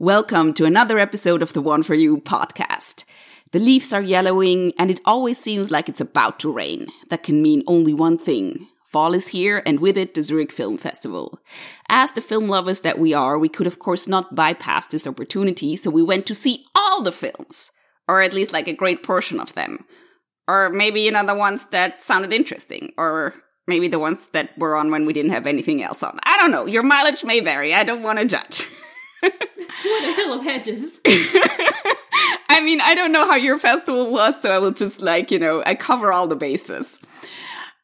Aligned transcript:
Welcome 0.00 0.54
to 0.54 0.64
another 0.64 1.00
episode 1.00 1.42
of 1.42 1.54
the 1.54 1.60
One 1.60 1.82
for 1.82 1.92
You 1.92 2.18
podcast. 2.18 3.02
The 3.50 3.58
leaves 3.58 3.92
are 3.92 4.00
yellowing, 4.00 4.72
and 4.78 4.92
it 4.92 5.00
always 5.04 5.38
seems 5.38 5.72
like 5.72 5.88
it's 5.88 6.00
about 6.00 6.38
to 6.38 6.52
rain. 6.52 6.86
That 7.10 7.24
can 7.24 7.42
mean 7.42 7.64
only 7.66 7.92
one 7.92 8.16
thing. 8.16 8.68
Fall 8.86 9.12
is 9.12 9.26
here, 9.26 9.60
and 9.66 9.80
with 9.80 9.98
it, 9.98 10.14
the 10.14 10.22
Zurich 10.22 10.52
Film 10.52 10.78
Festival. 10.78 11.40
As 11.88 12.12
the 12.12 12.20
film 12.20 12.46
lovers 12.46 12.82
that 12.82 13.00
we 13.00 13.12
are, 13.12 13.40
we 13.40 13.48
could 13.48 13.66
of 13.66 13.80
course 13.80 14.06
not 14.06 14.36
bypass 14.36 14.86
this 14.86 15.04
opportunity, 15.04 15.74
so 15.74 15.90
we 15.90 16.04
went 16.04 16.26
to 16.26 16.34
see 16.34 16.64
all 16.76 17.02
the 17.02 17.10
films. 17.10 17.72
Or 18.06 18.22
at 18.22 18.32
least 18.32 18.52
like 18.52 18.68
a 18.68 18.72
great 18.72 19.02
portion 19.02 19.40
of 19.40 19.54
them. 19.54 19.84
Or 20.46 20.70
maybe, 20.70 21.00
you 21.00 21.10
know, 21.10 21.26
the 21.26 21.34
ones 21.34 21.66
that 21.70 22.02
sounded 22.02 22.32
interesting. 22.32 22.92
Or 22.96 23.34
maybe 23.66 23.88
the 23.88 23.98
ones 23.98 24.28
that 24.28 24.56
were 24.56 24.76
on 24.76 24.92
when 24.92 25.06
we 25.06 25.12
didn't 25.12 25.32
have 25.32 25.48
anything 25.48 25.82
else 25.82 26.04
on. 26.04 26.20
I 26.22 26.36
don't 26.38 26.52
know. 26.52 26.66
Your 26.66 26.84
mileage 26.84 27.24
may 27.24 27.40
vary. 27.40 27.74
I 27.74 27.82
don't 27.82 28.04
want 28.04 28.20
to 28.20 28.26
judge. 28.26 28.64
what 29.20 30.04
a 30.04 30.16
hill 30.16 30.32
of 30.32 30.42
hedges. 30.42 31.00
I 32.48 32.60
mean, 32.62 32.80
I 32.80 32.94
don't 32.94 33.12
know 33.12 33.26
how 33.26 33.36
your 33.36 33.58
festival 33.58 34.10
was, 34.10 34.40
so 34.40 34.50
I 34.50 34.58
will 34.58 34.72
just 34.72 35.00
like, 35.00 35.30
you 35.30 35.38
know, 35.38 35.62
I 35.64 35.74
cover 35.74 36.12
all 36.12 36.26
the 36.26 36.36
bases. 36.36 37.00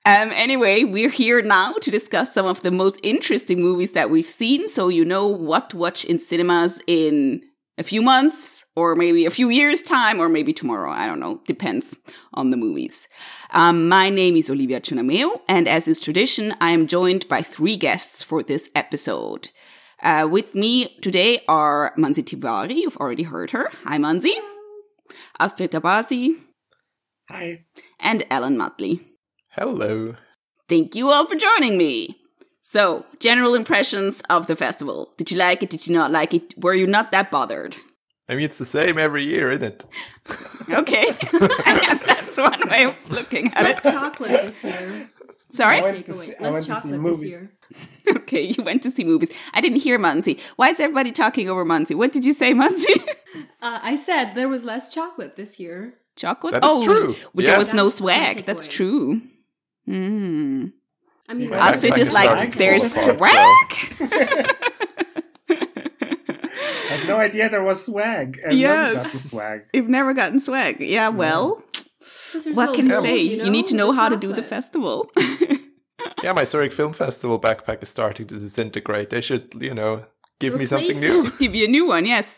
Um, 0.06 0.32
anyway, 0.32 0.84
we're 0.84 1.08
here 1.08 1.40
now 1.40 1.72
to 1.80 1.90
discuss 1.90 2.34
some 2.34 2.44
of 2.44 2.60
the 2.62 2.70
most 2.70 3.00
interesting 3.02 3.62
movies 3.62 3.92
that 3.92 4.10
we've 4.10 4.28
seen, 4.28 4.68
so 4.68 4.88
you 4.88 5.04
know 5.04 5.26
what 5.26 5.70
to 5.70 5.78
watch 5.78 6.04
in 6.04 6.18
cinemas 6.18 6.80
in 6.86 7.42
a 7.78 7.82
few 7.82 8.02
months, 8.02 8.66
or 8.76 8.94
maybe 8.94 9.24
a 9.24 9.30
few 9.30 9.48
years' 9.48 9.82
time, 9.82 10.20
or 10.20 10.28
maybe 10.28 10.52
tomorrow. 10.52 10.90
I 10.90 11.06
don't 11.06 11.20
know. 11.20 11.40
Depends 11.46 11.96
on 12.34 12.50
the 12.50 12.56
movies. 12.56 13.08
Um, 13.50 13.88
my 13.88 14.10
name 14.10 14.36
is 14.36 14.50
Olivia 14.50 14.80
Chunameo, 14.80 15.40
and 15.48 15.66
as 15.66 15.88
is 15.88 16.00
tradition, 16.00 16.54
I 16.60 16.70
am 16.70 16.86
joined 16.86 17.26
by 17.28 17.42
three 17.42 17.76
guests 17.76 18.22
for 18.22 18.42
this 18.42 18.70
episode. 18.74 19.48
Uh, 20.04 20.28
with 20.30 20.54
me 20.54 20.88
today 21.00 21.40
are 21.48 21.94
Mansi 21.96 22.22
Tiwari. 22.22 22.76
You've 22.76 22.98
already 22.98 23.22
heard 23.22 23.52
her. 23.52 23.70
Hi, 23.84 23.96
Mansi. 23.96 24.32
Astrit 25.40 25.70
Abazi. 25.70 26.36
Hi. 27.30 27.64
And 27.98 28.22
Alan 28.30 28.58
Mattli. 28.58 29.00
Hello. 29.52 30.14
Thank 30.68 30.94
you 30.94 31.08
all 31.10 31.26
for 31.26 31.36
joining 31.36 31.78
me. 31.78 32.16
So, 32.60 33.06
general 33.18 33.54
impressions 33.54 34.20
of 34.28 34.46
the 34.46 34.56
festival. 34.56 35.12
Did 35.16 35.30
you 35.30 35.38
like 35.38 35.62
it? 35.62 35.70
Did 35.70 35.86
you 35.86 35.94
not 35.94 36.10
like 36.10 36.34
it? 36.34 36.54
Were 36.58 36.74
you 36.74 36.86
not 36.86 37.10
that 37.12 37.30
bothered? 37.30 37.76
I 38.28 38.34
mean, 38.34 38.44
it's 38.44 38.58
the 38.58 38.64
same 38.64 38.98
every 38.98 39.24
year, 39.24 39.50
isn't 39.50 39.62
it? 39.64 39.84
okay. 40.70 41.04
I 41.32 41.80
guess 41.82 42.02
that's 42.02 42.36
one 42.38 42.68
way 42.68 42.84
of 42.84 42.94
looking 43.10 43.52
at 43.54 43.64
Less 43.64 43.84
it. 43.84 43.92
chocolate 43.92 44.30
this 44.30 44.64
year. 44.64 45.10
Sorry? 45.54 45.78
I 45.78 45.82
went 45.82 46.06
to 46.06 46.12
see- 46.12 46.34
I 46.40 46.50
went 46.50 46.66
to 46.66 46.80
see 46.80 46.92
movies. 46.92 47.38
Okay, 48.16 48.42
you 48.42 48.62
went 48.62 48.82
to 48.82 48.90
see 48.90 49.04
movies. 49.04 49.30
I 49.54 49.60
didn't 49.60 49.80
hear 49.80 49.98
Mansi. 49.98 50.38
Why 50.56 50.68
is 50.68 50.78
everybody 50.80 51.10
talking 51.12 51.48
over 51.48 51.64
Mansi? 51.64 51.94
What 51.94 52.12
did 52.12 52.24
you 52.24 52.32
say, 52.32 52.52
Mansi? 52.52 52.94
Uh, 53.60 53.80
I 53.82 53.96
said 53.96 54.34
there 54.36 54.48
was 54.48 54.62
less 54.64 54.92
chocolate 54.94 55.34
this 55.36 55.58
year. 55.58 55.94
Chocolate? 56.16 56.52
That 56.52 56.62
is 56.64 56.70
oh, 56.70 56.84
true. 56.84 57.16
well, 57.32 57.46
there 57.46 57.58
was 57.58 57.68
Yes. 57.68 57.74
no 57.76 57.88
swag. 57.88 58.44
That's 58.46 58.66
true. 58.68 59.20
Hmm. 59.86 60.66
I 61.28 61.34
mean, 61.34 61.48
Yeah, 61.50 61.58
less 61.58 61.76
Astrit 61.76 61.90
like 61.90 61.98
is 61.98 62.12
like, 62.12 62.54
there's 62.56 62.94
fall 63.04 63.16
swag? 63.16 63.68
I 65.50 66.96
had 66.96 67.08
no 67.08 67.16
idea 67.16 67.48
there 67.48 67.62
was 67.62 67.84
swag. 67.84 68.38
And 68.44 68.58
Yes. 68.58 68.94
got 69.02 69.12
the 69.12 69.18
swag. 69.18 69.64
You've 69.72 69.88
never 69.88 70.12
gotten 70.14 70.38
swag. 70.38 70.80
Yeah, 70.80 71.08
well, 71.08 71.62
Scissors 71.72 71.73
what 72.52 72.74
can 72.74 72.86
you 72.86 73.00
say? 73.00 73.18
You, 73.18 73.50
need 73.50 73.66
to 73.66 73.74
know 73.74 73.92
how 73.92 74.08
to 74.08 74.16
do 74.16 74.32
the 74.32 74.42
festival. 74.42 75.10
Yeah, 76.22 76.32
my 76.32 76.44
Zurich 76.44 76.72
Film 76.72 76.92
Festival 76.92 77.38
backpack 77.38 77.82
is 77.82 77.88
starting 77.88 78.26
to 78.28 78.34
disintegrate. 78.38 79.10
They 79.10 79.20
should, 79.20 79.54
you 79.60 79.74
know, 79.74 80.04
give 80.38 80.56
me 80.56 80.66
something 80.66 80.96
Replace 80.96 81.24
new. 81.24 81.30
Give 81.38 81.54
you 81.54 81.66
a 81.66 81.68
new 81.68 81.86
one, 81.86 82.06
yes. 82.06 82.36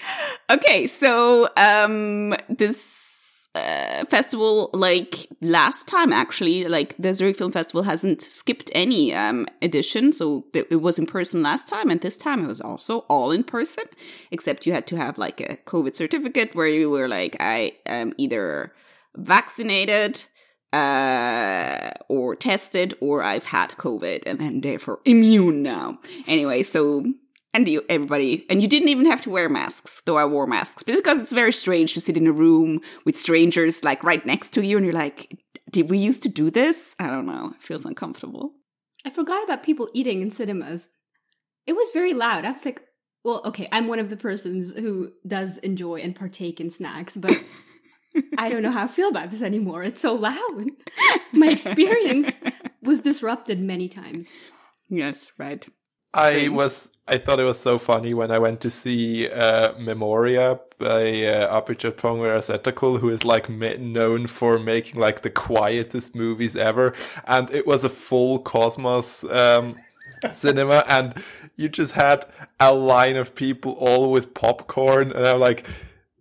Okay, 0.51 0.87
so 0.87 1.49
um 1.57 2.35
this 2.49 3.49
uh, 3.55 4.05
festival, 4.07 4.71
like 4.75 5.27
last 5.41 5.89
time, 5.89 6.13
actually, 6.13 6.65
like 6.65 6.95
the 6.99 7.15
Zurich 7.15 7.39
Film 7.39 7.53
Festival 7.53 7.85
hasn't 7.85 8.21
skipped 8.21 8.71
any 8.75 9.15
um 9.15 9.47
edition. 9.63 10.13
So 10.13 10.45
th- 10.53 10.67
it 10.71 10.83
was 10.83 10.99
in 10.99 11.07
person 11.07 11.43
last 11.43 11.69
time, 11.69 11.89
and 11.89 12.01
this 12.01 12.17
time 12.17 12.45
it 12.45 12.49
was 12.49 12.61
also 12.61 12.99
all 13.09 13.31
in 13.31 13.45
person, 13.45 13.85
except 14.31 14.67
you 14.67 14.73
had 14.73 14.87
to 14.89 14.97
have 14.97 15.17
like 15.17 15.41
a 15.41 15.57
COVID 15.59 15.95
certificate 15.95 16.55
where 16.55 16.67
you 16.67 16.91
were 16.91 17.09
like, 17.09 17.37
I 17.41 17.73
am 17.87 18.15
either 18.19 18.73
vaccinated 19.17 20.25
uh 20.73 21.91
or 22.09 22.35
tested 22.35 22.95
or 23.01 23.23
I've 23.23 23.45
had 23.45 23.71
COVID 23.71 24.25
and 24.27 24.43
I'm 24.43 24.61
therefore 24.61 25.01
immune 25.05 25.63
now. 25.63 25.99
Anyway, 26.27 26.63
so 26.63 27.05
and 27.55 27.69
you 27.69 27.85
everybody 27.89 28.45
and 28.51 28.61
you 28.61 28.69
didn't 28.69 28.89
even 28.89 29.07
have 29.07 29.23
to 29.23 29.31
wear 29.31 29.49
masks, 29.49 30.03
though 30.05 30.19
I 30.19 30.25
wore 30.25 30.47
masks. 30.47 30.83
Because 30.83 31.23
it's 31.23 31.33
very 31.33 31.53
strange 31.53 31.95
to 31.95 32.01
sit 32.01 32.17
in 32.17 32.27
a 32.27 32.33
room 32.33 32.81
with 33.05 33.19
strangers 33.19 33.83
like 33.85 34.05
right 34.05 34.25
next 34.27 34.51
to 34.51 34.65
you 34.65 34.77
and 34.77 34.85
you're 34.85 34.93
like, 34.93 35.39
did 35.71 35.91
we 35.91 35.99
used 35.99 36.23
to 36.25 36.29
do 36.29 36.51
this? 36.51 36.95
I 36.99 37.09
don't 37.09 37.27
know. 37.27 37.53
It 37.55 37.63
feels 37.63 37.85
uncomfortable. 37.85 38.53
I 39.05 39.11
forgot 39.11 39.45
about 39.45 39.63
people 39.63 39.89
eating 39.95 40.21
in 40.21 40.31
cinemas. 40.31 40.89
It 41.67 41.75
was 41.75 41.89
very 41.93 42.13
loud. 42.13 42.45
I 42.45 42.53
was 42.53 42.65
like, 42.65 42.83
well, 43.25 43.43
okay, 43.47 43.67
I'm 43.73 43.89
one 43.89 43.99
of 43.99 44.11
the 44.11 44.17
persons 44.17 44.73
who 44.73 45.11
does 45.27 45.59
enjoy 45.59 45.97
and 46.01 46.15
partake 46.15 46.61
in 46.61 46.71
snacks, 46.71 47.17
but 47.17 47.43
I 48.39 48.49
don't 48.49 48.63
know 48.63 48.71
how 48.71 48.85
I 48.85 48.89
feel 48.89 49.09
about 49.09 49.31
this 49.31 49.43
anymore. 49.43 49.83
It's 49.83 50.01
so 50.01 50.15
loud. 50.15 50.71
My 51.33 51.49
experience 51.49 52.41
was 52.83 53.01
disrupted 53.01 53.61
many 53.61 53.89
times. 53.89 54.29
Yes, 54.89 55.33
right. 55.39 55.67
I 56.15 56.49
was, 56.49 56.91
I 57.07 57.19
thought 57.19 57.41
it 57.41 57.45
was 57.45 57.61
so 57.61 57.79
funny 57.79 58.15
when 58.15 58.31
I 58.31 58.39
went 58.39 58.61
to 58.63 58.71
see 58.71 59.29
uh, 59.29 59.79
Memoria 59.79 60.59
by 60.79 61.25
uh, 61.25 61.61
Apichatpong 61.61 63.01
who 63.01 63.09
is 63.11 63.25
like 63.25 63.51
ma- 63.51 63.75
known 63.79 64.27
for 64.27 64.59
making 64.59 64.99
like 64.99 65.21
the 65.21 65.31
quietest 65.31 66.15
movies 66.15 66.57
ever, 66.57 66.95
and 67.27 67.51
it 67.51 67.67
was 67.67 67.85
a 67.85 67.91
full 67.91 68.43
Kosmos 68.43 69.25
um, 69.31 69.77
cinema, 70.33 70.85
and 70.89 71.15
you 71.57 71.69
just 71.69 71.93
had 71.93 72.25
a 72.61 72.73
line 72.73 73.17
of 73.17 73.35
people 73.35 73.73
all 73.73 74.11
with 74.11 74.33
popcorn, 74.35 75.13
and 75.13 75.27
I'm 75.27 75.41
like. 75.41 75.67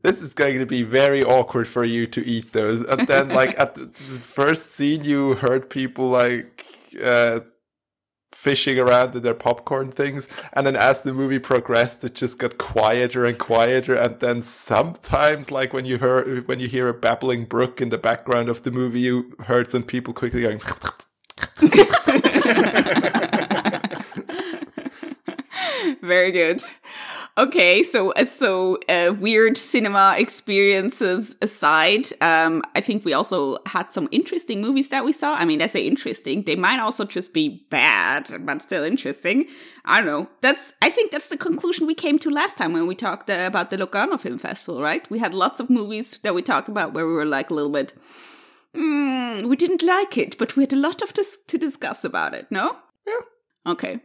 This 0.05 0.21
is 0.21 0.33
going 0.33 0.59
to 0.59 0.65
be 0.65 0.83
very 0.83 1.23
awkward 1.23 1.67
for 1.67 1.83
you 1.83 2.05
to 2.07 2.25
eat 2.25 2.53
those. 2.53 2.81
And 2.81 3.07
then, 3.07 3.29
like 3.29 3.57
at 3.59 3.75
the 3.75 3.87
first 3.87 4.75
scene, 4.75 5.03
you 5.03 5.33
heard 5.33 5.69
people 5.69 6.09
like 6.09 6.65
uh, 7.03 7.39
fishing 8.31 8.77
around 8.77 9.15
in 9.15 9.23
their 9.23 9.33
popcorn 9.33 9.91
things 9.91 10.27
and 10.53 10.67
then 10.67 10.75
as 10.75 11.01
the 11.03 11.13
movie 11.13 11.39
progressed 11.39 12.03
it 12.03 12.13
just 12.13 12.37
got 12.37 12.57
quieter 12.59 13.25
and 13.25 13.39
quieter 13.39 13.95
and 13.95 14.19
then 14.19 14.43
sometimes 14.43 15.49
like 15.49 15.73
when 15.73 15.85
you 15.85 15.97
hear 15.97 16.41
when 16.41 16.59
you 16.59 16.67
hear 16.67 16.89
a 16.89 16.93
babbling 16.93 17.45
brook 17.45 17.81
in 17.81 17.89
the 17.89 17.97
background 17.97 18.49
of 18.49 18.61
the 18.63 18.69
movie 18.69 18.99
you 18.99 19.33
heard 19.45 19.71
some 19.71 19.81
people 19.81 20.13
quickly 20.13 20.41
going 20.41 20.61
Very 26.01 26.31
good. 26.31 26.63
Okay, 27.37 27.83
so 27.83 28.11
uh, 28.11 28.25
so 28.25 28.77
uh, 28.87 29.13
weird 29.19 29.57
cinema 29.57 30.15
experiences 30.17 31.35
aside, 31.41 32.07
um, 32.21 32.61
I 32.75 32.81
think 32.81 33.03
we 33.03 33.13
also 33.13 33.57
had 33.65 33.91
some 33.91 34.07
interesting 34.11 34.61
movies 34.61 34.89
that 34.89 35.03
we 35.03 35.11
saw. 35.11 35.35
I 35.35 35.45
mean, 35.45 35.61
I 35.61 35.67
say 35.67 35.85
interesting; 35.85 36.43
they 36.43 36.55
might 36.55 36.79
also 36.79 37.03
just 37.03 37.33
be 37.33 37.65
bad, 37.69 38.29
but 38.39 38.61
still 38.61 38.83
interesting. 38.83 39.47
I 39.83 39.97
don't 39.97 40.05
know. 40.05 40.29
That's 40.41 40.73
I 40.81 40.89
think 40.89 41.11
that's 41.11 41.29
the 41.29 41.37
conclusion 41.37 41.87
we 41.87 41.95
came 41.95 42.17
to 42.19 42.29
last 42.29 42.57
time 42.57 42.73
when 42.73 42.87
we 42.87 42.95
talked 42.95 43.29
uh, 43.29 43.43
about 43.45 43.69
the 43.69 43.77
Locarno 43.77 44.17
Film 44.17 44.37
Festival, 44.37 44.81
right? 44.81 45.09
We 45.09 45.19
had 45.19 45.33
lots 45.33 45.59
of 45.59 45.69
movies 45.69 46.19
that 46.19 46.33
we 46.33 46.41
talked 46.41 46.69
about 46.69 46.93
where 46.93 47.07
we 47.07 47.13
were 47.13 47.25
like 47.25 47.49
a 47.49 47.53
little 47.53 47.71
bit. 47.71 47.93
Mm, 48.73 49.45
we 49.47 49.55
didn't 49.55 49.83
like 49.83 50.17
it, 50.17 50.37
but 50.37 50.55
we 50.55 50.63
had 50.63 50.73
a 50.73 50.77
lot 50.77 51.01
of 51.01 51.13
dis- 51.13 51.37
to 51.47 51.57
discuss 51.57 52.03
about 52.03 52.33
it. 52.33 52.47
No. 52.49 52.77
Yeah. 53.07 53.21
Okay. 53.65 53.99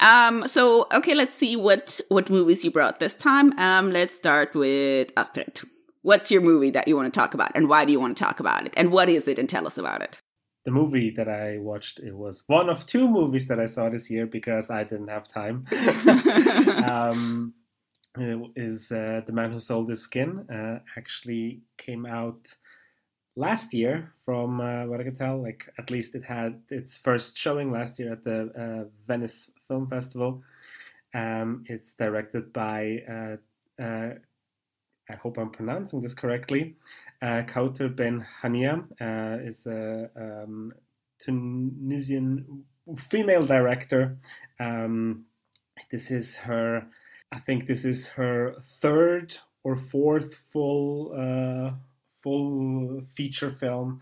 Um, 0.00 0.46
so 0.46 0.86
okay, 0.92 1.14
let's 1.14 1.34
see 1.34 1.56
what 1.56 2.00
what 2.08 2.30
movies 2.30 2.64
you 2.64 2.70
brought 2.70 3.00
this 3.00 3.14
time. 3.14 3.58
Um, 3.58 3.90
let's 3.90 4.14
start 4.14 4.54
with 4.54 5.14
Astrit. 5.14 5.64
What's 6.02 6.30
your 6.30 6.40
movie 6.40 6.70
that 6.70 6.86
you 6.86 6.96
want 6.96 7.12
to 7.12 7.20
talk 7.20 7.34
about, 7.34 7.50
and 7.54 7.68
why 7.68 7.84
do 7.84 7.92
you 7.92 8.00
want 8.00 8.16
to 8.16 8.22
talk 8.22 8.40
about 8.40 8.66
it, 8.66 8.74
and 8.76 8.92
what 8.92 9.08
is 9.08 9.26
it, 9.26 9.38
and 9.38 9.48
tell 9.48 9.66
us 9.66 9.78
about 9.78 10.02
it. 10.02 10.20
The 10.64 10.70
movie 10.70 11.10
that 11.10 11.28
I 11.28 11.58
watched, 11.58 12.00
it 12.00 12.14
was 12.14 12.42
one 12.46 12.68
of 12.68 12.86
two 12.86 13.08
movies 13.08 13.46
that 13.48 13.60
I 13.60 13.66
saw 13.66 13.88
this 13.88 14.10
year 14.10 14.26
because 14.26 14.70
I 14.70 14.84
didn't 14.84 15.08
have 15.08 15.28
time. 15.28 15.66
um, 16.86 17.54
it 18.18 18.50
is 18.56 18.90
uh, 18.90 19.20
The 19.24 19.32
Man 19.32 19.52
Who 19.52 19.60
Sold 19.60 19.88
His 19.88 20.02
Skin. 20.02 20.46
Uh, 20.50 20.80
actually 20.96 21.62
came 21.78 22.04
out 22.04 22.54
last 23.36 23.74
year 23.74 24.12
from 24.24 24.60
uh, 24.60 24.86
what 24.86 25.00
I 25.00 25.04
can 25.04 25.16
tell. 25.16 25.42
Like 25.42 25.68
at 25.78 25.90
least 25.90 26.14
it 26.14 26.24
had 26.24 26.62
its 26.70 26.98
first 26.98 27.36
showing 27.36 27.70
last 27.70 27.98
year 27.98 28.12
at 28.12 28.24
the 28.24 28.50
uh, 28.56 28.88
Venice 29.06 29.50
Film 29.68 29.86
Festival. 29.88 30.42
Um, 31.14 31.64
it's 31.66 31.94
directed 31.94 32.52
by, 32.52 33.02
uh, 33.08 33.82
uh, 33.82 34.14
I 35.08 35.14
hope 35.22 35.38
I'm 35.38 35.50
pronouncing 35.50 36.02
this 36.02 36.14
correctly, 36.14 36.76
uh, 37.22 37.42
Kaouther 37.46 37.94
Ben 37.94 38.26
Hania 38.42 38.84
uh, 39.00 39.42
is 39.42 39.66
a 39.66 40.10
um, 40.16 40.70
Tunisian 41.18 42.64
female 42.98 43.46
director. 43.46 44.18
Um, 44.60 45.24
this 45.90 46.10
is 46.10 46.36
her 46.36 46.86
I 47.32 47.38
think 47.38 47.66
this 47.66 47.84
is 47.84 48.08
her 48.08 48.56
third 48.80 49.36
or 49.64 49.76
fourth 49.76 50.36
full 50.52 51.12
uh, 51.12 51.72
full 52.26 53.02
feature 53.14 53.52
film, 53.52 54.00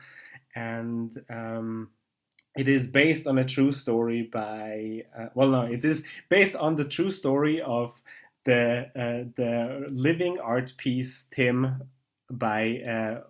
and 0.55 1.23
um, 1.29 1.91
it 2.57 2.69
is 2.69 2.89
based 2.89 3.27
on 3.27 3.37
a 3.37 3.45
true 3.45 3.71
story 3.71 4.23
by 4.23 5.03
uh, 5.19 5.29
well, 5.35 5.51
no, 5.51 5.63
it 5.63 5.85
is 5.85 6.05
based 6.31 6.57
on 6.57 6.77
the 6.77 6.87
true 6.87 7.11
story 7.11 7.61
of 7.61 8.01
the 8.45 8.89
uh, 8.97 9.29
the 9.37 9.85
living 9.91 10.39
art 10.41 10.73
piece 10.79 11.27
Tim 11.31 11.83
by 12.31 12.79
uh, 12.95 13.21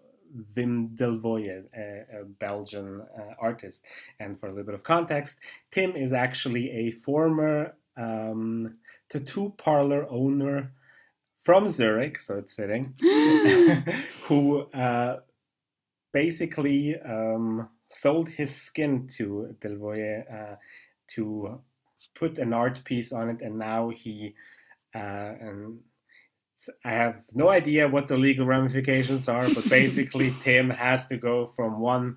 Wim 0.56 0.96
Delvoye, 0.96 1.64
a, 1.76 2.20
a 2.20 2.24
Belgian 2.24 3.00
uh, 3.00 3.34
artist. 3.40 3.84
And 4.20 4.38
for 4.38 4.46
a 4.46 4.50
little 4.50 4.64
bit 4.64 4.74
of 4.76 4.84
context, 4.84 5.40
Tim 5.72 5.96
is 5.96 6.12
actually 6.12 6.70
a 6.70 6.92
former 6.92 7.74
um, 7.96 8.76
tattoo 9.08 9.54
parlor 9.56 10.06
owner 10.08 10.70
from 11.44 11.68
Zurich, 11.68 12.20
so 12.20 12.38
it's 12.38 12.54
fitting, 12.54 12.94
who 14.24 14.62
uh, 14.72 15.20
basically 16.12 16.98
um, 17.00 17.68
sold 17.88 18.28
his 18.28 18.54
skin 18.54 19.08
to 19.16 19.54
Delvoye 19.60 20.24
uh, 20.32 20.56
to 21.14 21.60
put 22.14 22.38
an 22.38 22.52
art 22.52 22.84
piece 22.84 23.12
on 23.12 23.28
it, 23.28 23.42
and 23.42 23.58
now 23.58 23.90
he 23.90 24.34
uh, 24.94 24.98
and 25.40 25.80
I 26.84 26.92
have 26.92 27.22
no 27.34 27.48
idea 27.50 27.88
what 27.88 28.08
the 28.08 28.16
legal 28.16 28.46
ramifications 28.46 29.28
are, 29.28 29.46
but 29.54 29.68
basically, 29.68 30.32
Tim 30.42 30.70
has 30.70 31.06
to 31.08 31.16
go 31.16 31.46
from 31.46 31.80
one 31.80 32.16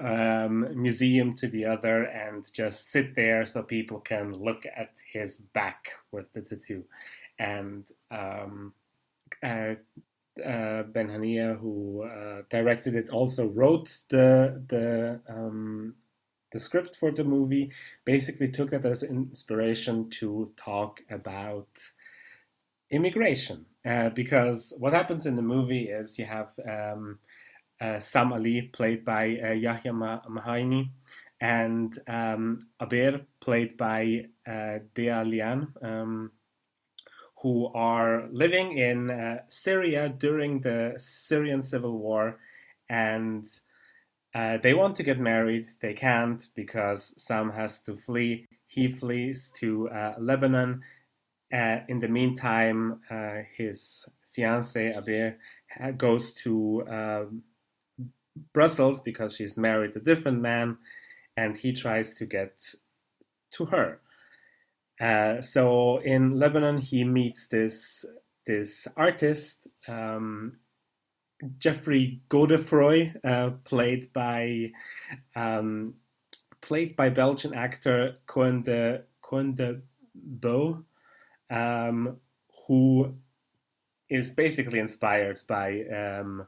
um, 0.00 0.80
museum 0.80 1.34
to 1.34 1.48
the 1.48 1.66
other 1.66 2.04
and 2.04 2.50
just 2.52 2.90
sit 2.90 3.14
there 3.14 3.46
so 3.46 3.62
people 3.62 4.00
can 4.00 4.32
look 4.32 4.64
at 4.64 4.92
his 5.12 5.40
back 5.54 5.92
with 6.12 6.32
the 6.32 6.40
tattoo. 6.40 6.84
And 7.38 7.84
um, 8.10 8.74
uh, 9.42 9.74
uh, 10.44 10.82
Ben 10.84 11.08
Hania, 11.08 11.58
who 11.58 12.02
uh, 12.02 12.42
directed 12.50 12.94
it, 12.94 13.10
also 13.10 13.46
wrote 13.46 13.98
the 14.08 14.62
the 14.68 15.20
um, 15.28 15.94
the 16.52 16.58
script 16.58 16.96
for 16.96 17.10
the 17.10 17.24
movie. 17.24 17.70
Basically, 18.04 18.48
took 18.48 18.72
it 18.72 18.84
as 18.84 19.02
inspiration 19.02 20.10
to 20.10 20.52
talk 20.56 21.00
about 21.10 21.68
immigration. 22.90 23.66
Uh, 23.84 24.10
because 24.10 24.72
what 24.78 24.92
happens 24.92 25.26
in 25.26 25.36
the 25.36 25.42
movie 25.42 25.88
is 25.88 26.18
you 26.18 26.26
have 26.26 26.50
um, 26.68 27.18
uh, 27.80 28.00
Sam 28.00 28.32
Ali, 28.32 28.62
played 28.62 29.04
by 29.04 29.38
uh, 29.42 29.52
Yahya 29.52 29.92
Mahaini, 29.92 30.90
and 31.40 31.96
um, 32.08 32.58
played 33.40 33.76
by 33.76 34.26
uh, 34.46 34.78
Dea 34.94 35.22
Liane, 35.24 35.68
um, 35.82 36.32
who 37.42 37.66
are 37.74 38.28
living 38.32 38.78
in 38.78 39.10
uh, 39.10 39.42
Syria 39.48 40.08
during 40.08 40.60
the 40.60 40.94
Syrian 40.96 41.62
civil 41.62 41.98
war. 41.98 42.38
And 42.88 43.46
uh, 44.34 44.58
they 44.62 44.74
want 44.74 44.96
to 44.96 45.02
get 45.02 45.18
married. 45.18 45.68
They 45.80 45.94
can't 45.94 46.46
because 46.54 47.14
Sam 47.16 47.52
has 47.52 47.80
to 47.82 47.96
flee. 47.96 48.46
He 48.66 48.88
flees 48.88 49.50
to 49.56 49.88
uh, 49.90 50.14
Lebanon 50.18 50.82
uh, 51.52 51.78
in 51.88 52.00
the 52.00 52.08
meantime, 52.08 53.00
uh, 53.10 53.42
his 53.56 54.08
fiancee 54.30 54.92
Abeer 54.92 55.36
goes 55.96 56.32
to 56.32 56.82
uh, 56.86 57.24
Brussels 58.52 59.00
because 59.00 59.36
she's 59.36 59.56
married 59.56 59.96
a 59.96 60.00
different 60.00 60.40
man, 60.40 60.76
and 61.36 61.56
he 61.56 61.72
tries 61.72 62.14
to 62.14 62.26
get 62.26 62.74
to 63.52 63.64
her. 63.66 64.00
Uh, 65.00 65.40
so 65.40 65.98
in 65.98 66.38
Lebanon, 66.38 66.78
he 66.78 67.04
meets 67.04 67.48
this 67.48 68.04
this 68.46 68.88
artist, 68.96 69.66
um, 69.86 70.58
Jeffrey 71.58 72.22
Godefroy, 72.28 73.14
uh, 73.24 73.50
played 73.64 74.12
by 74.12 74.70
um, 75.36 75.94
played 76.60 76.96
by 76.96 77.10
Belgian 77.10 77.54
actor 77.54 78.16
Koen 78.26 78.62
de 78.62 79.02
Koen 79.22 79.54
De 79.54 79.80
Bouw 80.14 80.82
um, 81.50 82.16
who 82.66 83.14
is 84.08 84.30
basically 84.30 84.78
inspired 84.78 85.40
by 85.46 85.82
um, 85.84 86.46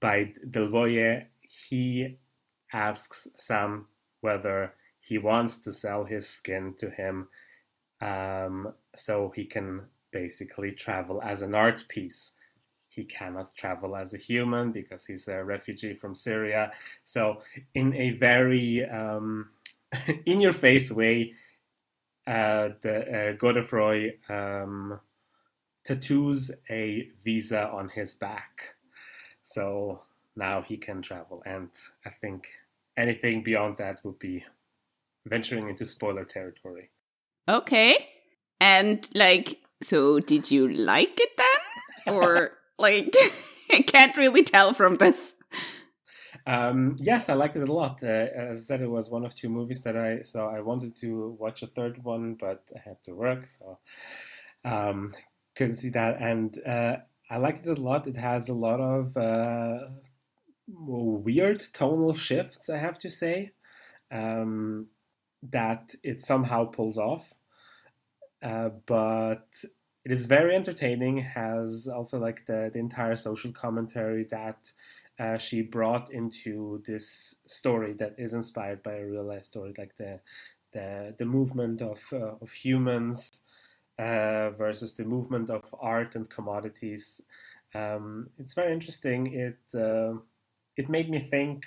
by 0.00 0.32
Delvoye. 0.48 1.26
He 1.40 2.18
asks 2.72 3.28
Sam 3.36 3.86
whether 4.20 4.74
he 5.00 5.18
wants 5.18 5.58
to 5.60 5.72
sell 5.72 6.04
his 6.04 6.28
skin 6.28 6.74
to 6.78 6.90
him 6.90 7.28
um, 8.04 8.74
so 8.94 9.32
he 9.34 9.44
can 9.44 9.82
basically 10.12 10.72
travel 10.72 11.22
as 11.22 11.42
an 11.42 11.54
art 11.54 11.88
piece. 11.88 12.32
He 12.88 13.04
cannot 13.04 13.54
travel 13.56 13.96
as 13.96 14.14
a 14.14 14.18
human 14.18 14.70
because 14.70 15.06
he's 15.06 15.26
a 15.26 15.42
refugee 15.42 15.94
from 15.94 16.14
Syria. 16.14 16.70
So, 17.04 17.42
in 17.74 17.94
a 17.94 18.10
very 18.10 18.84
um, 18.88 19.48
in 20.26 20.40
your 20.40 20.52
face 20.52 20.92
way, 20.92 21.34
uh, 22.26 22.70
the 22.82 23.00
uh, 23.00 23.36
Godefroy 23.36 24.12
um, 24.30 25.00
tattoos 25.84 26.50
a 26.70 27.08
visa 27.22 27.68
on 27.68 27.88
his 27.90 28.14
back. 28.14 28.74
So 29.42 30.02
now 30.36 30.62
he 30.62 30.76
can 30.76 31.02
travel. 31.02 31.42
And 31.44 31.68
I 32.06 32.10
think 32.10 32.48
anything 32.96 33.42
beyond 33.42 33.76
that 33.78 34.04
would 34.04 34.18
be 34.18 34.44
venturing 35.26 35.68
into 35.68 35.84
spoiler 35.84 36.24
territory. 36.24 36.90
Okay. 37.48 37.96
And 38.60 39.08
like, 39.14 39.60
so 39.82 40.20
did 40.20 40.50
you 40.50 40.68
like 40.68 41.18
it 41.20 41.30
then? 41.36 42.14
Or 42.14 42.52
like, 42.78 43.14
I 43.72 43.82
can't 43.82 44.16
really 44.16 44.42
tell 44.42 44.72
from 44.74 44.96
this. 44.96 45.34
Um, 46.46 46.96
yes, 47.00 47.28
I 47.28 47.34
liked 47.34 47.56
it 47.56 47.68
a 47.68 47.72
lot. 47.72 48.02
Uh, 48.02 48.06
as 48.06 48.58
I 48.58 48.60
said, 48.60 48.82
it 48.82 48.90
was 48.90 49.10
one 49.10 49.24
of 49.24 49.34
two 49.34 49.48
movies 49.48 49.82
that 49.84 49.96
I 49.96 50.22
saw. 50.22 50.48
I 50.48 50.60
wanted 50.60 50.96
to 51.00 51.36
watch 51.38 51.62
a 51.62 51.66
third 51.66 52.04
one, 52.04 52.34
but 52.34 52.62
I 52.74 52.80
had 52.86 53.02
to 53.04 53.12
work, 53.12 53.48
so 53.48 53.78
um, 54.64 55.14
couldn't 55.56 55.76
see 55.76 55.88
that. 55.90 56.20
And 56.20 56.58
uh, 56.66 56.96
I 57.30 57.38
liked 57.38 57.66
it 57.66 57.78
a 57.78 57.80
lot. 57.80 58.06
It 58.06 58.16
has 58.16 58.50
a 58.50 58.54
lot 58.54 58.78
of 58.80 59.16
uh, 59.16 59.88
weird 60.68 61.62
tonal 61.72 62.14
shifts, 62.14 62.68
I 62.68 62.78
have 62.78 62.98
to 63.00 63.10
say, 63.10 63.52
um, 64.10 64.88
that 65.50 65.94
it 66.02 66.22
somehow 66.22 66.64
pulls 66.64 66.98
off. 66.98 67.34
Uh, 68.42 68.70
but 68.86 69.48
it 70.04 70.12
is 70.12 70.26
very 70.26 70.54
entertaining. 70.54 71.18
Has 71.18 71.88
also 71.88 72.18
like 72.18 72.46
the, 72.46 72.70
the 72.72 72.78
entire 72.78 73.16
social 73.16 73.52
commentary 73.52 74.24
that 74.24 74.72
uh, 75.18 75.38
she 75.38 75.62
brought 75.62 76.10
into 76.10 76.82
this 76.86 77.36
story 77.46 77.92
that 77.94 78.14
is 78.18 78.34
inspired 78.34 78.82
by 78.82 78.96
a 78.96 79.06
real 79.06 79.24
life 79.24 79.46
story, 79.46 79.72
like 79.78 79.96
the 79.96 80.20
the, 80.72 81.14
the 81.18 81.24
movement 81.24 81.80
of 81.80 82.00
uh, 82.12 82.34
of 82.40 82.50
humans 82.50 83.30
uh, 83.98 84.50
versus 84.50 84.92
the 84.94 85.04
movement 85.04 85.50
of 85.50 85.62
art 85.80 86.14
and 86.16 86.28
commodities. 86.28 87.22
Um, 87.74 88.28
it's 88.38 88.54
very 88.54 88.72
interesting. 88.72 89.32
It 89.32 89.58
uh, 89.74 90.18
it 90.76 90.88
made 90.88 91.08
me 91.08 91.20
think, 91.20 91.64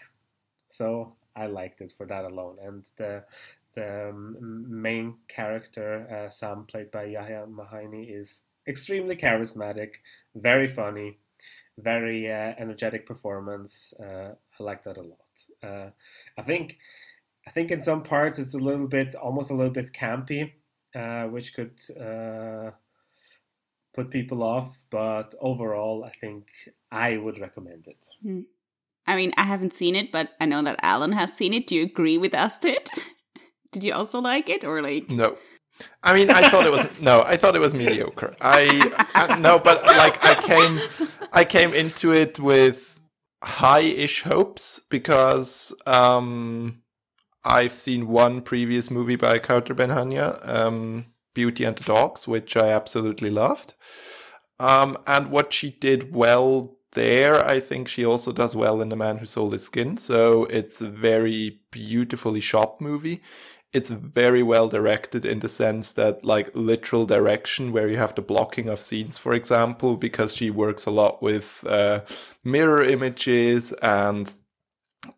so 0.68 1.16
I 1.36 1.48
liked 1.48 1.82
it 1.82 1.92
for 1.92 2.06
that 2.06 2.26
alone. 2.26 2.58
And 2.62 2.86
the 2.98 3.24
the 3.78 4.10
um, 4.10 4.66
main 4.68 5.16
character, 5.28 6.08
uh, 6.10 6.30
Sam, 6.30 6.66
played 6.66 6.92
by 6.92 7.06
Yahya 7.06 7.46
Mahaini, 7.48 8.04
is 8.10 8.44
extremely 8.68 9.16
charismatic, 9.16 9.96
very 10.36 10.68
funny 10.68 11.18
very 11.78 12.32
uh, 12.32 12.54
energetic 12.58 13.06
performance. 13.06 13.94
Uh, 14.00 14.34
I 14.60 14.64
like 14.64 14.84
that 14.84 14.98
a 14.98 15.02
lot. 15.02 15.20
Uh, 15.64 15.90
I 16.38 16.42
think 16.42 16.80
I 17.48 17.52
think 17.52 17.72
in 17.72 17.82
some 17.82 18.04
parts 18.04 18.40
it's 18.40 18.54
a 18.54 18.60
little 18.60 18.88
bit 18.88 19.16
almost 19.16 19.52
a 19.52 19.54
little 19.54 19.72
bit 19.74 19.94
campy, 19.94 20.52
uh, 20.96 21.26
which 21.26 21.54
could 21.54 21.80
uh, 22.00 22.72
put 23.94 24.10
people 24.10 24.44
off. 24.44 24.78
But 24.90 25.36
overall, 25.40 26.04
I 26.04 26.12
think 26.20 26.48
I 26.92 27.18
would 27.18 27.40
recommend 27.40 27.88
it. 27.88 28.08
Hmm. 28.22 28.42
I 29.10 29.16
mean, 29.16 29.32
I 29.38 29.44
haven't 29.44 29.74
seen 29.74 29.96
it, 29.96 30.12
but 30.12 30.32
I 30.42 30.46
know 30.46 30.62
that 30.64 30.80
Alan 30.84 31.14
has 31.14 31.32
seen 31.32 31.54
it. 31.54 31.68
Do 31.68 31.76
you 31.76 31.84
agree 31.84 32.18
with 32.18 32.34
us, 32.34 32.58
Did 32.58 32.90
Did 33.72 33.84
you 33.84 33.94
also 33.94 34.20
like 34.20 34.50
it, 34.50 34.64
or 34.64 34.82
like 34.82 35.10
no? 35.10 35.38
I 36.04 36.14
mean, 36.16 36.30
I 36.30 36.50
thought 36.50 36.66
it 36.66 36.72
was 36.72 36.86
no, 37.02 37.24
I 37.24 37.38
thought 37.38 37.56
it 37.56 37.62
was 37.62 37.74
mediocre. 37.74 38.36
I, 38.42 38.92
I 39.14 39.40
no, 39.40 39.60
but 39.60 39.84
like 39.86 40.24
I 40.24 40.36
came, 40.42 41.10
I 41.32 41.44
came 41.46 41.74
into 41.74 42.12
it 42.12 42.40
with 42.40 43.00
high-ish 43.44 44.24
hopes 44.24 44.82
because 44.90 45.74
um, 45.86 46.82
I've 47.44 47.74
seen 47.74 48.08
one 48.08 48.42
previous 48.42 48.90
movie 48.90 49.16
by 49.16 49.40
Kaouther 49.40 49.76
Ben 49.76 49.90
Hania, 49.90 50.40
um, 50.48 51.06
Beauty 51.36 51.64
and 51.64 51.76
the 51.76 51.84
Dogs, 51.84 52.28
which 52.28 52.58
I 52.58 52.70
absolutely 52.70 53.30
loved. 53.30 53.76
Um, 54.60 54.98
and 55.06 55.30
what 55.30 55.54
she 55.54 55.70
did 55.70 56.14
well 56.14 56.78
there, 56.94 57.46
I 57.46 57.60
think 57.60 57.88
she 57.88 58.04
also 58.04 58.32
does 58.32 58.56
well 58.56 58.82
in 58.82 58.90
The 58.90 58.96
Man 58.96 59.18
Who 59.20 59.28
Sold 59.28 59.54
His 59.54 59.66
Skin. 59.66 59.98
So 59.98 60.46
it's 60.46 60.82
a 60.82 60.90
very 60.90 61.60
beautifully 61.72 62.40
shot 62.40 62.82
movie 62.82 63.22
it's 63.78 63.92
very 63.92 64.42
well 64.42 64.68
directed 64.68 65.24
in 65.24 65.40
the 65.40 65.48
sense 65.48 65.94
that 65.94 66.26
like 66.26 66.50
literal 66.56 67.06
direction 67.06 67.72
where 67.72 67.88
you 67.88 67.98
have 67.98 68.16
the 68.16 68.22
blocking 68.22 68.68
of 68.70 68.80
scenes 68.80 69.18
for 69.18 69.34
example 69.34 69.96
because 69.96 70.34
she 70.36 70.50
works 70.50 70.88
a 70.88 70.92
lot 70.92 71.22
with 71.22 71.64
uh, 71.68 72.00
mirror 72.44 72.84
images 72.84 73.74
and 73.74 74.34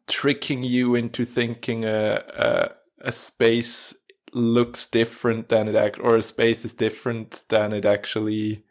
tricking 0.08 0.62
you 0.62 0.94
into 0.94 1.24
thinking 1.24 1.86
a, 1.86 2.22
a, 2.50 3.08
a 3.08 3.12
space 3.12 3.96
looks 4.34 4.86
different 4.86 5.48
than 5.48 5.70
it 5.70 5.76
act 5.76 6.00
or 6.00 6.18
a 6.18 6.22
space 6.22 6.66
is 6.66 6.74
different 6.74 7.46
than 7.48 7.72
it 7.74 7.86
actually 7.86 8.64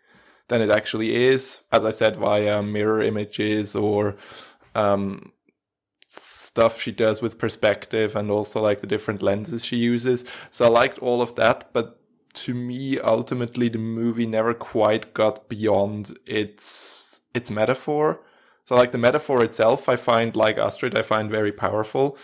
than 0.48 0.60
it 0.60 0.70
actually 0.70 1.14
is. 1.14 1.60
As 1.72 1.84
i 1.84 1.90
said 1.90 2.16
via 2.16 2.62
mirror 2.62 3.02
images 3.02 3.74
or 3.74 4.16
um, 4.74 5.32
stuff 6.58 6.80
she 6.80 6.90
does 6.90 7.22
with 7.22 7.38
perspective 7.38 8.16
and 8.16 8.32
also 8.32 8.60
like 8.60 8.80
the 8.80 8.86
different 8.94 9.22
lenses 9.22 9.64
she 9.64 9.76
uses. 9.76 10.24
So 10.50 10.64
I 10.64 10.68
liked 10.68 10.98
all 10.98 11.22
of 11.22 11.36
that, 11.36 11.72
but 11.72 12.00
to 12.34 12.52
me 12.52 12.98
ultimately 12.98 13.68
the 13.68 13.78
movie 13.78 14.26
never 14.26 14.54
quite 14.54 15.14
got 15.14 15.48
beyond 15.48 16.18
its 16.26 17.20
its 17.32 17.48
metaphor. 17.48 18.20
So 18.64 18.74
like 18.74 18.90
the 18.90 18.98
metaphor 18.98 19.44
itself 19.44 19.88
I 19.88 19.94
find 19.94 20.34
like 20.34 20.56
Astrit 20.56 20.98
I 20.98 21.02
find 21.02 21.30
very 21.30 21.52
powerful. 21.52 22.18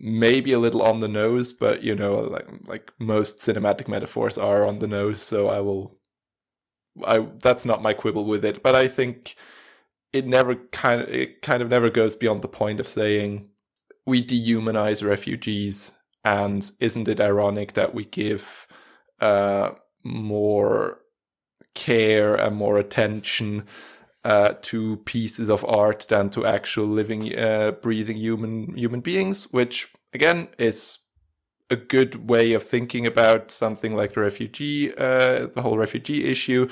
Maybe 0.00 0.52
a 0.52 0.58
little 0.58 0.82
on 0.82 0.98
the 0.98 1.14
nose, 1.22 1.52
but 1.52 1.84
you 1.84 1.94
know 1.94 2.14
like 2.36 2.48
like 2.66 2.92
most 2.98 3.38
cinematic 3.38 3.86
metaphors 3.86 4.36
are 4.36 4.66
on 4.66 4.80
the 4.80 4.88
nose, 4.88 5.22
so 5.22 5.46
I 5.46 5.60
will 5.60 5.96
I 7.04 7.16
that's 7.44 7.64
not 7.64 7.86
my 7.86 7.92
quibble 7.92 8.24
with 8.24 8.44
it, 8.44 8.60
but 8.60 8.74
I 8.74 8.88
think 8.88 9.36
it 10.12 10.26
never 10.26 10.56
kind 10.82 11.00
of 11.02 11.08
it 11.08 11.42
kind 11.42 11.62
of 11.62 11.68
never 11.68 11.90
goes 11.90 12.16
beyond 12.16 12.42
the 12.42 12.48
point 12.48 12.80
of 12.80 12.88
saying 12.88 13.48
we 14.08 14.24
dehumanize 14.24 15.06
refugees 15.06 15.92
and 16.24 16.72
isn't 16.80 17.08
it 17.08 17.20
ironic 17.20 17.74
that 17.74 17.94
we 17.94 18.06
give 18.06 18.66
uh, 19.20 19.70
more 20.02 21.00
care 21.74 22.34
and 22.34 22.56
more 22.56 22.78
attention 22.78 23.66
uh, 24.24 24.54
to 24.62 24.96
pieces 25.04 25.50
of 25.50 25.64
art 25.66 26.06
than 26.08 26.30
to 26.30 26.46
actual 26.46 26.86
living 26.86 27.38
uh, 27.38 27.72
breathing 27.82 28.16
human 28.16 28.74
human 28.74 29.00
beings 29.00 29.44
which 29.52 29.92
again 30.14 30.48
is 30.58 30.98
a 31.70 31.76
good 31.76 32.30
way 32.30 32.54
of 32.54 32.62
thinking 32.62 33.06
about 33.06 33.50
something 33.50 33.94
like 33.94 34.14
the 34.14 34.20
refugee 34.20 34.90
uh, 34.96 35.46
the 35.46 35.60
whole 35.62 35.76
refugee 35.76 36.24
issue 36.24 36.66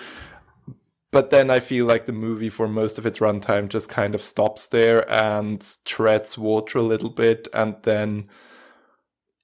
but 1.16 1.30
then 1.30 1.49
I 1.49 1.61
feel 1.61 1.87
like 1.87 2.04
the 2.04 2.12
movie, 2.12 2.50
for 2.50 2.68
most 2.68 2.99
of 2.99 3.06
its 3.06 3.20
runtime, 3.20 3.70
just 3.70 3.88
kind 3.88 4.14
of 4.14 4.20
stops 4.20 4.66
there 4.66 5.11
and 5.11 5.66
treads 5.87 6.37
water 6.37 6.76
a 6.76 6.82
little 6.82 7.08
bit, 7.08 7.49
and 7.54 7.75
then, 7.85 8.28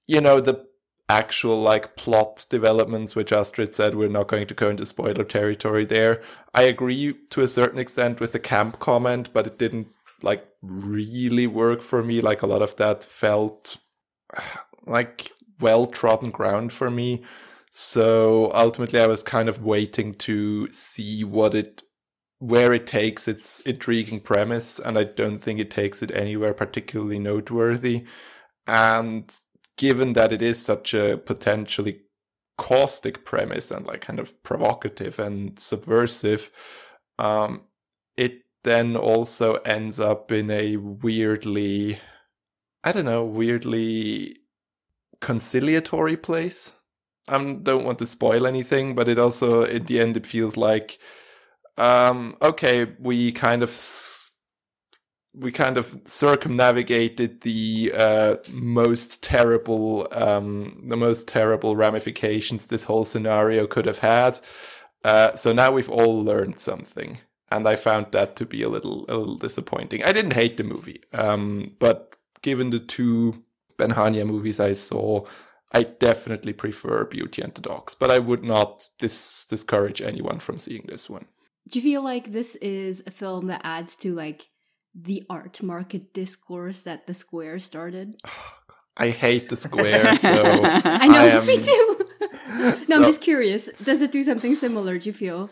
you 0.06 0.20
know, 0.20 0.38
the 0.38 0.66
actual 1.08 1.58
like 1.62 1.96
plot 1.96 2.44
developments, 2.50 3.16
which 3.16 3.30
Astrit 3.30 3.72
said 3.72 3.94
we're 3.94 4.10
not 4.10 4.28
going 4.28 4.46
to 4.48 4.52
go 4.52 4.68
into 4.68 4.84
spoiler 4.84 5.24
territory 5.24 5.86
there. 5.86 6.20
I 6.52 6.64
agree 6.64 7.14
to 7.30 7.40
a 7.40 7.48
certain 7.48 7.78
extent 7.78 8.20
with 8.20 8.32
the 8.32 8.38
camp 8.38 8.78
comment, 8.78 9.32
but 9.32 9.46
it 9.46 9.56
didn't 9.56 9.88
like 10.22 10.46
really 10.60 11.46
work 11.46 11.80
for 11.80 12.02
me. 12.02 12.20
Like 12.20 12.42
a 12.42 12.46
lot 12.46 12.60
of 12.60 12.76
that 12.76 13.02
felt 13.02 13.78
like 14.84 15.32
well 15.58 15.86
trodden 15.86 16.32
ground 16.32 16.70
for 16.70 16.90
me. 16.90 17.22
So 17.74 18.52
ultimately, 18.52 19.00
I 19.00 19.06
was 19.06 19.22
kind 19.22 19.48
of 19.48 19.64
waiting 19.64 20.12
to 20.16 20.70
see 20.70 21.24
what 21.24 21.54
it, 21.54 21.82
where 22.38 22.74
it 22.74 22.86
takes 22.86 23.26
its 23.26 23.60
intriguing 23.62 24.20
premise, 24.20 24.78
and 24.78 24.98
I 24.98 25.04
don't 25.04 25.38
think 25.38 25.58
it 25.58 25.70
takes 25.70 26.02
it 26.02 26.10
anywhere 26.10 26.52
particularly 26.52 27.18
noteworthy. 27.18 28.04
And 28.66 29.34
given 29.78 30.12
that 30.14 30.32
it 30.32 30.42
is 30.42 30.62
such 30.62 30.92
a 30.92 31.16
potentially 31.16 32.02
caustic 32.58 33.24
premise 33.24 33.70
and 33.70 33.86
like 33.86 34.02
kind 34.02 34.20
of 34.20 34.42
provocative 34.42 35.18
and 35.18 35.58
subversive, 35.58 36.50
um, 37.18 37.62
it 38.18 38.42
then 38.64 38.96
also 38.96 39.54
ends 39.64 39.98
up 39.98 40.30
in 40.30 40.50
a 40.50 40.76
weirdly, 40.76 41.98
I 42.84 42.92
don't 42.92 43.06
know, 43.06 43.24
weirdly 43.24 44.40
conciliatory 45.22 46.18
place 46.18 46.74
I 47.28 47.38
don't 47.54 47.84
want 47.84 47.98
to 48.00 48.06
spoil 48.06 48.46
anything, 48.46 48.94
but 48.94 49.08
it 49.08 49.18
also 49.18 49.64
in 49.64 49.84
the 49.84 50.00
end 50.00 50.16
it 50.16 50.26
feels 50.26 50.56
like 50.56 50.98
um, 51.78 52.36
okay, 52.42 52.86
we 52.98 53.32
kind 53.32 53.62
of 53.62 53.70
we 55.34 55.50
kind 55.50 55.78
of 55.78 55.98
circumnavigated 56.04 57.40
the 57.40 57.92
uh, 57.96 58.36
most 58.50 59.22
terrible 59.22 60.06
um, 60.12 60.84
the 60.88 60.96
most 60.96 61.26
terrible 61.28 61.76
ramifications 61.76 62.66
this 62.66 62.84
whole 62.84 63.04
scenario 63.04 63.66
could 63.66 63.86
have 63.86 64.00
had. 64.00 64.38
Uh, 65.04 65.34
so 65.34 65.52
now 65.52 65.72
we've 65.72 65.90
all 65.90 66.22
learned 66.22 66.60
something, 66.60 67.18
and 67.50 67.66
I 67.66 67.76
found 67.76 68.12
that 68.12 68.36
to 68.36 68.46
be 68.46 68.62
a 68.62 68.68
little 68.68 69.04
a 69.08 69.16
little 69.16 69.38
disappointing. 69.38 70.04
I 70.04 70.12
didn't 70.12 70.34
hate 70.34 70.56
the 70.56 70.64
movie, 70.64 71.02
um, 71.12 71.72
but 71.78 72.16
given 72.42 72.70
the 72.70 72.80
two 72.80 73.42
Ben 73.78 73.92
Hania 73.92 74.26
movies 74.26 74.60
I 74.60 74.74
saw, 74.74 75.26
I 75.72 75.84
definitely 75.84 76.52
prefer 76.52 77.04
Beauty 77.04 77.40
and 77.42 77.54
the 77.54 77.62
Dogs, 77.62 77.94
but 77.94 78.10
I 78.10 78.18
would 78.18 78.44
not 78.44 78.88
dis- 78.98 79.46
discourage 79.48 80.02
anyone 80.02 80.38
from 80.38 80.58
seeing 80.58 80.84
this 80.86 81.08
one. 81.08 81.24
Do 81.68 81.78
you 81.78 81.82
feel 81.82 82.04
like 82.04 82.32
this 82.32 82.56
is 82.56 83.02
a 83.06 83.10
film 83.10 83.46
that 83.46 83.62
adds 83.64 83.96
to 83.96 84.14
like 84.14 84.48
the 84.94 85.24
art 85.30 85.62
market 85.62 86.12
discourse 86.12 86.80
that 86.80 87.06
the 87.06 87.14
Square 87.14 87.60
started? 87.60 88.14
I 88.98 89.08
hate 89.08 89.48
the 89.48 89.56
Square, 89.56 90.16
so 90.16 90.28
I 90.84 91.08
know 91.08 91.18
I 91.18 91.26
am... 91.38 91.46
me 91.46 91.56
too. 91.56 91.98
no, 92.48 92.84
so... 92.84 92.94
I'm 92.96 93.02
just 93.02 93.22
curious. 93.22 93.70
Does 93.82 94.02
it 94.02 94.12
do 94.12 94.22
something 94.22 94.54
similar? 94.54 94.98
Do 94.98 95.08
you 95.08 95.14
feel? 95.14 95.48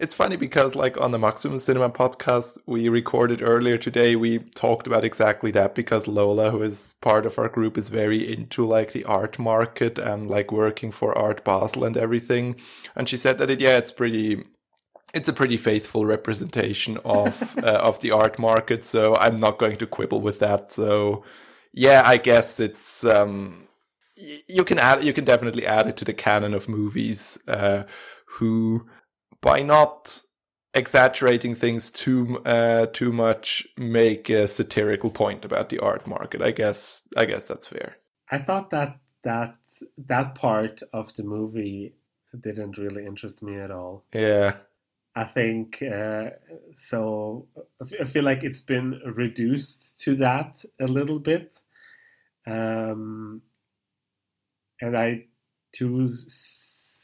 It's 0.00 0.14
funny 0.14 0.36
because, 0.36 0.74
like, 0.74 1.00
on 1.00 1.12
the 1.12 1.18
Maximum 1.18 1.58
Cinema 1.58 1.90
podcast 1.90 2.58
we 2.66 2.88
recorded 2.88 3.42
earlier 3.42 3.78
today, 3.78 4.16
we 4.16 4.38
talked 4.38 4.86
about 4.86 5.04
exactly 5.04 5.50
that 5.52 5.74
because 5.74 6.06
Lola, 6.06 6.50
who 6.50 6.62
is 6.62 6.94
part 7.00 7.24
of 7.24 7.38
our 7.38 7.48
group, 7.48 7.78
is 7.78 7.88
very 7.88 8.30
into 8.32 8.66
like 8.66 8.92
the 8.92 9.04
art 9.04 9.38
market 9.38 9.98
and 9.98 10.28
like 10.28 10.52
working 10.52 10.92
for 10.92 11.16
Art 11.16 11.42
Basel 11.42 11.84
and 11.84 11.96
everything. 11.96 12.56
And 12.94 13.08
she 13.08 13.16
said 13.16 13.38
that 13.38 13.50
it, 13.50 13.60
yeah, 13.60 13.78
it's 13.78 13.90
pretty, 13.90 14.44
it's 15.14 15.28
a 15.28 15.32
pretty 15.32 15.56
faithful 15.56 16.04
representation 16.04 16.98
of 17.04 17.58
uh, 17.62 17.80
of 17.82 18.00
the 18.00 18.10
art 18.10 18.38
market. 18.38 18.84
So 18.84 19.16
I'm 19.16 19.36
not 19.36 19.58
going 19.58 19.76
to 19.78 19.86
quibble 19.86 20.20
with 20.20 20.38
that. 20.40 20.72
So 20.72 21.24
yeah, 21.72 22.02
I 22.04 22.18
guess 22.18 22.60
it's 22.60 23.04
um, 23.04 23.68
you 24.16 24.64
can 24.64 24.78
add, 24.78 25.02
you 25.04 25.12
can 25.12 25.24
definitely 25.24 25.66
add 25.66 25.86
it 25.86 25.96
to 25.98 26.04
the 26.04 26.14
canon 26.14 26.52
of 26.52 26.68
movies 26.68 27.38
uh, 27.48 27.84
who 28.26 28.86
by 29.40 29.62
not 29.62 30.22
exaggerating 30.74 31.54
things 31.54 31.90
too 31.90 32.40
uh, 32.44 32.86
too 32.86 33.12
much 33.12 33.66
make 33.76 34.28
a 34.30 34.46
satirical 34.46 35.10
point 35.10 35.44
about 35.44 35.68
the 35.68 35.78
art 35.78 36.06
market. 36.06 36.42
I 36.42 36.50
guess 36.50 37.08
I 37.16 37.24
guess 37.24 37.48
that's 37.48 37.66
fair. 37.66 37.96
I 38.30 38.38
thought 38.38 38.70
that 38.70 38.98
that 39.24 39.56
that 39.96 40.34
part 40.34 40.82
of 40.92 41.14
the 41.14 41.22
movie 41.22 41.94
didn't 42.38 42.78
really 42.78 43.06
interest 43.06 43.42
me 43.42 43.58
at 43.58 43.70
all. 43.70 44.04
Yeah. 44.12 44.56
I 45.14 45.24
think 45.24 45.82
uh, 45.82 46.30
so. 46.76 47.48
I 48.00 48.04
feel 48.04 48.22
like 48.22 48.44
it's 48.44 48.60
been 48.60 49.00
reduced 49.04 49.98
to 50.00 50.14
that 50.16 50.64
a 50.80 50.86
little 50.86 51.18
bit, 51.18 51.58
um, 52.46 53.42
and 54.80 54.96
I 54.96 55.24
to 55.72 56.16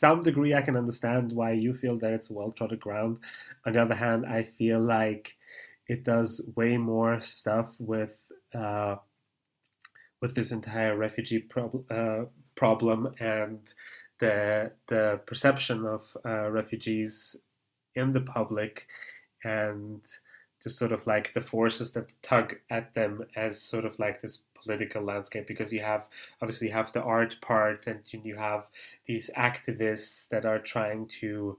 some 0.05 0.23
degree, 0.23 0.53
I 0.53 0.61
can 0.61 0.77
understand 0.77 1.33
why 1.33 1.53
you 1.53 1.73
feel 1.73 1.97
that 2.01 2.13
it's 2.13 2.31
well 2.31 2.53
trodden 2.53 2.79
ground. 2.79 3.21
On 3.65 3.73
the 3.73 3.81
other 3.81 3.95
hand, 3.95 4.27
I 4.27 4.43
feel 4.43 4.79
like 4.79 5.35
it 5.89 6.05
does 6.05 6.47
way 6.55 6.77
more 6.77 7.23
stuff 7.23 7.75
with 7.79 8.31
uh, 8.55 8.97
with 10.21 10.35
this 10.35 10.51
entire 10.51 10.95
refugee 10.95 11.39
prob- 11.39 11.91
uh, 11.91 12.25
problem 12.55 13.15
and 13.19 13.61
the 14.19 14.73
the 14.89 15.21
perception 15.25 15.87
of 15.87 16.15
uh, 16.23 16.51
refugees 16.51 17.37
in 17.95 18.13
the 18.13 18.21
public 18.21 18.87
and 19.43 20.03
just 20.63 20.79
sort 20.79 20.93
of 20.93 21.07
like 21.07 21.33
the 21.33 21.41
forces 21.41 21.93
that 21.93 22.09
tug 22.23 22.57
at 22.69 22.93
them 22.93 23.25
as 23.35 23.59
sort 23.59 23.87
of 23.87 23.99
like 23.99 24.21
this 24.21 24.43
political 24.65 25.03
landscape 25.03 25.47
because 25.47 25.73
you 25.73 25.83
have 25.83 26.07
obviously 26.41 26.69
you 26.69 26.73
have 26.73 26.93
the 26.93 27.03
art 27.03 27.37
part 27.41 27.87
and 27.87 28.01
you 28.13 28.37
have 28.37 28.67
these 29.07 29.31
activists 29.37 30.29
that 30.29 30.45
are 30.45 30.59
trying 30.59 31.07
to 31.07 31.59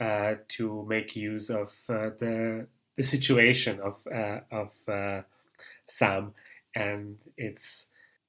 uh, 0.00 0.34
to 0.48 0.84
make 0.88 1.14
use 1.14 1.50
of 1.50 1.72
uh, 1.88 2.10
the 2.18 2.66
the 2.96 3.02
situation 3.02 3.80
of 3.80 3.96
uh, 4.12 4.40
of 4.50 4.70
uh, 4.88 5.22
Sam. 5.86 6.32
And 6.74 7.18
it's 7.36 7.86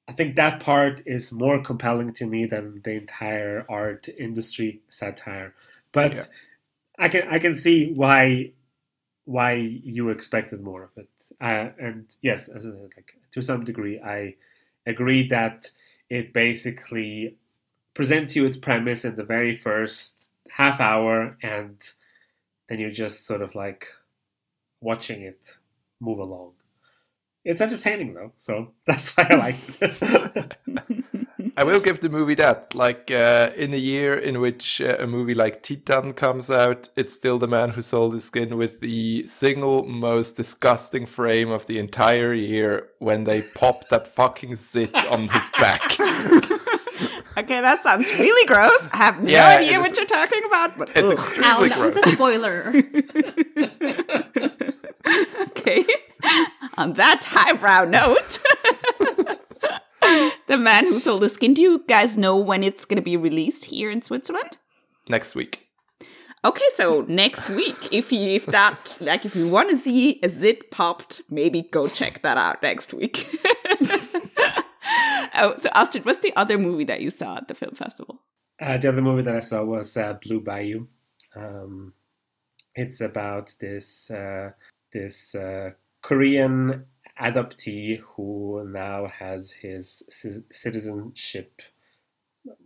I 0.08 0.14
think 0.14 0.36
that 0.36 0.60
part 0.60 1.02
is 1.06 1.32
more 1.32 1.62
compelling 1.62 2.14
to 2.14 2.26
me 2.26 2.46
than 2.46 2.82
the 2.84 2.92
entire 2.92 3.66
art 3.70 4.10
industry 4.10 4.82
satire. 4.90 5.54
But 5.92 6.14
yeah. 6.14 6.22
I 7.00 7.10
can 7.10 7.28
I 7.30 7.40
can 7.40 7.54
see 7.54 7.94
why 7.94 8.52
why 9.26 9.54
you 9.54 10.10
expected 10.10 10.62
more 10.62 10.84
of 10.84 10.98
it. 10.98 11.10
Uh, 11.40 11.70
and 11.80 12.06
yes, 12.22 12.50
like 12.50 13.16
to 13.32 13.42
some 13.42 13.64
degree, 13.64 14.00
I 14.00 14.36
agree 14.86 15.28
that 15.30 15.72
it 16.10 16.34
basically 16.34 17.38
presents 17.94 18.36
you 18.36 18.46
its 18.46 18.58
premise 18.58 19.06
in 19.06 19.16
the 19.16 19.24
very 19.24 19.56
first 19.56 20.30
half 20.50 20.80
hour, 20.80 21.38
and 21.42 21.78
then 22.68 22.80
you're 22.80 22.92
just 22.92 23.26
sort 23.26 23.42
of 23.42 23.56
like 23.56 23.88
watching 24.82 25.22
it 25.22 25.58
move 26.00 26.20
along. 26.20 26.54
It's 27.44 27.62
entertaining 27.62 28.14
though, 28.14 28.34
so 28.38 28.74
that's 28.86 29.16
why 29.16 29.28
I 29.30 29.36
like 29.36 29.56
it. 29.82 30.58
I 31.62 31.64
will 31.64 31.80
give 31.80 32.02
the 32.02 32.10
movie 32.10 32.34
that. 32.36 32.74
Like 32.74 33.12
uh, 33.12 33.52
in 33.56 33.72
a 33.72 33.78
year 33.78 34.18
in 34.18 34.42
which 34.42 34.82
uh, 34.82 34.96
a 35.00 35.06
movie 35.06 35.36
like 35.36 35.62
Titane 35.62 36.16
comes 36.16 36.50
out, 36.50 36.90
it's 36.96 37.14
still 37.14 37.38
the 37.38 37.48
man 37.48 37.70
who 37.70 37.84
sold 37.84 38.16
his 38.16 38.24
skin 38.26 38.58
with 38.58 38.80
the 38.80 39.28
single 39.28 39.84
most 39.86 40.38
disgusting 40.38 41.06
frame 41.06 41.52
of 41.52 41.68
the 41.68 41.78
entire 41.78 42.34
year 42.34 42.88
when 42.98 43.26
they 43.26 43.44
pop 43.44 43.90
that 43.90 44.08
fucking 44.08 44.56
zit 44.56 44.96
on 45.12 45.28
his 45.28 45.48
back. 45.60 46.00
okay, 47.38 47.62
that 47.62 47.84
sounds 47.84 48.12
really 48.18 48.48
gross. 48.48 48.88
I 48.92 48.98
have 48.98 49.22
no 49.22 49.30
Yeah, 49.30 49.58
idea 49.60 49.80
what 49.80 49.96
you're 49.96 50.08
talking 50.08 50.42
about, 50.48 50.80
but 50.80 50.90
It's 50.96 51.06
ugh. 51.06 51.12
extremely 51.12 51.48
Al, 51.48 51.70
that 51.70 51.86
was 51.86 51.96
a 51.96 52.10
spoiler. 52.10 52.74
okay. 55.42 55.86
On 56.80 56.94
that 56.94 57.24
highbrow 57.24 57.86
note, 57.86 58.40
the 60.52 60.58
man 60.58 60.86
who 60.86 61.00
sold 61.00 61.22
the 61.22 61.30
skin. 61.30 61.54
Do 61.54 61.62
you 61.62 61.84
guys 61.88 62.18
know 62.18 62.38
when 62.38 62.62
it's 62.62 62.84
going 62.84 62.98
to 62.98 63.02
be 63.02 63.16
released 63.16 63.66
here 63.66 63.90
in 63.90 64.02
Switzerland? 64.02 64.58
Next 65.08 65.34
week. 65.34 65.70
Okay, 66.44 66.66
so 66.76 67.06
next 67.08 67.50
week, 67.50 67.94
if 67.94 68.12
you 68.12 68.28
if 68.32 68.48
that 68.48 68.98
like 69.00 69.26
if 69.26 69.36
you 69.36 69.48
want 69.48 69.70
to 69.70 69.78
see 69.78 70.20
a 70.24 70.30
zit 70.30 70.70
popped, 70.70 71.22
maybe 71.30 71.62
go 71.62 71.88
check 71.88 72.22
that 72.24 72.38
out 72.38 72.62
next 72.62 72.94
week. 72.94 73.26
oh, 75.36 75.56
so 75.58 75.70
Astrit, 75.70 76.04
what's 76.04 76.20
the 76.20 76.34
other 76.36 76.58
movie 76.58 76.84
that 76.86 77.00
you 77.00 77.12
saw 77.12 77.38
at 77.38 77.48
the 77.48 77.54
film 77.56 77.76
festival? 77.76 78.22
Uh, 78.60 78.78
the 78.78 78.90
other 78.90 79.02
movie 79.02 79.22
that 79.22 79.36
I 79.36 79.40
saw 79.40 79.64
was 79.64 79.96
uh, 79.96 80.14
Blue 80.14 80.42
Bayou. 80.42 80.88
Um, 81.36 81.94
it's 82.76 83.00
about 83.00 83.56
this 83.60 84.12
uh, 84.12 84.52
this 84.92 85.34
uh, 85.36 85.72
Korean 86.02 86.88
adoptee 87.20 88.00
who 88.00 88.64
now 88.68 89.08
has 89.08 89.52
his 89.52 90.04
ci- 90.10 90.44
citizenship. 90.52 91.62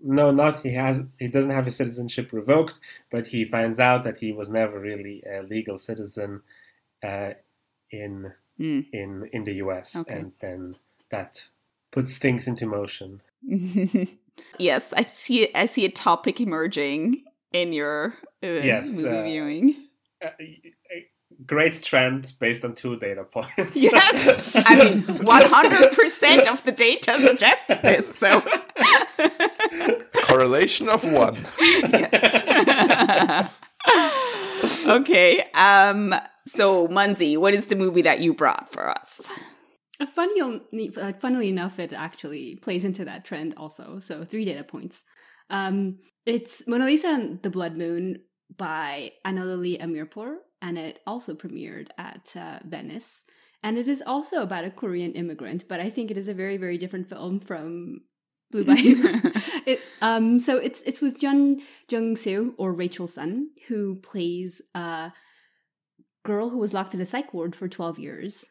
No, 0.01 0.31
not 0.31 0.61
he 0.61 0.73
has. 0.73 1.03
He 1.19 1.27
doesn't 1.27 1.51
have 1.51 1.65
his 1.65 1.75
citizenship 1.75 2.31
revoked, 2.31 2.75
but 3.11 3.27
he 3.27 3.43
finds 3.43 3.79
out 3.79 4.03
that 4.05 4.19
he 4.19 4.31
was 4.31 4.49
never 4.49 4.79
really 4.79 5.21
a 5.29 5.41
legal 5.43 5.77
citizen 5.77 6.41
uh, 7.03 7.31
in 7.91 8.33
Hmm. 8.57 8.81
in 8.93 9.29
in 9.33 9.43
the 9.43 9.55
U.S. 9.55 9.97
Okay. 9.97 10.13
and 10.17 10.31
then 10.39 10.77
that 11.09 11.43
puts 11.91 12.17
things 12.17 12.47
into 12.47 12.65
motion. 12.65 13.21
yes, 14.57 14.93
I 14.93 15.03
see. 15.03 15.53
I 15.53 15.65
see 15.65 15.83
a 15.83 15.91
topic 15.91 16.39
emerging 16.39 17.25
in 17.51 17.73
your 17.73 18.15
uh, 18.41 18.47
Yes, 18.47 18.95
movie 18.95 19.09
uh, 19.09 19.23
viewing. 19.23 19.75
A, 21.37 21.41
a 21.41 21.45
great 21.45 21.81
trend 21.81 22.33
based 22.39 22.63
on 22.65 22.75
two 22.75 22.97
data 22.97 23.23
points. 23.23 23.75
Yes, 23.75 24.51
I 24.65 24.83
mean, 24.83 25.01
one 25.25 25.43
hundred 25.45 25.91
percent 25.91 26.47
of 26.47 26.63
the 26.63 26.71
data 26.71 27.19
suggests 27.19 27.81
this. 27.81 28.15
So, 28.15 28.41
Correlation 30.25 30.89
of 30.89 31.03
one. 31.03 31.35
yes. 31.59 33.53
okay. 34.87 35.43
Um. 35.53 36.13
So, 36.47 36.87
Mansi, 36.87 37.37
what 37.37 37.53
is 37.53 37.67
the 37.67 37.75
movie 37.75 38.03
that 38.03 38.19
you 38.19 38.33
brought 38.33 38.71
for 38.71 38.87
us? 38.89 39.29
Funny, 40.13 40.41
uh, 40.97 41.11
funnily 41.19 41.49
enough, 41.49 41.79
it 41.79 41.93
actually 41.93 42.57
plays 42.57 42.83
into 42.83 43.05
that 43.05 43.23
trend 43.23 43.53
also. 43.55 43.99
So 43.99 44.25
three 44.25 44.43
data 44.43 44.63
points. 44.63 45.05
Um, 45.49 45.99
it's 46.25 46.67
Mona 46.67 46.85
Lisa 46.85 47.07
and 47.07 47.41
the 47.41 47.49
Blood 47.49 47.77
Moon 47.77 48.19
by 48.57 49.11
Ana 49.23 49.45
Lily 49.45 49.77
Amirpour, 49.77 50.35
and 50.61 50.77
it 50.77 50.99
also 51.05 51.33
premiered 51.33 51.89
at 51.97 52.33
uh, 52.35 52.59
Venice. 52.65 53.25
And 53.63 53.77
it 53.77 53.87
is 53.87 54.03
also 54.05 54.41
about 54.41 54.65
a 54.65 54.71
Korean 54.71 55.13
immigrant, 55.13 55.67
but 55.67 55.79
I 55.79 55.89
think 55.89 56.11
it 56.11 56.17
is 56.17 56.27
a 56.27 56.33
very, 56.33 56.57
very 56.57 56.77
different 56.77 57.09
film 57.09 57.39
from 57.39 58.01
Blue 58.51 58.63
Bayou. 58.65 58.95
it, 59.65 59.81
um, 60.01 60.39
so 60.39 60.57
it's 60.57 60.81
it's 60.83 61.01
with 61.01 61.19
Jun 61.19 61.61
Jung 61.89 62.15
Seo 62.15 62.53
or 62.57 62.73
Rachel 62.73 63.07
Sun, 63.07 63.49
who 63.67 63.95
plays 63.95 64.61
a 64.75 65.11
girl 66.23 66.49
who 66.49 66.57
was 66.57 66.73
locked 66.73 66.93
in 66.93 67.01
a 67.01 67.05
psych 67.05 67.33
ward 67.33 67.55
for 67.55 67.67
twelve 67.67 67.97
years 67.97 68.45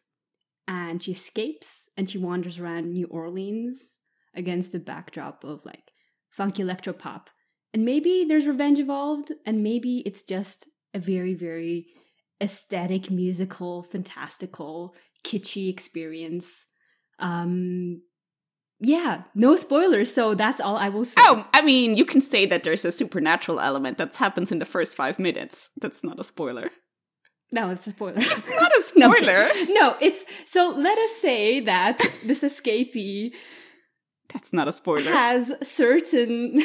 and 0.67 1.03
she 1.03 1.13
escapes 1.13 1.89
and 1.97 2.09
she 2.09 2.19
wanders 2.19 2.59
around 2.59 2.93
New 2.93 3.07
Orleans 3.07 4.01
against 4.35 4.73
the 4.73 4.79
backdrop 4.79 5.45
of 5.45 5.65
like 5.65 5.93
funky 6.31 6.63
electro 6.63 6.93
pop. 6.93 7.31
And 7.73 7.85
maybe 7.85 8.25
there's 8.27 8.47
revenge 8.47 8.79
involved, 8.79 9.33
and 9.45 9.63
maybe 9.63 10.03
it's 10.07 10.23
just 10.23 10.69
a 10.95 10.99
very, 10.99 11.35
very 11.35 11.87
aesthetic, 12.43 13.11
musical, 13.11 13.83
fantastical, 13.83 14.95
kitschy 15.25 15.69
experience. 15.69 16.65
Um 17.19 18.03
yeah, 18.81 19.23
no 19.35 19.57
spoilers, 19.57 20.13
so 20.13 20.35
that's 20.35 20.61
all 20.61 20.77
I 20.77 20.89
will 20.89 21.05
say. 21.05 21.15
Oh, 21.19 21.47
I 21.55 21.63
mean, 21.63 21.95
you 21.95 22.05
can 22.05 22.21
say 22.21 22.45
that 22.47 22.65
there's 22.65 22.85
a 22.85 22.93
supernatural 22.93 23.61
element 23.61 23.99
that 23.99 24.15
happens 24.17 24.51
in 24.53 24.59
the 24.59 24.65
first 24.67 24.97
five 24.97 25.19
minutes. 25.19 25.71
That's 25.81 26.03
not 26.05 26.19
a 26.21 26.25
spoiler. 26.25 26.71
no, 27.53 27.71
it's 27.71 27.87
a 27.87 27.91
spoiler. 27.91 28.17
It's 28.19 28.49
not 28.61 28.77
a 28.77 28.83
spoiler. 28.83 29.49
kidding. 29.49 29.75
no, 29.75 29.97
it's 30.01 30.25
so 30.45 30.75
let 30.77 30.99
us 30.99 31.13
say 31.13 31.61
that 31.61 31.99
this 32.27 32.43
escapee 32.43 33.31
That's 34.33 34.53
not 34.53 34.67
a 34.69 34.73
spoiler. 34.73 35.11
has 35.13 35.53
certain 35.63 36.61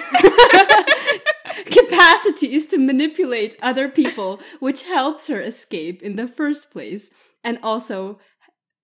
capacities 1.72 2.66
to 2.68 2.78
manipulate 2.78 3.58
other 3.62 3.90
people, 3.90 4.40
which 4.60 4.84
helps 4.84 5.28
her 5.28 5.42
escape 5.42 6.02
in 6.02 6.16
the 6.16 6.28
first 6.28 6.72
place, 6.72 7.10
and 7.44 7.60
also 7.64 8.20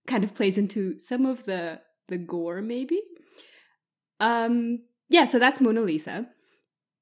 kind 0.07 0.23
of 0.23 0.35
plays 0.35 0.57
into 0.57 0.99
some 0.99 1.25
of 1.25 1.45
the 1.45 1.81
the 2.07 2.17
gore, 2.17 2.61
maybe. 2.61 3.01
Um, 4.19 4.79
yeah, 5.09 5.25
so 5.25 5.39
that's 5.39 5.61
Mona 5.61 5.81
Lisa. 5.81 6.27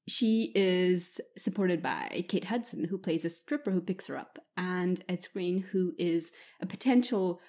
She 0.08 0.52
is 0.56 1.22
supported 1.38 1.82
by 1.82 2.26
Kate 2.28 2.46
Hudson, 2.46 2.86
who 2.86 2.98
plays 2.98 3.24
a 3.24 3.30
stripper 3.30 3.72
who 3.72 3.82
picks 3.82 4.08
her 4.08 4.18
up, 4.18 4.40
and 4.58 5.04
Ed 5.08 5.22
Skrein, 5.22 5.64
who 5.64 5.94
is 5.98 6.32
a 6.62 6.66
potential 6.66 7.40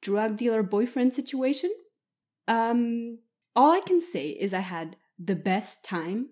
drug 0.00 0.36
dealer 0.36 0.62
boyfriend 0.62 1.14
situation. 1.14 1.72
Um, 2.46 3.18
all 3.56 3.72
I 3.72 3.80
can 3.80 4.00
say 4.00 4.28
is 4.28 4.54
I 4.54 4.60
had 4.60 4.96
the 5.18 5.36
best 5.36 5.84
time. 5.84 6.30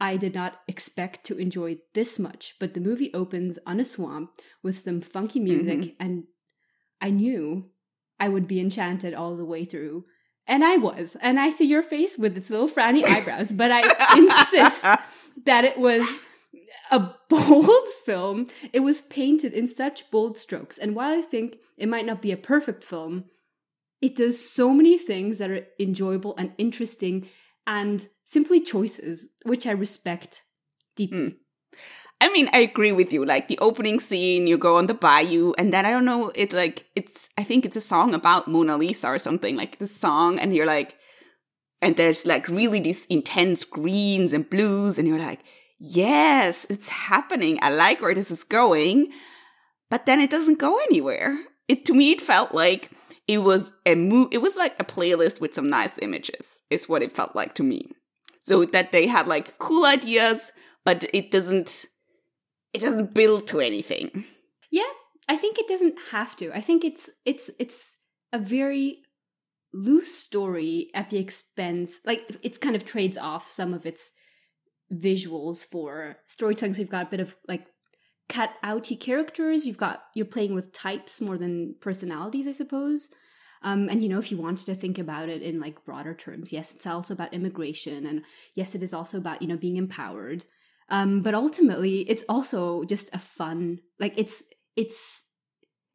I 0.00 0.16
did 0.16 0.34
not 0.34 0.60
expect 0.66 1.24
to 1.26 1.38
enjoy 1.38 1.78
this 1.94 2.18
much, 2.18 2.56
but 2.58 2.74
the 2.74 2.80
movie 2.80 3.12
opens 3.14 3.58
on 3.66 3.80
a 3.80 3.84
swamp 3.84 4.30
with 4.62 4.78
some 4.78 5.00
funky 5.00 5.40
mm-hmm. 5.40 5.66
music, 5.66 5.96
and 6.00 6.24
I 7.00 7.10
knew 7.10 7.70
I 8.18 8.28
would 8.28 8.46
be 8.46 8.60
enchanted 8.60 9.14
all 9.14 9.36
the 9.36 9.44
way 9.44 9.64
through. 9.64 10.04
And 10.46 10.62
I 10.62 10.76
was. 10.76 11.16
And 11.20 11.40
I 11.40 11.48
see 11.48 11.64
your 11.64 11.82
face 11.82 12.18
with 12.18 12.36
its 12.36 12.50
little 12.50 12.68
frowny 12.68 13.04
eyebrows, 13.06 13.52
but 13.52 13.70
I 13.72 13.80
insist 14.16 14.82
that 15.44 15.64
it 15.64 15.78
was 15.78 16.06
a 16.90 17.10
bold 17.28 17.88
film. 18.04 18.46
It 18.72 18.80
was 18.80 19.02
painted 19.02 19.52
in 19.52 19.68
such 19.68 20.10
bold 20.10 20.36
strokes. 20.36 20.78
And 20.78 20.94
while 20.94 21.16
I 21.16 21.22
think 21.22 21.58
it 21.76 21.88
might 21.88 22.06
not 22.06 22.22
be 22.22 22.32
a 22.32 22.36
perfect 22.36 22.84
film, 22.84 23.24
it 24.02 24.16
does 24.16 24.38
so 24.38 24.70
many 24.74 24.98
things 24.98 25.38
that 25.38 25.50
are 25.50 25.66
enjoyable 25.80 26.34
and 26.36 26.52
interesting 26.58 27.26
and 27.66 28.06
simply 28.26 28.60
choices, 28.60 29.28
which 29.44 29.66
I 29.66 29.72
respect 29.72 30.42
deeply. 30.96 31.18
Hmm. 31.18 31.28
I 32.20 32.30
mean, 32.30 32.48
I 32.52 32.60
agree 32.60 32.92
with 32.92 33.12
you. 33.12 33.24
Like 33.24 33.48
the 33.48 33.58
opening 33.58 34.00
scene, 34.00 34.46
you 34.46 34.56
go 34.56 34.76
on 34.76 34.86
the 34.86 34.94
bayou, 34.94 35.52
and 35.58 35.72
then 35.72 35.84
I 35.84 35.90
don't 35.90 36.04
know, 36.04 36.30
it's 36.34 36.54
like 36.54 36.86
it's 36.94 37.28
I 37.36 37.44
think 37.44 37.64
it's 37.64 37.76
a 37.76 37.80
song 37.80 38.14
about 38.14 38.48
Mona 38.48 38.76
Lisa 38.76 39.08
or 39.08 39.18
something, 39.18 39.56
like 39.56 39.78
the 39.78 39.86
song, 39.86 40.38
and 40.38 40.54
you're 40.54 40.66
like 40.66 40.96
and 41.82 41.96
there's 41.96 42.24
like 42.24 42.48
really 42.48 42.80
these 42.80 43.04
intense 43.06 43.62
greens 43.62 44.32
and 44.32 44.48
blues, 44.48 44.98
and 44.98 45.06
you're 45.06 45.18
like, 45.18 45.40
yes, 45.78 46.66
it's 46.70 46.88
happening. 46.88 47.58
I 47.60 47.70
like 47.70 48.00
where 48.00 48.14
this 48.14 48.30
is 48.30 48.42
going. 48.42 49.12
But 49.90 50.06
then 50.06 50.18
it 50.18 50.30
doesn't 50.30 50.58
go 50.58 50.78
anywhere. 50.78 51.38
It 51.68 51.84
to 51.86 51.94
me 51.94 52.12
it 52.12 52.22
felt 52.22 52.54
like 52.54 52.90
it 53.28 53.38
was 53.38 53.72
a 53.84 53.94
mo- 53.94 54.30
it 54.32 54.38
was 54.38 54.56
like 54.56 54.74
a 54.80 54.84
playlist 54.84 55.40
with 55.40 55.54
some 55.54 55.68
nice 55.68 55.98
images, 55.98 56.62
is 56.70 56.88
what 56.88 57.02
it 57.02 57.12
felt 57.12 57.36
like 57.36 57.54
to 57.56 57.62
me. 57.62 57.90
So 58.44 58.66
that 58.66 58.92
they 58.92 59.06
had 59.06 59.26
like 59.26 59.58
cool 59.58 59.86
ideas, 59.86 60.52
but 60.84 61.04
it 61.14 61.30
doesn't 61.30 61.86
it 62.74 62.82
doesn't 62.82 63.14
build 63.14 63.46
to 63.46 63.60
anything. 63.60 64.26
Yeah, 64.70 64.82
I 65.30 65.36
think 65.36 65.58
it 65.58 65.66
doesn't 65.66 65.94
have 66.10 66.36
to. 66.36 66.52
I 66.52 66.60
think 66.60 66.84
it's 66.84 67.08
it's 67.24 67.50
it's 67.58 67.96
a 68.34 68.38
very 68.38 68.98
loose 69.72 70.14
story 70.14 70.90
at 70.94 71.08
the 71.08 71.18
expense 71.18 72.00
like 72.04 72.36
it's 72.42 72.58
kind 72.58 72.76
of 72.76 72.84
trades 72.84 73.16
off 73.16 73.48
some 73.48 73.72
of 73.72 73.86
its 73.86 74.12
visuals 74.92 75.64
for 75.64 76.16
storytelling. 76.26 76.74
So 76.74 76.82
you've 76.82 76.90
got 76.90 77.06
a 77.06 77.10
bit 77.10 77.20
of 77.20 77.34
like 77.48 77.66
cut 78.28 78.50
outy 78.62 79.00
characters. 79.00 79.64
You've 79.64 79.78
got 79.78 80.02
you're 80.14 80.26
playing 80.26 80.54
with 80.54 80.70
types 80.72 81.18
more 81.18 81.38
than 81.38 81.76
personalities, 81.80 82.46
I 82.46 82.52
suppose. 82.52 83.08
Um, 83.64 83.88
and 83.88 84.02
you 84.02 84.10
know, 84.10 84.18
if 84.18 84.30
you 84.30 84.36
wanted 84.36 84.66
to 84.66 84.74
think 84.74 84.98
about 84.98 85.30
it 85.30 85.42
in 85.42 85.58
like 85.58 85.84
broader 85.86 86.14
terms, 86.14 86.52
yes, 86.52 86.72
it's 86.72 86.86
also 86.86 87.14
about 87.14 87.32
immigration, 87.32 88.06
and 88.06 88.22
yes, 88.54 88.74
it 88.74 88.82
is 88.82 88.92
also 88.92 89.16
about 89.16 89.40
you 89.40 89.48
know 89.48 89.56
being 89.56 89.78
empowered. 89.78 90.44
Um, 90.90 91.22
but 91.22 91.34
ultimately, 91.34 92.00
it's 92.02 92.24
also 92.28 92.84
just 92.84 93.08
a 93.14 93.18
fun, 93.18 93.80
like 93.98 94.12
it's 94.16 94.42
it's 94.76 95.24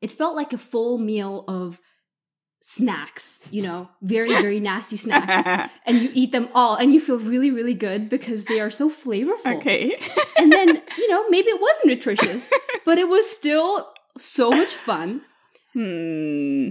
it 0.01 0.12
felt 0.12 0.36
like 0.36 0.51
a 0.51 0.58
full 0.58 0.97
meal 0.97 1.45
of 1.47 1.79
snacks, 2.62 3.47
you 3.51 3.62
know, 3.62 3.88
very 4.01 4.29
very 4.29 4.60
nasty 4.71 4.97
snacks, 4.97 5.71
and 5.86 5.97
you 5.97 6.10
eat 6.15 6.32
them 6.32 6.49
all, 6.55 6.75
and 6.75 6.91
you 6.91 6.99
feel 6.99 7.19
really 7.19 7.51
really 7.51 7.75
good 7.75 8.10
because 8.10 8.45
they 8.45 8.60
are 8.60 8.71
so 8.71 8.89
flavorful. 8.89 9.58
okay. 9.58 9.95
And 10.39 10.51
then 10.51 10.69
you 10.97 11.12
know 11.12 11.29
maybe 11.29 11.49
it 11.49 11.62
wasn't 11.62 11.86
nutritious, 11.86 12.51
but 12.84 12.97
it 12.97 13.08
was 13.08 13.29
still 13.29 13.88
so 14.17 14.49
much 14.49 14.73
fun. 14.73 15.21
hmm. 15.73 16.69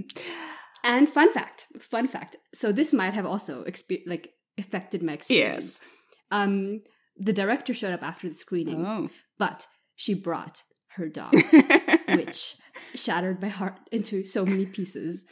And 0.83 1.07
fun 1.09 1.31
fact, 1.31 1.65
fun 1.79 2.07
fact. 2.07 2.35
So 2.53 2.71
this 2.71 2.93
might 2.93 3.13
have 3.13 3.25
also 3.25 3.63
expe- 3.65 4.03
like 4.07 4.29
affected 4.57 5.03
my 5.03 5.13
experience. 5.13 5.79
Yes. 5.79 5.79
Um, 6.31 6.79
the 7.17 7.33
director 7.33 7.73
showed 7.73 7.93
up 7.93 8.03
after 8.03 8.27
the 8.27 8.33
screening, 8.35 8.85
Oh. 8.85 9.09
but 9.37 9.67
she 9.95 10.13
brought 10.13 10.63
her 10.95 11.09
dog, 11.09 11.33
which 12.09 12.55
shattered 12.95 13.41
my 13.41 13.49
heart 13.49 13.79
into 13.91 14.23
so 14.23 14.45
many 14.45 14.65
pieces. 14.65 15.25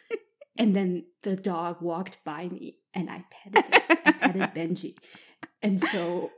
And 0.57 0.75
then 0.75 1.05
the 1.23 1.35
dog 1.35 1.81
walked 1.81 2.17
by 2.25 2.47
me, 2.49 2.77
and 2.93 3.09
I 3.09 3.23
petted 3.31 3.63
it. 3.73 4.01
I 4.05 4.11
petted 4.11 4.41
Benji, 4.55 4.95
and 5.61 5.79
so 5.81 6.31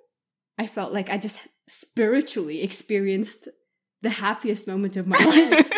I 0.57 0.67
felt 0.67 0.91
like 0.93 1.09
I 1.09 1.17
just 1.17 1.39
spiritually 1.67 2.61
experienced 2.61 3.47
the 4.01 4.09
happiest 4.09 4.67
moment 4.67 4.97
of 4.97 5.07
my 5.07 5.17
life. 5.25 5.71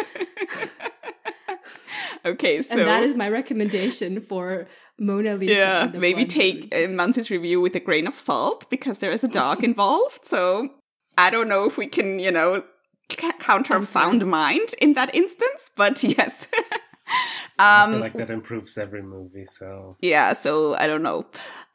Okay, 2.25 2.61
so 2.61 2.75
and 2.75 2.87
that 2.87 3.03
is 3.03 3.15
my 3.15 3.29
recommendation 3.29 4.21
for 4.21 4.67
Mona 4.99 5.35
Lisa. 5.35 5.53
yeah, 5.53 5.91
maybe 5.93 6.25
take 6.25 6.73
uh, 6.73 6.87
review 7.29 7.61
with 7.61 7.75
a 7.75 7.79
grain 7.79 8.07
of 8.07 8.19
salt 8.19 8.69
because 8.69 8.99
there 8.99 9.11
is 9.11 9.23
a 9.23 9.27
dog 9.27 9.63
involved. 9.71 10.25
So 10.25 10.69
I 11.17 11.29
don't 11.29 11.47
know 11.47 11.65
if 11.65 11.77
we 11.77 11.87
can, 11.87 12.19
you 12.19 12.31
know, 12.31 12.63
counter 13.39 13.73
I'm 13.73 13.85
sound 13.85 14.25
mind 14.25 14.73
in 14.79 14.93
that 14.93 15.13
instance, 15.13 15.69
but 15.75 16.03
yes. 16.17 16.47
I 17.61 17.83
um, 17.83 17.91
feel 17.93 18.01
like 18.01 18.13
that 18.13 18.29
improves 18.29 18.77
every 18.77 19.01
movie. 19.01 19.45
So 19.45 19.97
yeah 20.01 20.33
so 20.33 20.75
i 20.75 20.87
don't 20.87 21.03
know 21.03 21.25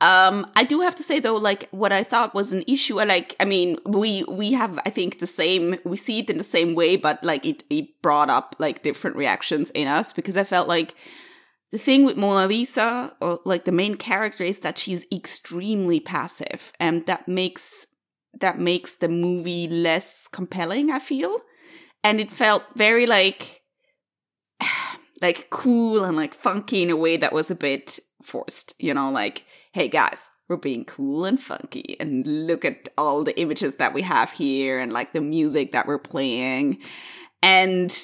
um 0.00 0.46
i 0.56 0.64
do 0.64 0.80
have 0.80 0.94
to 0.94 1.02
say 1.02 1.18
though 1.18 1.36
like 1.36 1.68
what 1.70 1.92
i 1.92 2.02
thought 2.02 2.34
was 2.34 2.52
an 2.52 2.64
issue 2.66 2.96
like 2.96 3.34
i 3.40 3.44
mean 3.44 3.78
we 3.86 4.24
we 4.24 4.52
have 4.52 4.78
i 4.84 4.90
think 4.90 5.18
the 5.18 5.26
same 5.26 5.76
we 5.84 5.96
see 5.96 6.18
it 6.20 6.30
in 6.30 6.38
the 6.38 6.44
same 6.44 6.74
way 6.74 6.96
but 6.96 7.22
like 7.22 7.44
it 7.44 7.64
it 7.70 7.86
brought 8.02 8.30
up 8.30 8.56
like 8.58 8.82
different 8.82 9.16
reactions 9.16 9.70
in 9.70 9.88
us 9.88 10.12
because 10.12 10.36
i 10.36 10.44
felt 10.44 10.68
like 10.68 10.94
the 11.72 11.78
thing 11.78 12.04
with 12.04 12.16
mona 12.16 12.46
lisa 12.46 13.14
or 13.20 13.40
like 13.44 13.64
the 13.64 13.72
main 13.72 13.94
character 13.94 14.44
is 14.44 14.60
that 14.60 14.78
she's 14.78 15.06
extremely 15.12 16.00
passive 16.00 16.72
and 16.80 17.06
that 17.06 17.26
makes 17.28 17.86
that 18.38 18.58
makes 18.58 18.96
the 18.96 19.08
movie 19.08 19.68
less 19.68 20.28
compelling 20.28 20.90
i 20.90 20.98
feel 20.98 21.38
and 22.04 22.20
it 22.20 22.30
felt 22.30 22.64
very 22.74 23.06
like 23.06 23.62
like 25.22 25.48
cool 25.50 26.04
and 26.04 26.16
like 26.16 26.34
funky 26.34 26.82
in 26.82 26.90
a 26.90 26.96
way 26.96 27.16
that 27.16 27.32
was 27.32 27.50
a 27.50 27.54
bit 27.54 27.98
forced, 28.22 28.74
you 28.78 28.92
know, 28.92 29.10
like, 29.10 29.44
hey 29.72 29.88
guys, 29.88 30.28
we're 30.48 30.56
being 30.56 30.84
cool 30.84 31.24
and 31.24 31.40
funky 31.40 31.96
and 31.98 32.26
look 32.26 32.64
at 32.64 32.88
all 32.96 33.24
the 33.24 33.38
images 33.40 33.76
that 33.76 33.94
we 33.94 34.02
have 34.02 34.30
here 34.30 34.78
and 34.78 34.92
like 34.92 35.12
the 35.12 35.20
music 35.20 35.72
that 35.72 35.86
we're 35.86 35.98
playing. 35.98 36.78
And 37.42 37.94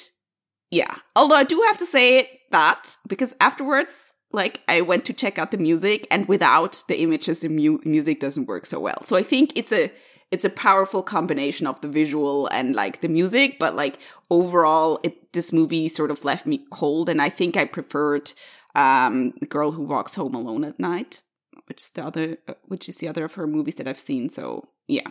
yeah, 0.71 0.95
although 1.15 1.35
I 1.35 1.43
do 1.43 1.61
have 1.67 1.77
to 1.77 1.85
say 1.85 2.41
that 2.51 2.95
because 3.07 3.35
afterwards, 3.39 4.13
like 4.31 4.61
I 4.67 4.81
went 4.81 5.05
to 5.05 5.13
check 5.13 5.37
out 5.37 5.51
the 5.51 5.57
music 5.57 6.07
and 6.09 6.27
without 6.27 6.83
the 6.87 6.99
images, 7.01 7.39
the 7.39 7.49
mu- 7.49 7.79
music 7.85 8.19
doesn't 8.19 8.47
work 8.47 8.65
so 8.65 8.79
well. 8.79 9.03
So 9.03 9.15
I 9.15 9.23
think 9.23 9.53
it's 9.55 9.71
a, 9.71 9.91
it's 10.33 10.45
a 10.45 10.49
powerful 10.49 11.03
combination 11.03 11.67
of 11.67 11.79
the 11.81 11.87
visual 11.87 12.47
and 12.47 12.75
like 12.75 13.01
the 13.01 13.07
music, 13.07 13.57
but 13.59 13.75
like 13.75 13.99
overall, 14.29 14.99
it 15.03 15.31
this 15.33 15.53
movie 15.53 15.87
sort 15.87 16.11
of 16.11 16.25
left 16.25 16.45
me 16.45 16.65
cold, 16.71 17.09
and 17.09 17.21
I 17.21 17.29
think 17.29 17.55
I 17.55 17.65
preferred 17.65 18.33
um, 18.75 19.31
"Girl 19.47 19.71
Who 19.71 19.83
Walks 19.83 20.15
Home 20.15 20.35
Alone 20.35 20.63
at 20.63 20.79
Night," 20.79 21.21
which 21.67 21.81
is 21.83 21.89
the 21.91 22.05
other, 22.05 22.37
uh, 22.47 22.55
which 22.65 22.89
is 22.89 22.97
the 22.97 23.07
other 23.07 23.25
of 23.25 23.35
her 23.35 23.47
movies 23.47 23.75
that 23.75 23.87
I've 23.87 23.99
seen. 23.99 24.29
So 24.29 24.67
yeah, 24.87 25.07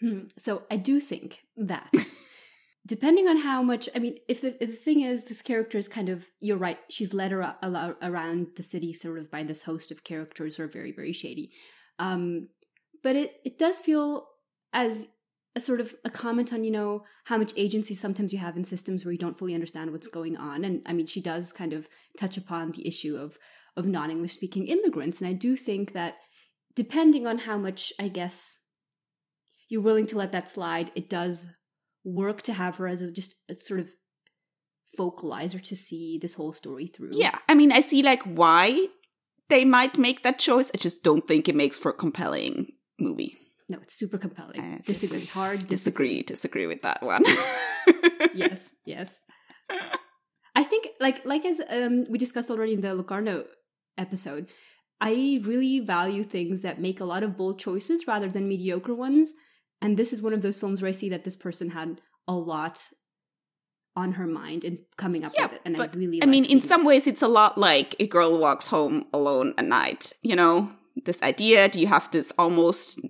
Hmm. 0.00 0.20
So 0.38 0.62
I 0.70 0.76
do 0.76 0.98
think 0.98 1.44
that 1.56 1.92
depending 2.86 3.28
on 3.28 3.36
how 3.36 3.62
much, 3.62 3.88
I 3.94 3.98
mean, 3.98 4.16
if 4.28 4.40
the, 4.40 4.62
if 4.62 4.70
the 4.70 4.76
thing 4.76 5.02
is, 5.02 5.24
this 5.24 5.42
character 5.42 5.78
is 5.78 5.88
kind 5.88 6.08
of, 6.08 6.26
you're 6.40 6.56
right, 6.56 6.78
she's 6.88 7.14
led 7.14 7.32
around 7.32 8.48
the 8.56 8.62
city 8.62 8.92
sort 8.92 9.18
of 9.18 9.30
by 9.30 9.42
this 9.42 9.62
host 9.62 9.90
of 9.90 10.04
characters 10.04 10.56
who 10.56 10.62
are 10.62 10.68
very, 10.68 10.92
very 10.92 11.12
shady. 11.12 11.52
Um, 11.98 12.48
but 13.02 13.14
it, 13.14 13.40
it 13.44 13.58
does 13.58 13.78
feel 13.78 14.26
as 14.72 15.06
a 15.56 15.60
sort 15.60 15.80
of 15.80 15.94
a 16.04 16.10
comment 16.10 16.52
on, 16.52 16.62
you 16.62 16.70
know, 16.70 17.02
how 17.24 17.36
much 17.36 17.52
agency 17.56 17.94
sometimes 17.94 18.32
you 18.32 18.38
have 18.38 18.56
in 18.56 18.64
systems 18.64 19.04
where 19.04 19.12
you 19.12 19.18
don't 19.18 19.38
fully 19.38 19.54
understand 19.54 19.90
what's 19.90 20.06
going 20.06 20.36
on. 20.36 20.64
And 20.64 20.82
I 20.86 20.92
mean, 20.92 21.06
she 21.06 21.20
does 21.20 21.52
kind 21.52 21.72
of 21.72 21.88
touch 22.18 22.36
upon 22.36 22.70
the 22.70 22.86
issue 22.86 23.16
of, 23.16 23.36
of 23.76 23.86
non 23.86 24.10
English 24.10 24.34
speaking 24.34 24.68
immigrants. 24.68 25.20
And 25.20 25.28
I 25.28 25.32
do 25.32 25.56
think 25.56 25.92
that 25.92 26.14
depending 26.76 27.26
on 27.26 27.38
how 27.38 27.56
much, 27.56 27.92
I 27.98 28.08
guess, 28.08 28.56
you're 29.68 29.82
willing 29.82 30.06
to 30.08 30.18
let 30.18 30.32
that 30.32 30.48
slide, 30.48 30.92
it 30.94 31.08
does 31.08 31.46
work 32.04 32.42
to 32.42 32.52
have 32.52 32.76
her 32.76 32.86
as 32.86 33.02
a 33.02 33.10
just 33.10 33.34
a 33.48 33.58
sort 33.58 33.80
of 33.80 33.88
vocalizer 34.98 35.62
to 35.62 35.76
see 35.76 36.18
this 36.20 36.34
whole 36.34 36.52
story 36.52 36.86
through. 36.86 37.10
yeah. 37.12 37.38
I 37.48 37.54
mean, 37.54 37.72
I 37.72 37.80
see 37.80 38.02
like 38.02 38.22
why 38.22 38.86
they 39.48 39.64
might 39.64 39.98
make 39.98 40.22
that 40.22 40.38
choice. 40.38 40.70
I 40.74 40.78
just 40.78 41.02
don't 41.02 41.26
think 41.26 41.48
it 41.48 41.54
makes 41.56 41.78
for 41.78 41.90
a 41.90 41.94
compelling 41.94 42.72
movie. 42.98 43.36
No, 43.70 43.78
it's 43.84 43.94
super 43.94 44.18
compelling. 44.18 44.60
Uh, 44.60 44.78
disagree. 44.84 45.20
dis- 45.20 45.30
Hard 45.30 45.66
Disagree, 45.68 46.22
disagree 46.22 46.66
with 46.66 46.82
that 46.82 47.00
one. 47.02 47.22
yes, 48.34 48.70
yes. 48.84 49.08
I 50.60 50.64
think 50.64 50.88
like 51.00 51.24
like 51.24 51.44
as 51.46 51.60
um 51.70 52.04
we 52.10 52.18
discussed 52.18 52.50
already 52.50 52.74
in 52.74 52.80
the 52.80 52.94
Locarno 52.94 53.44
episode, 53.96 54.48
I 55.00 55.40
really 55.44 55.78
value 55.80 56.24
things 56.24 56.62
that 56.62 56.80
make 56.80 57.00
a 57.00 57.04
lot 57.04 57.22
of 57.22 57.36
bold 57.36 57.60
choices 57.60 58.06
rather 58.08 58.28
than 58.28 58.48
mediocre 58.48 58.94
ones. 58.94 59.34
And 59.80 59.96
this 59.96 60.12
is 60.12 60.20
one 60.20 60.34
of 60.34 60.42
those 60.42 60.58
films 60.60 60.82
where 60.82 60.88
I 60.88 60.92
see 60.92 61.08
that 61.10 61.24
this 61.24 61.36
person 61.36 61.70
had 61.70 62.00
a 62.26 62.34
lot 62.34 62.84
on 63.96 64.12
her 64.12 64.26
mind 64.26 64.64
and 64.64 64.78
coming 64.96 65.24
up 65.24 65.32
Yeah, 65.34 65.44
with 65.44 65.52
it. 65.54 65.60
And 65.64 65.76
but, 65.76 65.94
I 65.94 65.98
really 65.98 66.22
I 66.22 66.26
mean, 66.26 66.44
in 66.44 66.60
some 66.60 66.84
ways, 66.84 67.06
it's 67.06 67.22
a 67.22 67.28
lot 67.28 67.56
like 67.56 67.94
a 68.00 68.06
girl 68.06 68.36
walks 68.38 68.66
home 68.66 69.04
alone 69.12 69.54
at 69.56 69.64
night. 69.64 70.12
You 70.22 70.36
know, 70.36 70.70
this 71.04 71.22
idea. 71.22 71.68
Do 71.68 71.80
you 71.80 71.86
have 71.86 72.10
this 72.10 72.32
almost 72.38 73.00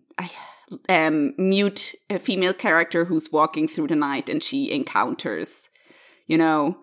um, 0.88 1.34
mute 1.38 1.94
uh, 2.08 2.18
female 2.18 2.52
character 2.52 3.04
who's 3.04 3.30
walking 3.32 3.68
through 3.68 3.88
the 3.88 3.96
night 3.96 4.28
and 4.28 4.42
she 4.42 4.70
encounters, 4.72 5.68
you 6.26 6.38
know, 6.38 6.76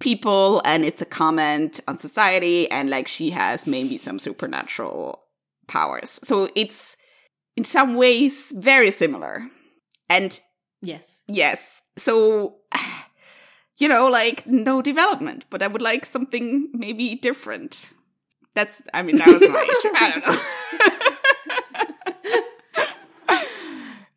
people, 0.00 0.62
and 0.64 0.84
it's 0.84 1.02
a 1.02 1.06
comment 1.06 1.80
on 1.88 1.98
society, 1.98 2.70
and 2.70 2.88
like 2.90 3.08
she 3.08 3.30
has 3.30 3.66
maybe 3.66 3.98
some 3.98 4.18
supernatural 4.18 5.22
powers. 5.66 6.20
So 6.22 6.48
it's 6.54 6.96
in 7.56 7.64
some 7.64 7.96
ways 7.96 8.52
very 8.56 8.90
similar, 8.90 9.42
and 10.08 10.40
Yes. 10.80 11.22
yes, 11.26 11.82
so 11.96 12.56
you 13.78 13.88
know, 13.88 14.08
like 14.08 14.46
no 14.46 14.80
development, 14.82 15.44
but 15.50 15.62
I 15.62 15.66
would 15.66 15.82
like 15.82 16.06
something 16.06 16.68
maybe 16.72 17.14
different. 17.16 17.92
That's, 18.54 18.82
I 18.92 19.02
mean, 19.02 19.18
that 19.18 19.28
was 19.28 19.40
my 19.48 19.62
issue. 19.62 19.90
I 19.94 20.10
don't 20.10 20.26
know. 20.26 20.40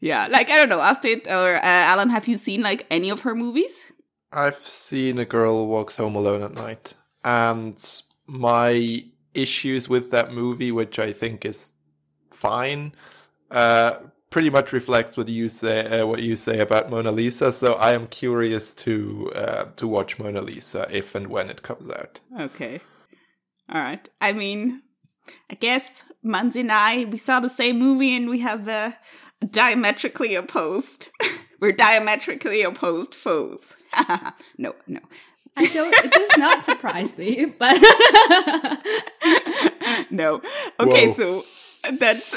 Yeah, 0.01 0.27
like 0.27 0.49
I 0.49 0.57
don't 0.57 0.69
know, 0.69 0.79
Astrit 0.79 1.27
or 1.27 1.55
uh, 1.55 1.61
Alan, 1.63 2.09
have 2.09 2.27
you 2.27 2.37
seen 2.37 2.61
like 2.61 2.85
any 2.89 3.09
of 3.11 3.21
her 3.21 3.35
movies? 3.35 3.91
I've 4.33 4.57
seen 4.57 5.19
a 5.19 5.25
girl 5.25 5.67
walks 5.67 5.95
home 5.95 6.15
alone 6.15 6.41
at 6.41 6.53
night, 6.53 6.95
and 7.23 8.01
my 8.25 9.05
issues 9.33 9.87
with 9.87 10.11
that 10.11 10.33
movie, 10.33 10.71
which 10.71 10.97
I 10.97 11.13
think 11.13 11.45
is 11.45 11.71
fine, 12.31 12.95
uh, 13.51 13.97
pretty 14.31 14.49
much 14.49 14.73
reflects 14.73 15.17
what 15.17 15.29
you 15.29 15.47
say. 15.47 15.85
Uh, 15.85 16.07
what 16.07 16.23
you 16.23 16.35
say 16.35 16.59
about 16.59 16.89
Mona 16.89 17.11
Lisa. 17.11 17.51
So 17.51 17.73
I 17.73 17.93
am 17.93 18.07
curious 18.07 18.73
to 18.73 19.31
uh, 19.35 19.65
to 19.75 19.87
watch 19.87 20.17
Mona 20.17 20.41
Lisa 20.41 20.87
if 20.89 21.13
and 21.13 21.27
when 21.27 21.51
it 21.51 21.61
comes 21.61 21.89
out. 21.89 22.21
Okay. 22.39 22.81
All 23.69 23.81
right. 23.81 24.09
I 24.19 24.33
mean, 24.33 24.81
I 25.49 25.55
guess 25.55 26.05
Mansi 26.25 26.61
and 26.61 26.71
I, 26.71 27.05
we 27.05 27.17
saw 27.17 27.39
the 27.39 27.49
same 27.49 27.77
movie 27.77 28.15
and 28.15 28.29
we 28.29 28.39
have 28.39 28.67
uh, 28.67 28.91
diametrically 29.49 30.35
opposed. 30.35 31.09
We're 31.59 31.71
diametrically 31.71 32.63
opposed 32.63 33.13
foes. 33.13 33.75
no, 34.57 34.75
no. 34.87 34.99
I 35.57 35.67
don't 35.67 35.93
it 35.93 36.11
does 36.11 36.37
not 36.37 36.65
surprise 36.71 37.17
me, 37.17 37.45
but 37.45 37.77
no. 40.09 40.41
Okay, 40.79 41.07
Whoa. 41.07 41.13
so 41.13 41.45
that's 41.91 42.35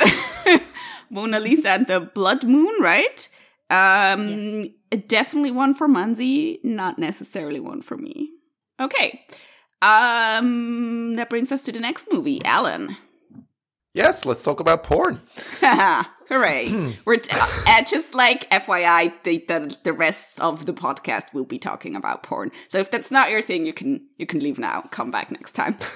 Mona 1.11 1.39
Lisa 1.39 1.71
and 1.71 1.87
the 1.87 2.01
Blood 2.01 2.45
Moon, 2.45 2.75
right? 2.81 3.29
Um, 3.71 4.65
Definitely 5.07 5.53
one 5.53 5.75
for 5.75 5.89
Mansi, 5.89 6.63
not 6.65 6.99
necessarily 6.99 7.61
one 7.61 7.83
for 7.83 7.97
me. 7.97 8.31
Okay. 8.81 9.25
Um, 9.83 11.17
that 11.17 11.31
brings 11.31 11.53
us 11.53 11.63
to 11.63 11.73
the 11.73 11.81
next 11.81 12.09
movie, 12.11 12.45
Alan. 12.45 12.97
Yes, 13.93 14.25
let's 14.25 14.43
talk 14.43 14.61
about 14.61 14.83
porn. 14.83 15.21
Hooray! 16.29 16.95
We're 17.05 17.17
t- 17.19 17.37
uh, 17.67 17.83
just 17.85 18.15
like 18.15 18.49
FYI, 18.51 19.13
the, 19.25 19.39
the 19.49 19.77
the 19.83 19.93
rest 19.93 20.41
of 20.41 20.67
the 20.67 20.73
podcast 20.73 21.33
will 21.35 21.45
be 21.45 21.59
talking 21.59 21.95
about 21.97 22.23
porn. 22.23 22.51
So 22.69 22.79
if 22.79 22.91
that's 22.91 23.11
not 23.11 23.31
your 23.31 23.43
thing, 23.43 23.67
you 23.67 23.73
can 23.73 24.07
you 24.17 24.27
can 24.27 24.41
leave 24.41 24.59
now. 24.59 24.83
Come 24.91 25.11
back 25.11 25.31
next 25.31 25.53
time. 25.53 25.77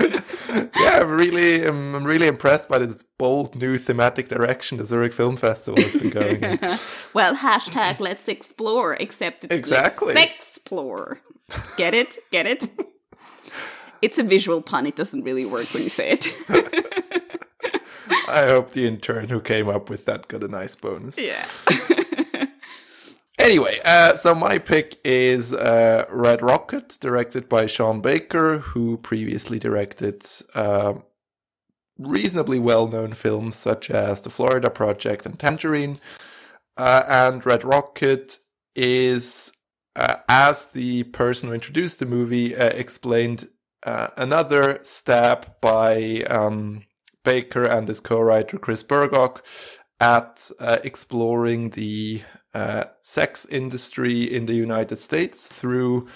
yeah, 0.00 1.00
I'm 1.02 1.10
really, 1.10 1.64
I'm, 1.66 1.94
I'm 1.94 2.04
really 2.04 2.26
impressed 2.28 2.68
by 2.68 2.78
this 2.78 3.02
bold 3.02 3.56
new 3.56 3.76
thematic 3.76 4.28
direction 4.28 4.78
the 4.78 4.86
Zurich 4.86 5.12
Film 5.12 5.36
Festival 5.36 5.82
has 5.82 5.94
been 5.94 6.10
going 6.10 6.42
in. 6.44 6.58
well, 7.14 7.34
hashtag 7.34 7.98
let's 7.98 8.28
explore, 8.28 8.94
except 9.00 9.44
it's 9.44 9.54
Exactly. 9.54 10.14
let's 10.14 10.32
explore. 10.34 11.20
Get 11.76 11.94
it? 11.94 12.18
Get 12.30 12.46
it? 12.46 12.68
It's 14.00 14.16
a 14.16 14.22
visual 14.22 14.62
pun. 14.62 14.86
It 14.86 14.94
doesn't 14.94 15.24
really 15.24 15.44
work 15.44 15.74
when 15.74 15.82
you 15.82 15.88
say 15.88 16.10
it. 16.20 17.04
I 18.28 18.46
hope 18.48 18.70
the 18.70 18.86
intern 18.86 19.28
who 19.28 19.40
came 19.40 19.68
up 19.68 19.90
with 19.90 20.04
that 20.06 20.28
got 20.28 20.42
a 20.42 20.48
nice 20.48 20.74
bonus. 20.74 21.18
yeah. 21.18 21.46
Anyway, 23.38 23.78
uh, 23.84 24.16
so 24.16 24.34
my 24.34 24.58
pick 24.58 24.98
is 25.04 25.54
uh, 25.54 26.04
Red 26.10 26.42
Rocket, 26.42 26.98
directed 27.00 27.48
by 27.48 27.66
Sean 27.66 28.00
Baker, 28.00 28.58
who 28.58 28.96
previously 28.96 29.60
directed 29.60 30.26
uh, 30.54 30.94
reasonably 31.98 32.58
well 32.58 32.88
known 32.88 33.12
films 33.12 33.54
such 33.54 33.90
as 33.90 34.20
The 34.20 34.30
Florida 34.30 34.70
Project 34.70 35.24
and 35.24 35.38
Tangerine. 35.38 36.00
Uh, 36.76 37.04
and 37.08 37.46
Red 37.46 37.62
Rocket 37.64 38.38
is, 38.74 39.52
uh, 39.94 40.16
as 40.28 40.66
the 40.66 41.04
person 41.04 41.48
who 41.48 41.54
introduced 41.54 42.00
the 42.00 42.06
movie 42.06 42.56
uh, 42.56 42.70
explained, 42.70 43.48
uh, 43.84 44.08
another 44.16 44.80
stab 44.82 45.60
by 45.60 46.22
um, 46.28 46.82
Baker 47.28 47.64
and 47.64 47.86
his 47.86 48.00
co 48.00 48.18
writer 48.18 48.56
Chris 48.58 48.82
Bergoch 48.82 49.42
at 50.00 50.50
uh, 50.58 50.78
exploring 50.82 51.70
the 51.70 52.22
uh, 52.54 52.84
sex 53.02 53.44
industry 53.44 54.22
in 54.22 54.46
the 54.46 54.54
United 54.54 54.98
States 54.98 55.46
through 55.46 56.08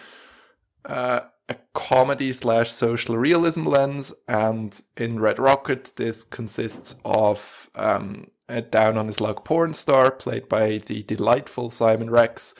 uh, 0.86 1.20
a 1.50 1.56
comedy 1.74 2.32
slash 2.32 2.72
social 2.72 3.18
realism 3.18 3.66
lens. 3.66 4.14
And 4.26 4.80
in 4.96 5.20
Red 5.20 5.38
Rocket, 5.38 5.92
this 5.96 6.24
consists 6.24 6.94
of 7.04 7.68
um, 7.74 8.28
a 8.48 8.62
down 8.62 8.96
on 8.96 9.06
his 9.06 9.20
luck 9.20 9.44
porn 9.44 9.74
star 9.74 10.10
played 10.10 10.48
by 10.48 10.78
the 10.78 11.02
delightful 11.02 11.68
Simon 11.68 12.08
Rex 12.08 12.54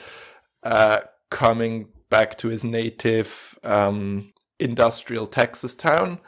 uh, 0.61 0.99
coming 1.31 1.87
back 2.11 2.37
to 2.37 2.49
his 2.49 2.63
native 2.63 3.57
um, 3.63 4.31
industrial 4.59 5.25
Texas 5.25 5.73
town. 5.73 6.19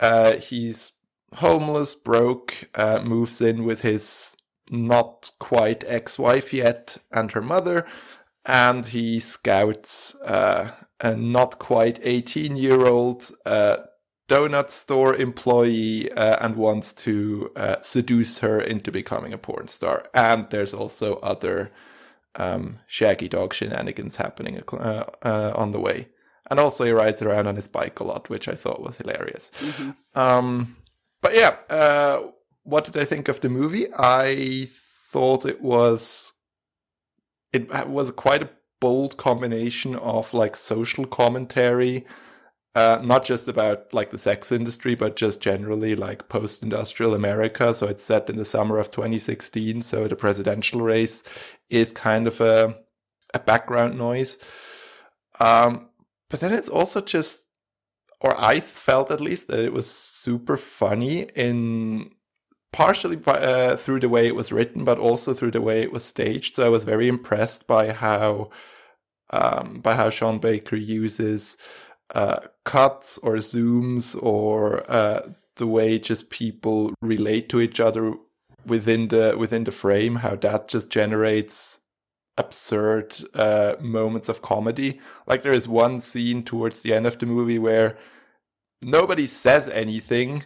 Uh, 0.00 0.36
he's 0.38 0.92
homeless, 1.34 1.94
broke, 1.94 2.68
uh, 2.74 3.02
moves 3.04 3.40
in 3.40 3.64
with 3.64 3.82
his 3.82 4.36
not 4.70 5.30
quite 5.38 5.84
ex 5.86 6.18
wife 6.18 6.52
yet 6.52 6.96
and 7.10 7.32
her 7.32 7.42
mother, 7.42 7.86
and 8.44 8.86
he 8.86 9.20
scouts 9.20 10.14
uh, 10.22 10.70
a 11.00 11.16
not 11.16 11.58
quite 11.58 12.00
18 12.02 12.56
year 12.56 12.86
old 12.86 13.30
uh, 13.44 13.78
donut 14.28 14.70
store 14.70 15.14
employee 15.14 16.10
uh, 16.12 16.36
and 16.40 16.56
wants 16.56 16.92
to 16.92 17.50
uh, 17.56 17.76
seduce 17.82 18.38
her 18.38 18.60
into 18.60 18.90
becoming 18.90 19.32
a 19.32 19.38
porn 19.38 19.68
star. 19.68 20.06
And 20.14 20.48
there's 20.50 20.72
also 20.72 21.16
other 21.16 21.70
um, 22.36 22.78
shaggy 22.86 23.28
dog 23.28 23.52
shenanigans 23.52 24.16
happening 24.16 24.62
uh, 24.72 25.04
uh, 25.22 25.52
on 25.54 25.72
the 25.72 25.80
way. 25.80 26.08
And 26.50 26.58
also, 26.58 26.84
he 26.84 26.90
rides 26.90 27.22
around 27.22 27.46
on 27.46 27.56
his 27.56 27.68
bike 27.68 28.00
a 28.00 28.04
lot, 28.04 28.28
which 28.28 28.48
I 28.48 28.54
thought 28.54 28.82
was 28.82 28.96
hilarious. 28.96 29.50
Um, 30.14 30.76
but 31.22 31.34
yeah, 31.34 31.56
uh, 31.70 32.30
what 32.64 32.84
did 32.84 32.96
I 32.96 33.04
think 33.04 33.28
of 33.28 33.40
the 33.40 33.48
movie? 33.48 33.86
I 33.96 34.66
thought 34.68 35.46
it 35.46 35.62
was 35.62 36.32
it 37.52 37.70
was 37.88 38.10
quite 38.10 38.42
a 38.42 38.50
bold 38.80 39.16
combination 39.16 39.94
of 39.96 40.34
like 40.34 40.56
social 40.56 41.06
commentary, 41.06 42.04
uh, 42.74 43.00
not 43.04 43.24
just 43.24 43.46
about 43.46 43.92
like 43.92 44.10
the 44.10 44.18
sex 44.18 44.50
industry, 44.50 44.94
but 44.94 45.16
just 45.16 45.40
generally 45.40 45.94
like 45.94 46.28
post-industrial 46.28 47.14
America. 47.14 47.72
So 47.74 47.86
it's 47.86 48.02
set 48.02 48.30
in 48.30 48.36
the 48.36 48.44
summer 48.44 48.78
of 48.78 48.90
2016. 48.90 49.82
So 49.82 50.08
the 50.08 50.16
presidential 50.16 50.80
race 50.80 51.22
is 51.70 51.92
kind 51.92 52.26
of 52.26 52.40
a 52.40 52.78
a 53.34 53.38
background 53.38 53.96
noise. 53.96 54.36
Um, 55.40 55.88
but 56.28 56.40
then 56.40 56.52
it's 56.52 56.68
also 56.68 57.00
just 57.00 57.46
or 58.22 58.40
I 58.40 58.60
felt 58.60 59.10
at 59.10 59.20
least 59.20 59.48
that 59.48 59.58
it 59.58 59.72
was 59.72 59.90
super 59.90 60.56
funny 60.56 61.22
in 61.34 62.12
partially 62.72 63.16
by, 63.16 63.32
uh, 63.32 63.76
through 63.76 64.00
the 64.00 64.08
way 64.08 64.26
it 64.26 64.36
was 64.36 64.52
written, 64.52 64.84
but 64.84 64.98
also 64.98 65.34
through 65.34 65.50
the 65.50 65.60
way 65.60 65.82
it 65.82 65.92
was 65.92 66.04
staged. 66.04 66.54
So 66.54 66.64
I 66.64 66.70
was 66.70 66.84
very 66.84 67.08
impressed 67.08 67.66
by 67.66 67.92
how 67.92 68.50
um, 69.30 69.80
by 69.80 69.94
how 69.94 70.10
Sean 70.10 70.38
Baker 70.38 70.76
uses 70.76 71.56
uh, 72.14 72.40
cuts 72.64 73.18
or 73.18 73.34
zooms 73.36 74.20
or 74.22 74.90
uh, 74.90 75.22
the 75.56 75.66
way 75.66 75.98
just 75.98 76.30
people 76.30 76.92
relate 77.00 77.48
to 77.48 77.60
each 77.60 77.80
other 77.80 78.14
within 78.66 79.08
the 79.08 79.34
within 79.38 79.64
the 79.64 79.70
frame. 79.70 80.16
How 80.16 80.36
that 80.36 80.68
just 80.68 80.90
generates 80.90 81.80
absurd 82.38 83.14
uh, 83.34 83.74
moments 83.80 84.28
of 84.28 84.42
comedy. 84.42 85.00
Like 85.26 85.42
there 85.42 85.52
is 85.52 85.68
one 85.68 86.00
scene 86.00 86.42
towards 86.42 86.82
the 86.82 86.94
end 86.94 87.06
of 87.06 87.18
the 87.18 87.26
movie 87.26 87.58
where 87.58 87.98
nobody 88.82 89.26
says 89.26 89.68
anything, 89.68 90.44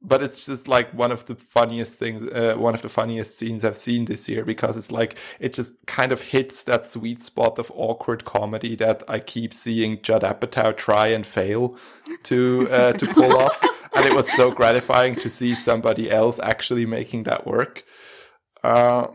but 0.00 0.22
it's 0.22 0.46
just 0.46 0.66
like 0.66 0.92
one 0.92 1.12
of 1.12 1.24
the 1.26 1.36
funniest 1.36 1.98
things, 1.98 2.24
uh, 2.24 2.54
one 2.56 2.74
of 2.74 2.82
the 2.82 2.88
funniest 2.88 3.38
scenes 3.38 3.64
I've 3.64 3.76
seen 3.76 4.06
this 4.06 4.28
year 4.28 4.44
because 4.44 4.76
it's 4.76 4.90
like 4.90 5.16
it 5.38 5.52
just 5.52 5.86
kind 5.86 6.12
of 6.12 6.20
hits 6.20 6.64
that 6.64 6.86
sweet 6.86 7.22
spot 7.22 7.58
of 7.58 7.70
awkward 7.74 8.24
comedy 8.24 8.74
that 8.76 9.02
I 9.06 9.20
keep 9.20 9.54
seeing 9.54 10.02
Judd 10.02 10.22
Apatow 10.22 10.76
try 10.76 11.08
and 11.08 11.24
fail 11.24 11.76
to 12.24 12.68
uh, 12.70 12.92
to 12.94 13.06
pull 13.14 13.36
off, 13.36 13.62
and 13.94 14.04
it 14.04 14.14
was 14.14 14.30
so 14.32 14.50
gratifying 14.50 15.14
to 15.16 15.28
see 15.28 15.54
somebody 15.54 16.10
else 16.10 16.40
actually 16.42 16.86
making 16.86 17.24
that 17.24 17.46
work. 17.46 17.84
Uh, 18.64 19.08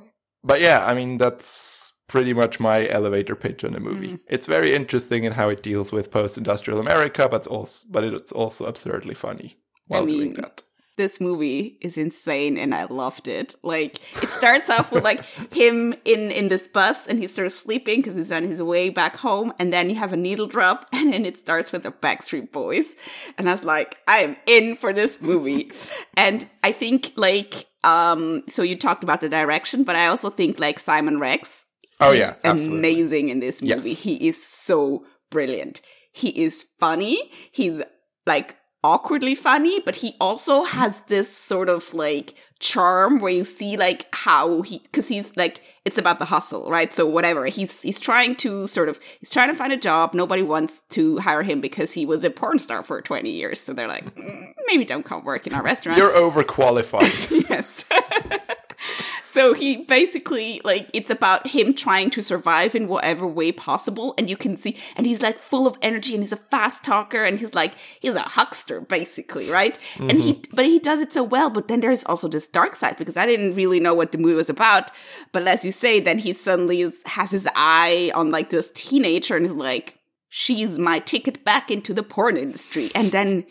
but 0.43 0.61
yeah, 0.61 0.85
I 0.85 0.93
mean 0.93 1.17
that's 1.17 1.86
pretty 2.07 2.33
much 2.33 2.59
my 2.59 2.87
elevator 2.87 3.35
pitch 3.35 3.63
on 3.63 3.73
the 3.73 3.79
movie. 3.79 4.13
Mhm. 4.13 4.19
It's 4.29 4.47
very 4.47 4.73
interesting 4.73 5.23
in 5.25 5.33
how 5.33 5.49
it 5.49 5.61
deals 5.63 5.91
with 5.91 6.11
post-industrial 6.11 6.79
America, 6.79 7.27
but 7.29 7.37
it's 7.37 7.47
also 7.47 7.87
but 7.91 8.03
it's 8.03 8.31
also 8.31 8.65
absurdly 8.65 9.13
funny 9.15 9.57
while 9.87 10.05
doing 10.05 10.19
mean, 10.19 10.33
that. 10.35 10.63
this 10.97 11.19
movie 11.21 11.77
is 11.81 11.97
insane 11.97 12.57
and 12.57 12.73
I 12.73 12.85
loved 12.85 13.27
it. 13.27 13.55
Like 13.61 13.97
it 14.23 14.29
starts 14.29 14.69
off 14.69 14.91
with 14.91 15.03
like 15.03 15.23
him 15.53 15.93
in 16.05 16.31
in 16.31 16.47
this 16.47 16.67
bus 16.67 17.05
and 17.07 17.19
he's 17.19 17.33
sort 17.33 17.45
of 17.47 17.53
sleeping 17.53 17.99
because 17.99 18.15
he's 18.15 18.31
on 18.31 18.43
his 18.43 18.63
way 18.63 18.89
back 18.89 19.17
home 19.17 19.53
and 19.59 19.71
then 19.71 19.89
you 19.89 19.95
have 19.97 20.13
a 20.13 20.17
needle 20.17 20.47
drop 20.47 20.87
and 20.93 21.13
then 21.13 21.25
it 21.25 21.37
starts 21.37 21.71
with 21.71 21.83
the 21.83 21.91
Backstreet 21.91 22.51
Boys 22.51 22.95
and 23.37 23.47
I 23.49 23.51
was 23.51 23.63
like 23.63 23.97
I 24.07 24.19
am 24.19 24.35
in 24.47 24.75
for 24.77 24.91
this 24.93 25.21
movie. 25.21 25.71
and 26.17 26.47
I 26.63 26.71
think 26.71 27.11
like 27.15 27.65
um 27.83 28.43
so 28.47 28.63
you 28.63 28.75
talked 28.75 29.03
about 29.03 29.21
the 29.21 29.29
direction 29.29 29.83
but 29.83 29.95
I 29.95 30.07
also 30.07 30.29
think 30.31 30.57
like 30.59 30.79
Simon 30.79 31.19
Rex 31.19 31.65
Oh 31.99 32.11
yeah, 32.11 32.35
absolutely. 32.43 32.77
amazing 32.79 33.29
in 33.29 33.39
this 33.39 33.61
movie. 33.61 33.89
Yes. 33.89 34.01
He 34.01 34.27
is 34.27 34.43
so 34.45 35.05
brilliant. 35.31 35.81
He 36.11 36.29
is 36.29 36.65
funny. 36.79 37.31
He's 37.51 37.81
like 38.25 38.55
awkwardly 38.83 39.35
funny, 39.35 39.79
but 39.81 39.95
he 39.95 40.15
also 40.21 40.63
has 40.63 41.01
this 41.01 41.35
sort 41.35 41.69
of 41.69 41.93
like 41.93 42.35
charm 42.59 43.19
where 43.19 43.31
you 43.31 43.43
see 43.43 43.77
like 43.77 44.07
how 44.13 44.61
he 44.61 44.79
because 44.79 45.07
he's 45.07 45.35
like 45.37 45.61
it's 45.85 45.97
about 45.97 46.19
the 46.19 46.25
hustle, 46.25 46.69
right? 46.69 46.93
So 46.93 47.05
whatever. 47.07 47.45
He's 47.47 47.81
he's 47.81 47.99
trying 47.99 48.35
to 48.37 48.67
sort 48.67 48.89
of 48.89 48.99
he's 49.19 49.29
trying 49.29 49.49
to 49.49 49.55
find 49.55 49.73
a 49.73 49.77
job. 49.77 50.13
Nobody 50.13 50.43
wants 50.43 50.81
to 50.89 51.17
hire 51.17 51.43
him 51.43 51.61
because 51.61 51.93
he 51.93 52.05
was 52.05 52.23
a 52.23 52.29
porn 52.29 52.59
star 52.59 52.83
for 52.83 53.01
20 53.01 53.29
years. 53.29 53.59
So 53.59 53.73
they're 53.73 53.87
like, 53.87 54.05
"Mm, 54.15 54.53
maybe 54.67 54.85
don't 54.85 55.03
come 55.03 55.23
work 55.23 55.47
in 55.47 55.53
our 55.53 55.63
restaurant. 55.63 55.97
You're 55.97 56.11
overqualified. 56.11 57.49
yes. 57.49 57.85
so 59.37 59.53
he 59.53 59.77
basically 59.77 60.59
like 60.63 60.89
it's 60.93 61.11
about 61.11 61.45
him 61.45 61.73
trying 61.73 62.09
to 62.09 62.23
survive 62.23 62.73
in 62.73 62.87
whatever 62.87 63.27
way 63.27 63.51
possible 63.51 64.15
and 64.17 64.29
you 64.29 64.35
can 64.35 64.57
see 64.57 64.75
and 64.95 65.05
he's 65.05 65.21
like 65.21 65.37
full 65.37 65.67
of 65.67 65.77
energy 65.83 66.15
and 66.15 66.23
he's 66.23 66.33
a 66.33 66.37
fast 66.37 66.83
talker 66.83 67.23
and 67.23 67.39
he's 67.39 67.53
like 67.53 67.73
he's 67.99 68.15
a 68.15 68.21
huckster 68.21 68.81
basically 68.81 69.49
right? 69.49 69.77
And 69.99 70.19
he 70.19 70.33
mm-hmm. 70.33 70.55
but 70.55 70.65
he 70.65 70.79
does 70.79 71.01
it 71.01 71.13
so 71.13 71.23
well 71.23 71.51
but 71.51 71.67
then 71.67 71.81
there's 71.81 72.03
also 72.05 72.27
this 72.27 72.47
dark 72.47 72.75
side 72.75 72.97
because 72.97 73.17
i 73.17 73.25
didn't 73.25 73.53
really 73.53 73.79
know 73.79 73.93
what 73.93 74.11
the 74.11 74.17
movie 74.17 74.33
was 74.33 74.49
about 74.49 74.89
but 75.31 75.47
as 75.47 75.63
you 75.63 75.71
say 75.71 75.99
then 75.99 76.17
he 76.17 76.33
suddenly 76.33 76.81
is, 76.81 76.99
has 77.05 77.31
his 77.31 77.47
eye 77.55 78.11
on 78.15 78.31
like 78.31 78.49
this 78.49 78.71
teenager 78.73 79.35
and 79.35 79.45
he's 79.45 79.55
like 79.55 79.99
she's 80.29 80.79
my 80.79 80.99
ticket 80.99 81.43
back 81.45 81.69
into 81.69 81.93
the 81.93 82.03
porn 82.03 82.37
industry 82.37 82.89
and 82.95 83.11
then 83.11 83.45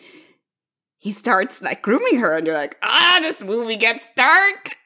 he 1.06 1.12
starts 1.12 1.62
like 1.62 1.82
grooming 1.82 2.18
her 2.18 2.36
and 2.36 2.44
you're 2.44 2.56
like 2.56 2.76
ah 2.82 3.18
this 3.22 3.44
movie 3.44 3.76
gets 3.76 4.08
dark. 4.16 4.76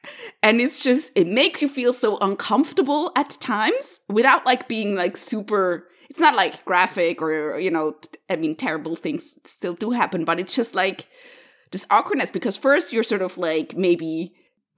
And 0.43 0.61
it's 0.61 0.83
just 0.83 1.11
it 1.15 1.25
makes 1.25 1.63
you 1.63 1.67
feel 1.67 1.93
so 1.93 2.19
uncomfortable 2.19 3.11
at 3.15 3.31
times 3.41 4.01
without 4.07 4.45
like 4.45 4.67
being 4.67 4.93
like 4.93 5.17
super 5.17 5.87
it's 6.11 6.19
not 6.19 6.35
like 6.35 6.63
graphic 6.63 7.23
or 7.23 7.57
you 7.57 7.71
know 7.71 7.95
i 8.29 8.35
mean 8.35 8.55
terrible 8.55 8.95
things 8.95 9.39
still 9.45 9.73
do 9.73 9.91
happen 9.91 10.23
but 10.23 10.39
it's 10.39 10.55
just 10.55 10.75
like 10.75 11.07
this 11.71 11.87
awkwardness 11.89 12.29
because 12.29 12.55
first 12.55 12.93
you're 12.93 13.03
sort 13.13 13.23
of 13.23 13.37
like 13.39 13.75
maybe 13.75 14.35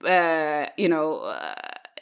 uh 0.08 0.66
you 0.78 0.88
know 0.88 1.24
uh, 1.24 1.56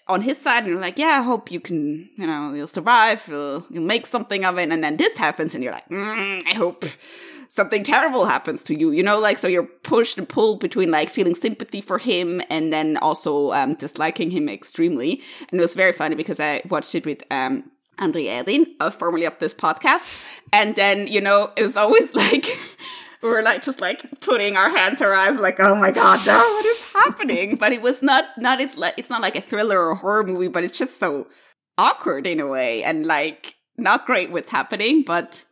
on 0.08 0.22
his 0.22 0.38
side 0.38 0.60
and 0.60 0.68
you're 0.68 0.82
like 0.82 1.00
yeah 1.00 1.18
i 1.20 1.24
hope 1.24 1.52
you 1.52 1.60
can 1.60 2.10
you 2.18 2.28
know 2.28 2.54
you'll 2.54 2.68
survive 2.68 3.26
you'll, 3.28 3.66
you'll 3.72 3.92
make 3.94 4.06
something 4.06 4.44
of 4.46 4.60
it 4.60 4.70
and 4.70 4.84
then 4.84 4.98
this 4.98 5.18
happens 5.18 5.56
and 5.56 5.64
you're 5.64 5.74
like 5.74 5.90
mm, 5.90 6.42
i 6.46 6.54
hope 6.54 6.84
something 7.52 7.84
terrible 7.84 8.26
happens 8.26 8.64
to 8.64 8.74
you 8.74 8.92
you 8.92 9.04
know 9.04 9.20
like 9.20 9.38
so 9.38 9.46
you're 9.46 9.66
pushed 9.84 10.18
and 10.18 10.30
pulled 10.30 10.62
between 10.62 10.90
like 10.90 11.10
feeling 11.10 11.36
sympathy 11.36 11.82
for 11.82 11.98
him 11.98 12.42
and 12.50 12.72
then 12.72 12.96
also 12.98 13.52
um 13.52 13.74
disliking 13.76 14.32
him 14.32 14.48
extremely 14.48 15.22
and 15.52 15.60
it 15.60 15.64
was 15.64 15.76
very 15.76 15.92
funny 15.92 16.16
because 16.16 16.40
i 16.40 16.62
watched 16.70 16.96
it 16.96 17.06
with 17.06 17.22
um 17.30 17.70
Andre 18.00 18.24
Erdin, 18.24 18.66
uh, 18.80 18.90
formerly 18.90 19.26
of 19.26 19.38
this 19.38 19.54
podcast. 19.54 20.04
And 20.52 20.76
then, 20.76 21.06
you 21.06 21.22
know, 21.22 21.52
it 21.56 21.62
was 21.62 21.78
always 21.78 22.16
like, 22.24 22.48
we 23.22 23.30
were 23.30 23.44
like, 23.44 23.62
just 23.62 23.80
like 23.80 24.20
putting 24.22 24.58
our 24.58 24.70
hands 24.70 25.00
to 25.00 25.06
our 25.06 25.14
eyes, 25.14 25.38
like, 25.38 25.60
oh 25.60 25.76
my 25.76 25.92
God, 25.92 26.26
no, 26.26 26.38
what 26.38 26.66
is 26.66 26.94
happening? 26.94 27.56
but 27.60 27.74
it 27.74 27.84
was 27.84 28.02
not, 28.02 28.26
not, 28.40 28.60
it's 28.60 28.76
like, 28.76 28.96
it's 28.98 29.10
not 29.10 29.22
like 29.22 29.36
a 29.36 29.42
thriller 29.42 29.80
or 29.80 29.92
a 29.92 29.96
horror 29.96 30.24
movie, 30.24 30.48
but 30.48 30.64
it's 30.64 30.78
just 30.78 30.98
so 30.98 31.28
awkward 31.78 32.26
in 32.26 32.40
a 32.40 32.48
way 32.48 32.84
and 32.84 33.06
like 33.06 33.54
not 33.78 34.08
great 34.08 34.32
what's 34.32 34.50
happening, 34.50 35.04
but 35.04 35.46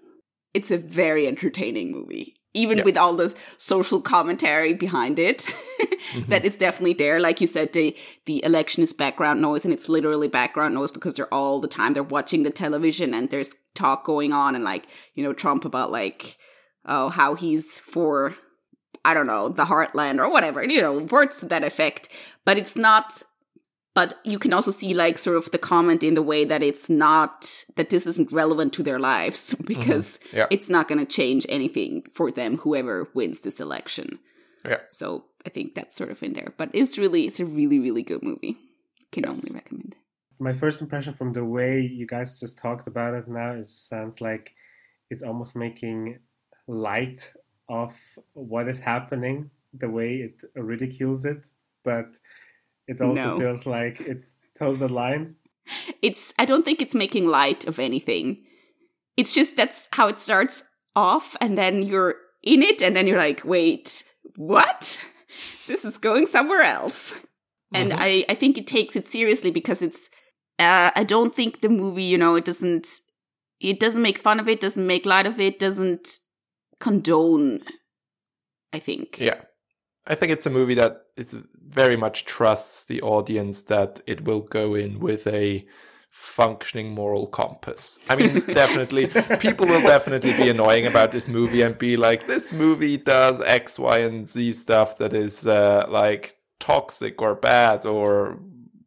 it's 0.53 0.71
a 0.71 0.77
very 0.77 1.27
entertaining 1.27 1.91
movie 1.91 2.35
even 2.53 2.77
yes. 2.77 2.85
with 2.85 2.97
all 2.97 3.13
the 3.13 3.33
social 3.57 4.01
commentary 4.01 4.73
behind 4.73 5.19
it 5.19 5.38
mm-hmm. 5.81 6.29
that 6.29 6.45
is 6.45 6.57
definitely 6.57 6.93
there 6.93 7.19
like 7.19 7.39
you 7.39 7.47
said 7.47 7.71
the 7.73 7.95
the 8.25 8.43
election 8.43 8.81
is 8.81 8.93
background 8.93 9.41
noise 9.41 9.63
and 9.63 9.73
it's 9.73 9.89
literally 9.89 10.27
background 10.27 10.73
noise 10.73 10.91
because 10.91 11.15
they're 11.15 11.33
all 11.33 11.59
the 11.59 11.67
time 11.67 11.93
they're 11.93 12.03
watching 12.03 12.43
the 12.43 12.49
television 12.49 13.13
and 13.13 13.29
there's 13.29 13.55
talk 13.75 14.03
going 14.03 14.33
on 14.33 14.55
and 14.55 14.63
like 14.63 14.88
you 15.13 15.23
know 15.23 15.33
trump 15.33 15.65
about 15.65 15.91
like 15.91 16.38
oh 16.85 17.09
how 17.09 17.35
he's 17.35 17.79
for 17.79 18.35
i 19.05 19.13
don't 19.13 19.27
know 19.27 19.49
the 19.49 19.65
heartland 19.65 20.17
or 20.17 20.29
whatever 20.29 20.63
you 20.63 20.81
know 20.81 20.99
words 20.99 21.39
to 21.39 21.45
that 21.45 21.63
effect 21.63 22.09
but 22.45 22.57
it's 22.57 22.75
not 22.75 23.21
but 23.93 24.19
you 24.23 24.39
can 24.39 24.54
also 24.54 24.71
see 24.71 24.93
like 24.93 25.17
sort 25.17 25.38
of 25.38 25.52
the 25.52 25.58
comment 25.58 26.04
in 26.04 26.13
the 26.13 26.21
way 26.21 26.45
that 26.45 26.63
it's 26.63 26.89
not 26.89 27.65
that 27.75 27.89
this 27.89 28.06
isn't 28.06 28.32
relevant 28.32 28.73
to 28.73 28.84
their 28.84 28.99
lives 28.99 29.54
because 29.65 30.17
mm-hmm. 30.17 30.38
yeah. 30.38 30.45
it's 30.49 30.69
not 30.69 30.88
going 30.88 30.99
to 30.99 31.06
change 31.06 31.45
anything 31.49 32.04
for 32.13 32.32
them 32.32 32.58
whoever 32.58 33.10
wins 33.13 33.41
this 33.41 33.60
election 33.60 34.19
yeah 34.65 34.80
so 34.88 35.25
i 35.45 35.49
think 35.49 35.75
that's 35.75 35.95
sort 35.95 36.12
of 36.12 36.21
in 36.23 36.34
there 36.34 36.54
but 36.58 36.69
it's 36.73 36.97
really 36.97 37.25
it's 37.28 37.39
a 37.39 37.45
really 37.45 37.80
really 37.80 38.04
good 38.04 38.23
movie 38.23 38.58
can 39.12 39.23
yes. 39.23 39.36
only 39.36 39.56
recommend 39.56 39.95
my 40.39 40.54
first 40.54 40.82
impression 40.82 41.13
from 41.13 41.34
the 41.34 41.43
way 41.43 41.82
you 41.82 42.08
guys 42.08 42.39
just 42.39 42.58
talked 42.58 42.88
about 42.88 43.13
it 43.13 43.28
now 43.28 43.52
it 43.52 43.67
sounds 43.67 44.21
like 44.21 44.54
it's 45.10 45.23
almost 45.23 45.56
making 45.56 46.19
light 46.67 47.32
of 47.67 47.93
what 48.34 48.67
is 48.67 48.80
happening 48.80 49.49
the 49.73 49.89
way 49.89 50.15
it 50.17 50.43
ridicules 50.56 51.25
it 51.25 51.49
but 51.84 52.17
it 52.89 52.99
also 52.99 53.38
no. 53.38 53.39
feels 53.39 53.67
like 53.67 54.02
it 54.02 54.23
toes 54.58 54.80
the 54.80 54.89
line. 54.89 55.36
It's 56.02 56.34
I 56.39 56.45
don't 56.45 56.65
think 56.65 56.82
it's 56.82 56.95
making 56.95 57.28
light 57.28 57.67
of 57.67 57.78
anything. 57.78 58.43
It's 59.15 59.36
just 59.36 59.56
that's 59.56 59.88
how 59.93 60.08
it 60.08 60.17
starts 60.17 60.63
off 60.95 61.36
and 61.39 61.56
then 61.56 61.84
you're 61.84 62.15
in 62.41 62.63
it 62.63 62.82
and 62.82 62.95
then 62.95 63.06
you're 63.06 63.19
like, 63.19 63.45
wait, 63.45 64.04
what? 64.36 65.06
This 65.67 65.86
is 65.86 65.99
going 65.99 66.25
somewhere 66.25 66.63
else. 66.63 67.13
Mm-hmm. 67.13 67.75
And 67.75 67.93
I, 67.95 68.25
I 68.28 68.34
think 68.34 68.58
it 68.58 68.65
takes 68.65 68.95
it 68.95 69.08
seriously 69.08 69.52
because 69.52 69.84
it's 69.84 70.10
uh, 70.58 70.89
I 70.95 71.04
don't 71.04 71.34
think 71.34 71.62
the 71.62 71.69
movie, 71.69 72.02
you 72.04 72.17
know, 72.17 72.36
it 72.36 72.43
doesn't 72.43 72.88
it 73.60 73.80
doesn't 73.80 74.02
make 74.02 74.17
fun 74.17 74.39
of 74.39 74.49
it, 74.49 74.60
doesn't 74.60 74.88
make 74.88 75.06
light 75.06 75.28
of 75.28 75.39
it, 75.39 75.60
doesn't 75.60 76.10
condone 76.80 77.62
I 78.73 78.80
think. 78.80 79.19
Yeah. 79.19 79.41
I 80.10 80.15
think 80.15 80.32
it's 80.32 80.48
a 80.48 80.50
movie 80.50 80.74
that 80.74 81.06
is 81.15 81.36
very 81.67 81.95
much 81.95 82.26
trusts 82.26 82.86
the 82.86 83.02
audience 83.02 83.62
that 83.63 84.02
it 84.08 84.26
will 84.26 84.41
go 84.41 84.74
in 84.74 85.00
with 85.00 85.28
a 85.28 85.65
functioning 86.10 86.91
moral 86.95 87.28
compass. 87.28 88.00
I 88.10 88.15
mean, 88.15 88.39
definitely, 88.48 89.08
people 89.38 89.67
will 89.67 89.82
definitely 89.82 90.34
be 90.34 90.50
annoying 90.50 90.88
about 90.88 91.12
this 91.12 91.28
movie 91.28 91.62
and 91.62 91.78
be 91.78 91.95
like, 91.95 92.28
this 92.28 92.52
movie 92.52 92.98
does 92.98 93.39
X, 93.41 93.78
Y, 93.78 94.00
and 94.00 94.28
Z 94.28 94.54
stuff 94.54 94.98
that 94.98 95.13
is 95.13 95.45
uh, 95.45 95.86
like 95.88 96.38
toxic 96.60 97.22
or 97.22 97.36
bad 97.36 97.86
or 97.86 98.39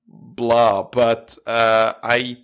blah. 0.06 0.82
But 0.82 1.38
uh, 1.46 1.94
I 2.02 2.38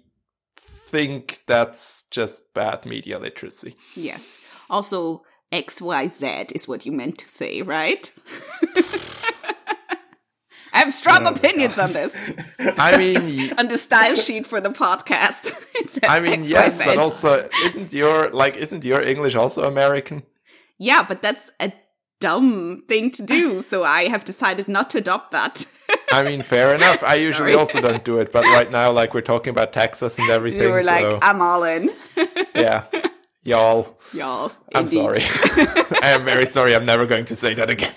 think 0.57 1.41
that's 1.47 2.05
just 2.11 2.55
bad 2.55 2.87
media 2.87 3.19
literacy. 3.19 3.77
Yes. 3.97 4.39
Also, 4.71 5.25
XYZ 5.53 6.53
is 6.53 6.69
what 6.69 6.85
you 6.85 6.93
meant 6.93 7.19
to 7.19 7.29
say, 7.29 7.63
right? 7.63 8.13
I 10.71 10.81
have 10.81 10.93
strong 10.93 11.27
oh, 11.27 11.31
opinions 11.31 11.79
on 11.79 11.93
this. 11.93 12.31
I 12.59 12.99
mean, 12.99 13.53
on 13.59 13.69
the 13.69 13.79
style 13.79 14.17
sheet 14.17 14.47
for 14.47 14.61
the 14.61 14.69
podcast. 14.69 15.65
I 16.09 16.21
mean, 16.21 16.45
XYZ. 16.45 16.51
yes, 16.51 16.79
but 16.79 16.99
also, 16.99 17.49
isn't 17.65 17.93
your 17.93 18.31
like, 18.31 18.57
isn't 18.57 18.85
your 18.85 19.01
English 19.03 19.35
also 19.35 19.67
American? 19.67 20.25
Yeah, 20.79 21.03
but 21.03 21.23
that's 21.23 21.51
a 21.59 21.73
dumb 22.21 22.83
thing 22.87 23.11
to 23.13 23.23
do, 23.23 23.63
so 23.63 23.83
I 23.83 24.09
have 24.09 24.25
decided 24.25 24.69
not 24.69 24.91
to 24.91 24.99
adopt 24.99 25.31
that. 25.33 25.65
I 26.13 26.23
mean, 26.23 26.43
fair 26.43 26.75
enough. 26.75 27.03
I 27.03 27.15
usually 27.15 27.55
also 27.55 27.81
don't 27.81 28.05
do 28.05 28.19
it, 28.19 28.31
but 28.31 28.45
right 28.45 28.71
now, 28.71 28.93
like, 28.93 29.15
we're 29.15 29.23
talking 29.23 29.51
about 29.51 29.73
Texas 29.73 30.19
and 30.19 30.29
everything. 30.29 30.63
You 30.63 30.71
were 30.71 30.83
so... 30.83 30.91
like, 30.91 31.19
I'm 31.23 31.41
all 31.41 31.65
in. 31.65 31.91
yeah 32.55 32.85
y'all. 33.49 33.99
Y'all. 34.13 34.53
I'm 34.75 34.89
sorry. 34.89 35.21
I 36.03 36.11
am 36.11 36.25
very 36.25 36.47
sorry. 36.47 36.75
I'm 36.75 36.85
never 36.85 37.07
going 37.07 37.25
to 37.27 37.37
say 37.37 37.55
that 37.55 37.71
again. 37.71 37.93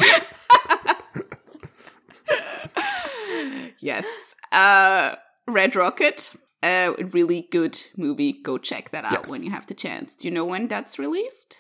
yes. 3.80 4.36
Uh, 4.52 5.16
Red 5.48 5.76
Rocket. 5.76 6.34
A 6.64 6.90
uh, 6.90 7.08
really 7.12 7.48
good 7.52 7.82
movie. 7.98 8.34
Go 8.34 8.60
check 8.60 8.92
that 8.92 9.04
out 9.04 9.22
yes. 9.22 9.30
when 9.30 9.44
you 9.44 9.50
have 9.50 9.66
the 9.66 9.74
chance. 9.74 10.16
Do 10.16 10.28
you 10.28 10.32
know 10.32 10.46
when 10.46 10.68
that's 10.68 11.00
released? 11.00 11.58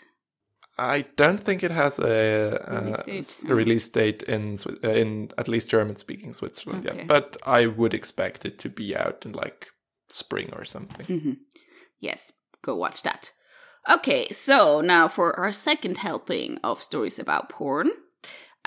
I 0.77 1.05
don't 1.15 1.39
think 1.39 1.63
it 1.63 1.71
has 1.71 1.99
a, 1.99 2.63
a 2.67 2.81
release 2.81 3.01
date, 3.01 3.49
a 3.49 3.55
release 3.55 3.89
date 3.89 4.23
in 4.23 4.57
uh, 4.83 4.89
in 4.89 5.31
at 5.39 5.47
least 5.47 5.69
German 5.69 5.95
speaking 5.95 6.33
Switzerland 6.33 6.87
okay. 6.87 6.99
yet, 6.99 7.07
but 7.07 7.35
I 7.45 7.65
would 7.65 7.95
expect 7.95 8.45
it 8.45 8.59
to 8.59 8.69
be 8.69 8.95
out 8.95 9.25
in 9.25 9.31
like 9.31 9.69
spring 10.09 10.51
or 10.53 10.65
something. 10.65 11.05
Mm-hmm. 11.05 11.33
Yes, 11.99 12.33
go 12.61 12.75
watch 12.75 13.01
that. 13.03 13.31
Okay, 13.89 14.27
so 14.29 14.79
now 14.81 15.07
for 15.07 15.37
our 15.39 15.51
second 15.51 15.97
helping 15.97 16.59
of 16.63 16.83
stories 16.83 17.17
about 17.17 17.49
porn. 17.49 17.89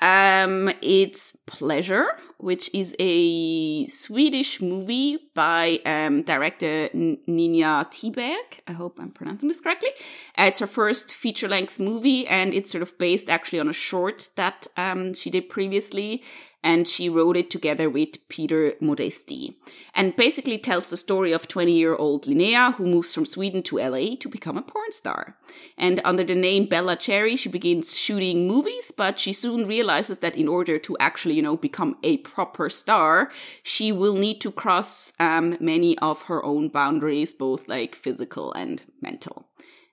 Um, 0.02 0.72
it's 0.82 1.36
Pleasure, 1.46 2.06
which 2.38 2.68
is 2.74 2.96
a 2.98 3.86
Swedish 3.86 4.60
movie 4.60 5.18
by 5.34 5.78
um, 5.86 6.22
director 6.22 6.88
Ninja 6.88 7.86
Thyberg. 7.86 8.60
I 8.66 8.72
hope 8.72 8.98
I'm 8.98 9.12
pronouncing 9.12 9.48
this 9.48 9.60
correctly. 9.60 9.90
Uh, 10.36 10.46
it's 10.48 10.58
her 10.58 10.66
first 10.66 11.14
feature 11.14 11.48
length 11.48 11.78
movie, 11.78 12.26
and 12.26 12.52
it's 12.52 12.72
sort 12.72 12.82
of 12.82 12.98
based 12.98 13.30
actually 13.30 13.60
on 13.60 13.68
a 13.68 13.72
short 13.72 14.30
that 14.34 14.66
um, 14.76 15.14
she 15.14 15.30
did 15.30 15.48
previously 15.48 16.24
and 16.64 16.88
she 16.88 17.10
wrote 17.10 17.36
it 17.36 17.50
together 17.50 17.90
with 17.90 18.26
Peter 18.28 18.72
Modestij. 18.80 19.54
And 19.94 20.16
basically 20.16 20.56
tells 20.56 20.88
the 20.88 20.96
story 20.96 21.30
of 21.30 21.46
20 21.46 21.70
year 21.70 21.94
old 21.94 22.24
Linnea 22.24 22.74
who 22.74 22.86
moves 22.86 23.14
from 23.14 23.26
Sweden 23.26 23.62
to 23.64 23.76
LA 23.76 24.16
to 24.18 24.28
become 24.30 24.56
a 24.56 24.62
porn 24.62 24.90
star. 24.90 25.36
And 25.76 26.00
under 26.04 26.24
the 26.24 26.34
name 26.34 26.64
Bella 26.64 26.96
Cherry, 26.96 27.36
she 27.36 27.50
begins 27.50 27.96
shooting 27.96 28.48
movies, 28.48 28.90
but 28.90 29.18
she 29.18 29.34
soon 29.34 29.66
realizes 29.66 30.18
that 30.18 30.36
in 30.36 30.48
order 30.48 30.78
to 30.78 30.96
actually, 30.98 31.34
you 31.34 31.42
know, 31.42 31.56
become 31.56 31.96
a 32.02 32.16
proper 32.18 32.70
star, 32.70 33.30
she 33.62 33.92
will 33.92 34.14
need 34.14 34.40
to 34.40 34.50
cross 34.50 35.12
um, 35.20 35.58
many 35.60 35.98
of 35.98 36.22
her 36.22 36.42
own 36.44 36.70
boundaries, 36.70 37.34
both 37.34 37.68
like 37.68 37.94
physical 37.94 38.52
and 38.54 38.84
mental. 39.02 39.48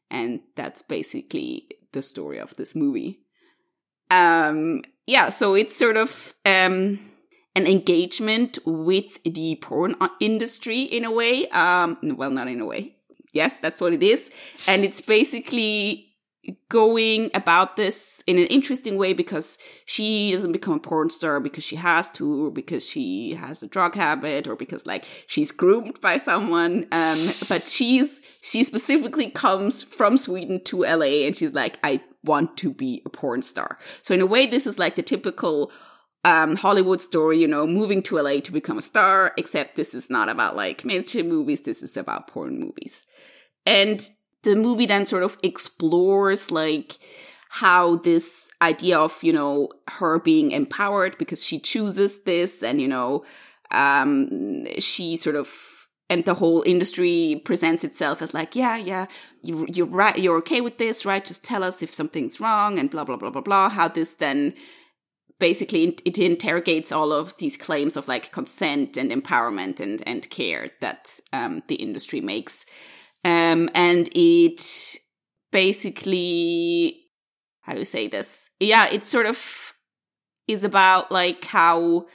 And 0.10 0.40
that's 0.56 0.82
basically 0.82 1.68
the 1.92 2.02
story 2.02 2.40
of 2.40 2.56
this 2.56 2.76
movie. 2.76 3.21
Um, 4.12 4.84
yeah, 5.08 5.30
so 5.30 5.56
it's 5.56 5.76
sort 5.76 5.98
of 5.98 6.36
um, 6.46 7.00
an 7.56 7.66
engagement 7.66 8.60
with 8.66 9.18
the 9.24 9.56
porn 9.56 9.96
industry 10.20 10.82
in 10.82 11.06
a 11.06 11.12
way. 11.12 11.48
Um, 11.50 11.98
well, 12.04 12.30
not 12.30 12.48
in 12.48 12.62
a 12.62 12.66
way. 12.66 12.96
Yes, 13.34 13.58
that's 13.58 13.82
what 13.82 13.94
it 13.94 14.04
is. 14.04 14.30
And 14.68 14.84
it's 14.84 15.02
basically 15.02 16.12
going 16.70 17.30
about 17.34 17.76
this 17.76 18.24
in 18.26 18.38
an 18.38 18.48
interesting 18.48 18.98
way 18.98 19.14
because 19.14 19.60
she 19.86 20.32
doesn't 20.32 20.52
become 20.52 20.74
a 20.74 20.80
porn 20.80 21.10
star 21.10 21.40
because 21.40 21.64
she 21.64 21.76
has 21.76 22.10
to 22.10 22.48
or 22.48 22.52
because 22.52 22.86
she 22.86 23.36
has 23.36 23.62
a 23.62 23.68
drug 23.68 23.94
habit 23.94 24.48
or 24.48 24.56
because 24.56 24.88
like 24.88 25.06
she's 25.28 25.52
groomed 25.52 26.02
by 26.02 26.18
someone 26.18 26.84
um 26.92 27.20
but 27.48 27.62
she's 27.70 28.22
she 28.42 28.64
specifically 28.64 29.30
comes 29.30 29.84
from 29.84 30.18
Sweden 30.18 30.60
to 30.64 30.82
LA 30.82 31.28
and 31.28 31.38
she's 31.38 31.54
like 31.54 31.78
I 31.84 32.02
want 32.24 32.58
to 32.58 32.74
be 32.74 33.02
a 33.06 33.10
porn 33.10 33.42
star. 33.42 33.78
So 34.02 34.14
in 34.14 34.22
a 34.22 34.26
way, 34.26 34.46
this 34.46 34.68
is 34.68 34.78
like 34.78 34.96
the 34.96 35.04
typical 35.04 35.72
um, 36.24 36.56
Hollywood 36.56 37.02
story, 37.02 37.40
you 37.40 37.48
know, 37.48 37.66
moving 37.66 38.04
to 38.04 38.20
LA 38.20 38.40
to 38.42 38.52
become 38.52 38.78
a 38.78 38.82
star, 38.82 39.34
except 39.38 39.76
this 39.76 39.94
is 39.94 40.10
not 40.10 40.30
about 40.30 40.56
like 40.56 40.86
mainstream 40.86 41.28
movies. 41.28 41.62
This 41.62 41.82
is 41.82 41.98
about 41.98 42.28
porn 42.28 42.60
movies. 42.60 43.04
And 43.66 44.08
the 44.44 44.56
movie 44.56 44.86
then 44.86 45.06
sort 45.06 45.24
of 45.24 45.38
explores 45.44 46.52
like 46.52 46.98
how 47.50 47.98
this 47.98 48.50
idea 48.62 48.98
of, 48.98 49.22
you 49.24 49.34
know, 49.34 49.70
her 49.88 50.20
being 50.20 50.52
empowered 50.52 51.18
because 51.18 51.44
she 51.44 51.60
chooses 51.60 52.24
this 52.24 52.64
and, 52.64 52.80
you 52.80 52.88
know, 52.88 53.24
um, 53.72 54.66
she 54.80 55.18
sort 55.18 55.36
of 55.36 55.81
and 56.12 56.26
the 56.26 56.34
whole 56.34 56.62
industry 56.64 57.42
presents 57.46 57.86
itself 57.86 58.22
as 58.22 58.34
like, 58.34 58.54
yeah, 58.54 58.76
yeah, 58.76 59.06
you, 59.42 59.66
you're 59.74 59.86
right, 59.86 60.20
you're 60.20 60.38
okay 60.40 60.60
with 60.60 60.78
this, 60.78 61.06
right? 61.06 61.24
Just 61.24 61.46
tell 61.46 61.64
us 61.64 61.82
if 61.82 61.94
something's 61.94 62.42
wrong, 62.42 62.78
and 62.78 62.92
blah 62.92 63.06
blah 63.06 63.16
blah 63.16 63.30
blah 63.30 63.42
blah. 63.42 63.70
How 63.70 63.88
this 63.88 64.16
then 64.16 64.54
basically 65.40 65.98
it 66.06 66.20
interrogates 66.20 66.92
all 66.92 67.14
of 67.14 67.36
these 67.38 67.56
claims 67.56 67.96
of 67.96 68.10
like 68.10 68.34
consent 68.34 68.98
and 68.98 69.10
empowerment 69.10 69.80
and 69.80 70.04
and 70.06 70.30
care 70.30 70.72
that 70.82 71.18
um, 71.32 71.64
the 71.70 71.76
industry 71.76 72.20
makes, 72.20 72.66
um, 73.24 73.70
and 73.74 74.10
it 74.14 74.98
basically 75.50 76.98
how 77.62 77.74
do 77.74 77.80
you 77.80 77.86
say 77.86 78.08
this? 78.08 78.50
Yeah, 78.60 78.88
it 78.92 79.06
sort 79.06 79.28
of 79.28 79.74
is 80.48 80.66
about 80.66 81.10
like 81.10 81.46
how 81.46 82.08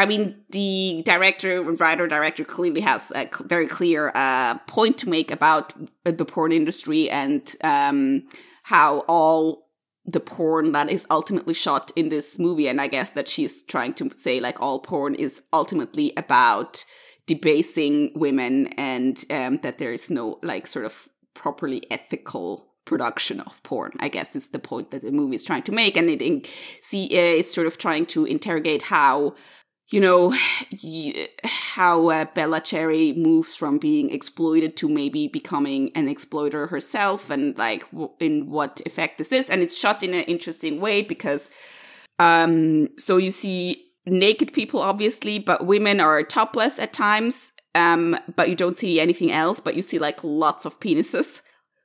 I 0.00 0.06
mean, 0.06 0.34
the 0.48 1.02
director, 1.04 1.62
writer, 1.62 2.08
director 2.08 2.42
clearly 2.42 2.80
has 2.80 3.12
a 3.14 3.28
very 3.44 3.66
clear 3.66 4.10
uh, 4.14 4.56
point 4.66 4.96
to 4.98 5.10
make 5.10 5.30
about 5.30 5.74
the 6.04 6.24
porn 6.24 6.52
industry 6.52 7.10
and 7.10 7.54
um, 7.62 8.26
how 8.62 9.00
all 9.00 9.68
the 10.06 10.20
porn 10.20 10.72
that 10.72 10.90
is 10.90 11.06
ultimately 11.10 11.52
shot 11.52 11.90
in 11.96 12.08
this 12.08 12.38
movie, 12.38 12.66
and 12.66 12.80
I 12.80 12.86
guess 12.86 13.10
that 13.10 13.28
she's 13.28 13.62
trying 13.62 13.92
to 13.94 14.10
say 14.16 14.40
like 14.40 14.58
all 14.62 14.78
porn 14.78 15.14
is 15.16 15.42
ultimately 15.52 16.14
about 16.16 16.82
debasing 17.26 18.10
women 18.14 18.68
and 18.78 19.22
um, 19.30 19.58
that 19.62 19.76
there 19.76 19.92
is 19.92 20.08
no 20.08 20.38
like 20.42 20.66
sort 20.66 20.86
of 20.86 21.10
properly 21.34 21.82
ethical 21.90 22.70
production 22.86 23.40
of 23.40 23.62
porn. 23.62 23.92
I 24.00 24.08
guess 24.08 24.34
is 24.34 24.48
the 24.48 24.58
point 24.58 24.90
that 24.90 25.02
the 25.02 25.12
movie 25.12 25.36
is 25.36 25.44
trying 25.44 25.62
to 25.64 25.72
make, 25.72 25.96
and 25.96 26.08
it 26.08 26.48
see 26.80 27.04
uh, 27.12 27.38
it's 27.38 27.54
sort 27.54 27.66
of 27.66 27.78
trying 27.78 28.06
to 28.06 28.24
interrogate 28.24 28.82
how 28.82 29.34
you 29.90 30.00
know 30.00 30.34
how 31.44 32.08
uh, 32.10 32.24
Bella 32.26 32.60
Cherry 32.60 33.12
moves 33.12 33.56
from 33.56 33.78
being 33.78 34.10
exploited 34.10 34.76
to 34.78 34.88
maybe 34.88 35.28
becoming 35.28 35.90
an 35.94 36.08
exploiter 36.08 36.68
herself, 36.68 37.30
and 37.30 37.56
like 37.58 37.90
w- 37.90 38.12
in 38.20 38.48
what 38.50 38.80
effect 38.86 39.18
this 39.18 39.32
is. 39.32 39.50
And 39.50 39.62
it's 39.62 39.76
shot 39.76 40.02
in 40.02 40.14
an 40.14 40.24
interesting 40.24 40.80
way 40.80 41.02
because, 41.02 41.50
um, 42.18 42.88
so 42.98 43.16
you 43.16 43.30
see 43.30 43.84
naked 44.06 44.52
people 44.52 44.80
obviously, 44.80 45.38
but 45.38 45.66
women 45.66 46.00
are 46.00 46.22
topless 46.22 46.78
at 46.78 46.92
times. 46.92 47.52
Um, 47.74 48.18
but 48.34 48.48
you 48.48 48.56
don't 48.56 48.76
see 48.76 48.98
anything 48.98 49.30
else, 49.30 49.60
but 49.60 49.76
you 49.76 49.82
see 49.82 50.00
like 50.00 50.24
lots 50.24 50.64
of 50.64 50.80
penises. 50.80 51.42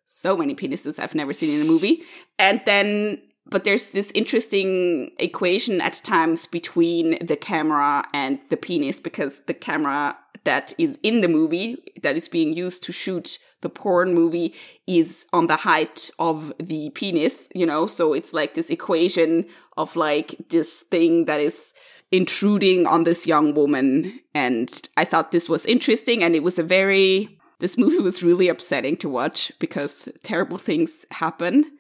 So 0.08 0.36
many 0.36 0.56
penises 0.56 0.98
I've 1.00 1.14
never 1.14 1.34
seen 1.34 1.56
in 1.56 1.62
a 1.62 1.70
movie. 1.70 2.02
And 2.40 2.62
then 2.66 3.22
but 3.48 3.64
there's 3.64 3.92
this 3.92 4.12
interesting 4.16 5.12
equation 5.20 5.80
at 5.82 6.02
times 6.04 6.46
between 6.46 7.24
the 7.26 7.36
camera 7.36 8.04
and 8.14 8.40
the 8.50 8.58
penis 8.58 9.00
because 9.00 9.42
the 9.42 9.54
camera 9.54 10.18
that 10.46 10.74
is 10.78 10.98
in 11.04 11.22
the 11.22 11.28
movie 11.28 11.78
that 12.02 12.16
is 12.16 12.28
being 12.28 12.54
used 12.54 12.84
to 12.84 12.92
shoot 12.92 13.40
the 13.62 13.70
porn 13.70 14.14
movie 14.14 14.54
is 14.88 15.26
on 15.34 15.48
the 15.48 15.56
height 15.58 16.10
of 16.20 16.54
the 16.60 16.92
penis, 16.92 17.50
you 17.54 17.66
know? 17.66 17.88
So 17.88 18.14
it's 18.14 18.34
like 18.34 18.54
this 18.54 18.70
equation 18.70 19.46
of 19.76 19.96
like 19.96 20.36
this 20.50 20.82
thing 20.82 21.26
that 21.26 21.40
is 21.40 21.74
intruding 22.12 22.86
on 22.86 23.04
this 23.04 23.26
young 23.26 23.56
woman. 23.56 24.20
And 24.34 24.88
I 24.98 25.06
thought 25.06 25.32
this 25.32 25.50
was 25.50 25.66
interesting 25.66 26.24
and 26.24 26.36
it 26.36 26.44
was 26.44 26.60
a 26.60 26.64
very, 26.64 27.40
this 27.60 27.78
movie 27.78 28.00
was 28.00 28.22
really 28.22 28.48
upsetting 28.48 28.98
to 28.98 29.10
watch 29.10 29.52
because 29.60 30.10
terrible 30.22 30.60
things 30.60 31.06
happen 31.10 31.75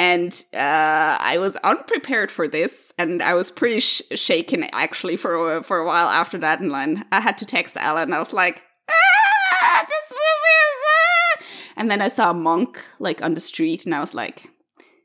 and 0.00 0.44
uh, 0.54 1.18
I 1.20 1.36
was 1.38 1.56
unprepared 1.56 2.32
for 2.32 2.48
this, 2.48 2.90
and 2.96 3.22
I 3.22 3.34
was 3.34 3.50
pretty 3.50 3.80
sh- 3.80 4.00
shaken 4.14 4.64
actually 4.72 5.16
for 5.16 5.58
a, 5.58 5.62
for 5.62 5.76
a 5.76 5.84
while 5.84 6.08
after 6.08 6.38
that. 6.38 6.58
And 6.60 6.70
then 6.70 7.04
I 7.12 7.20
had 7.20 7.36
to 7.36 7.44
text 7.44 7.76
Alan. 7.76 8.14
I 8.14 8.18
was 8.18 8.32
like, 8.32 8.62
ah, 8.88 9.84
"This 9.86 10.10
movie 10.10 10.58
is," 10.68 10.80
ah. 10.88 11.44
and 11.76 11.90
then 11.90 12.00
I 12.00 12.08
saw 12.08 12.30
a 12.30 12.34
monk 12.34 12.82
like 12.98 13.20
on 13.20 13.34
the 13.34 13.40
street, 13.40 13.84
and 13.84 13.94
I 13.94 14.00
was 14.00 14.14
like, 14.14 14.48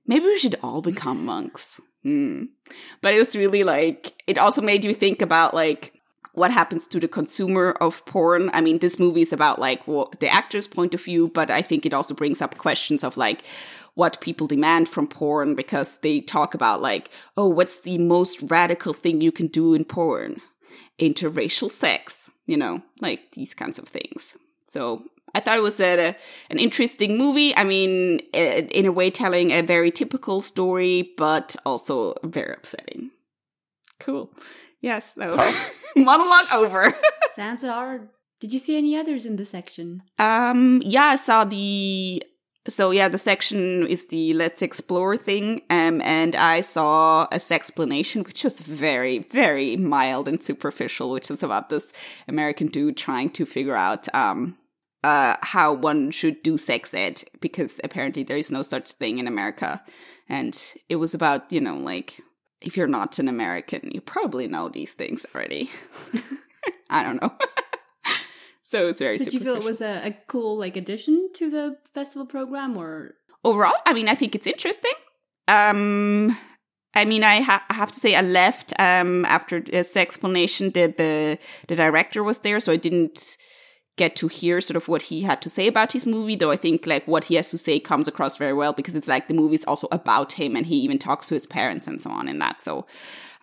"Maybe 0.07 0.27
we 0.27 0.39
should 0.39 0.55
all 0.63 0.81
become 0.81 1.25
monks." 1.25 1.81
Hmm. 2.03 2.43
But 3.01 3.13
it 3.13 3.19
was 3.19 3.35
really 3.35 3.65
like 3.65 4.13
it 4.27 4.37
also 4.37 4.61
made 4.61 4.85
you 4.85 4.93
think 4.93 5.21
about 5.21 5.53
like 5.53 5.91
what 6.35 6.51
happens 6.51 6.87
to 6.87 6.99
the 6.99 7.07
consumer 7.07 7.71
of 7.81 8.05
porn. 8.05 8.49
I 8.53 8.61
mean, 8.61 8.79
this 8.79 8.99
movie 8.99 9.21
is 9.21 9.33
about 9.33 9.59
like 9.59 9.85
the 9.85 10.29
actor's 10.29 10.67
point 10.67 10.93
of 10.93 11.03
view, 11.03 11.29
but 11.29 11.49
I 11.49 11.61
think 11.61 11.85
it 11.85 11.93
also 11.93 12.13
brings 12.13 12.41
up 12.41 12.57
questions 12.57 13.03
of 13.03 13.17
like 13.17 13.41
what 13.95 14.21
people 14.21 14.45
demand 14.45 14.89
from 14.89 15.07
porn 15.07 15.55
because 15.55 15.97
they 15.99 16.19
talk 16.19 16.53
about 16.53 16.81
like, 16.81 17.09
oh, 17.37 17.47
what's 17.47 17.81
the 17.81 17.97
most 17.97 18.41
radical 18.43 18.93
thing 18.93 19.21
you 19.21 19.31
can 19.31 19.47
do 19.47 19.73
in 19.73 19.85
porn? 19.85 20.41
Interracial 20.99 21.71
sex, 21.71 22.29
you 22.45 22.57
know, 22.57 22.81
like 23.01 23.31
these 23.31 23.53
kinds 23.53 23.79
of 23.79 23.87
things. 23.87 24.37
So 24.67 25.03
I 25.33 25.39
thought 25.39 25.57
it 25.57 25.63
was 25.63 25.79
a, 25.79 26.15
an 26.49 26.59
interesting 26.59 27.17
movie. 27.17 27.55
I 27.55 27.63
mean, 27.63 28.19
in 28.33 28.85
a 28.85 28.91
way, 28.91 29.09
telling 29.09 29.51
a 29.51 29.61
very 29.61 29.91
typical 29.91 30.41
story, 30.41 31.11
but 31.17 31.55
also 31.65 32.15
very 32.23 32.53
upsetting. 32.53 33.11
Cool. 33.99 34.29
Yes. 34.85 35.15
So 35.15 35.31
monologue 35.95 36.53
over. 36.53 36.95
Sansa, 37.37 38.07
did 38.39 38.53
you 38.53 38.59
see 38.59 38.77
any 38.77 38.95
others 38.95 39.25
in 39.25 39.35
the 39.35 39.45
section? 39.45 40.03
Um. 40.19 40.81
Yeah, 40.85 41.05
I 41.05 41.15
saw 41.15 41.43
the 41.43 42.23
so 42.67 42.91
yeah, 42.91 43.07
the 43.07 43.17
section 43.17 43.87
is 43.87 44.07
the 44.07 44.33
let's 44.33 44.61
explore 44.61 45.17
thing. 45.17 45.61
Um, 45.71 46.01
and 46.01 46.35
I 46.35 46.61
saw 46.61 47.27
a 47.31 47.39
Sexplanation, 47.39 48.23
which 48.23 48.43
was 48.43 48.59
very, 48.59 49.19
very 49.19 49.75
mild 49.75 50.27
and 50.27 50.41
superficial, 50.41 51.11
which 51.11 51.31
is 51.31 51.43
about 51.43 51.69
this 51.69 51.91
American 52.27 52.67
dude 52.67 52.97
trying 52.97 53.31
to 53.31 53.45
figure 53.45 53.75
out, 53.75 54.07
um, 54.13 54.55
uh, 55.03 55.35
how 55.41 55.73
one 55.73 56.09
should 56.11 56.41
do 56.41 56.57
sex 56.57 56.93
ed 56.93 57.23
because 57.39 57.79
apparently 57.83 58.23
there 58.23 58.37
is 58.37 58.51
no 58.51 58.63
such 58.63 58.91
thing 58.91 59.19
in 59.19 59.27
America. 59.27 59.83
And 60.27 60.55
it 60.89 60.95
was 60.95 61.13
about, 61.13 61.51
you 61.51 61.61
know, 61.61 61.77
like, 61.77 62.19
if 62.65 62.75
you're 62.75 62.87
not 62.87 63.19
an 63.19 63.27
American, 63.27 63.91
you 63.93 64.01
probably 64.01 64.47
know 64.47 64.67
these 64.67 64.93
things 64.93 65.25
already. 65.33 65.69
I 66.89 67.03
don't 67.03 67.21
know. 67.21 67.33
So 68.67 68.87
it's 68.87 68.97
very. 68.97 69.17
Did 69.19 69.31
you 69.31 69.39
feel 69.39 69.55
it 69.55 69.63
was 69.63 69.79
a, 69.79 70.07
a 70.07 70.17
cool 70.25 70.57
like 70.57 70.75
addition 70.75 71.29
to 71.35 71.51
the 71.51 71.77
festival 71.93 72.25
program, 72.25 72.75
or 72.75 73.13
overall? 73.43 73.75
I 73.85 73.93
mean, 73.93 74.09
I 74.09 74.15
think 74.15 74.33
it's 74.33 74.47
interesting. 74.47 74.91
Um, 75.47 76.35
I 76.95 77.05
mean, 77.05 77.23
I, 77.23 77.41
ha- 77.41 77.63
I 77.69 77.75
have 77.75 77.91
to 77.91 77.99
say, 77.99 78.15
I 78.15 78.21
left 78.21 78.73
um 78.79 79.23
after 79.25 79.59
this 79.59 79.93
Sexplanation. 79.93 80.71
That 80.71 80.97
the 80.97 81.37
the 81.67 81.75
director 81.75 82.23
was 82.23 82.39
there, 82.39 82.59
so 82.59 82.71
I 82.71 82.77
didn't 82.77 83.37
get 83.97 84.15
to 84.17 84.27
hear 84.27 84.59
sort 84.59 84.75
of 84.75 84.87
what 84.87 85.03
he 85.03 85.21
had 85.21 85.41
to 85.41 85.49
say 85.49 85.67
about 85.67 85.91
his 85.91 86.05
movie 86.05 86.35
though 86.35 86.51
i 86.51 86.55
think 86.55 86.85
like 86.85 87.07
what 87.07 87.25
he 87.25 87.35
has 87.35 87.49
to 87.49 87.57
say 87.57 87.79
comes 87.79 88.07
across 88.07 88.37
very 88.37 88.53
well 88.53 88.73
because 88.73 88.95
it's 88.95 89.07
like 89.07 89.27
the 89.27 89.33
movie 89.33 89.55
is 89.55 89.65
also 89.65 89.87
about 89.91 90.33
him 90.33 90.55
and 90.55 90.65
he 90.65 90.75
even 90.77 90.99
talks 90.99 91.27
to 91.27 91.33
his 91.33 91.47
parents 91.47 91.87
and 91.87 92.01
so 92.01 92.09
on 92.09 92.27
in 92.27 92.39
that 92.39 92.61
so 92.61 92.85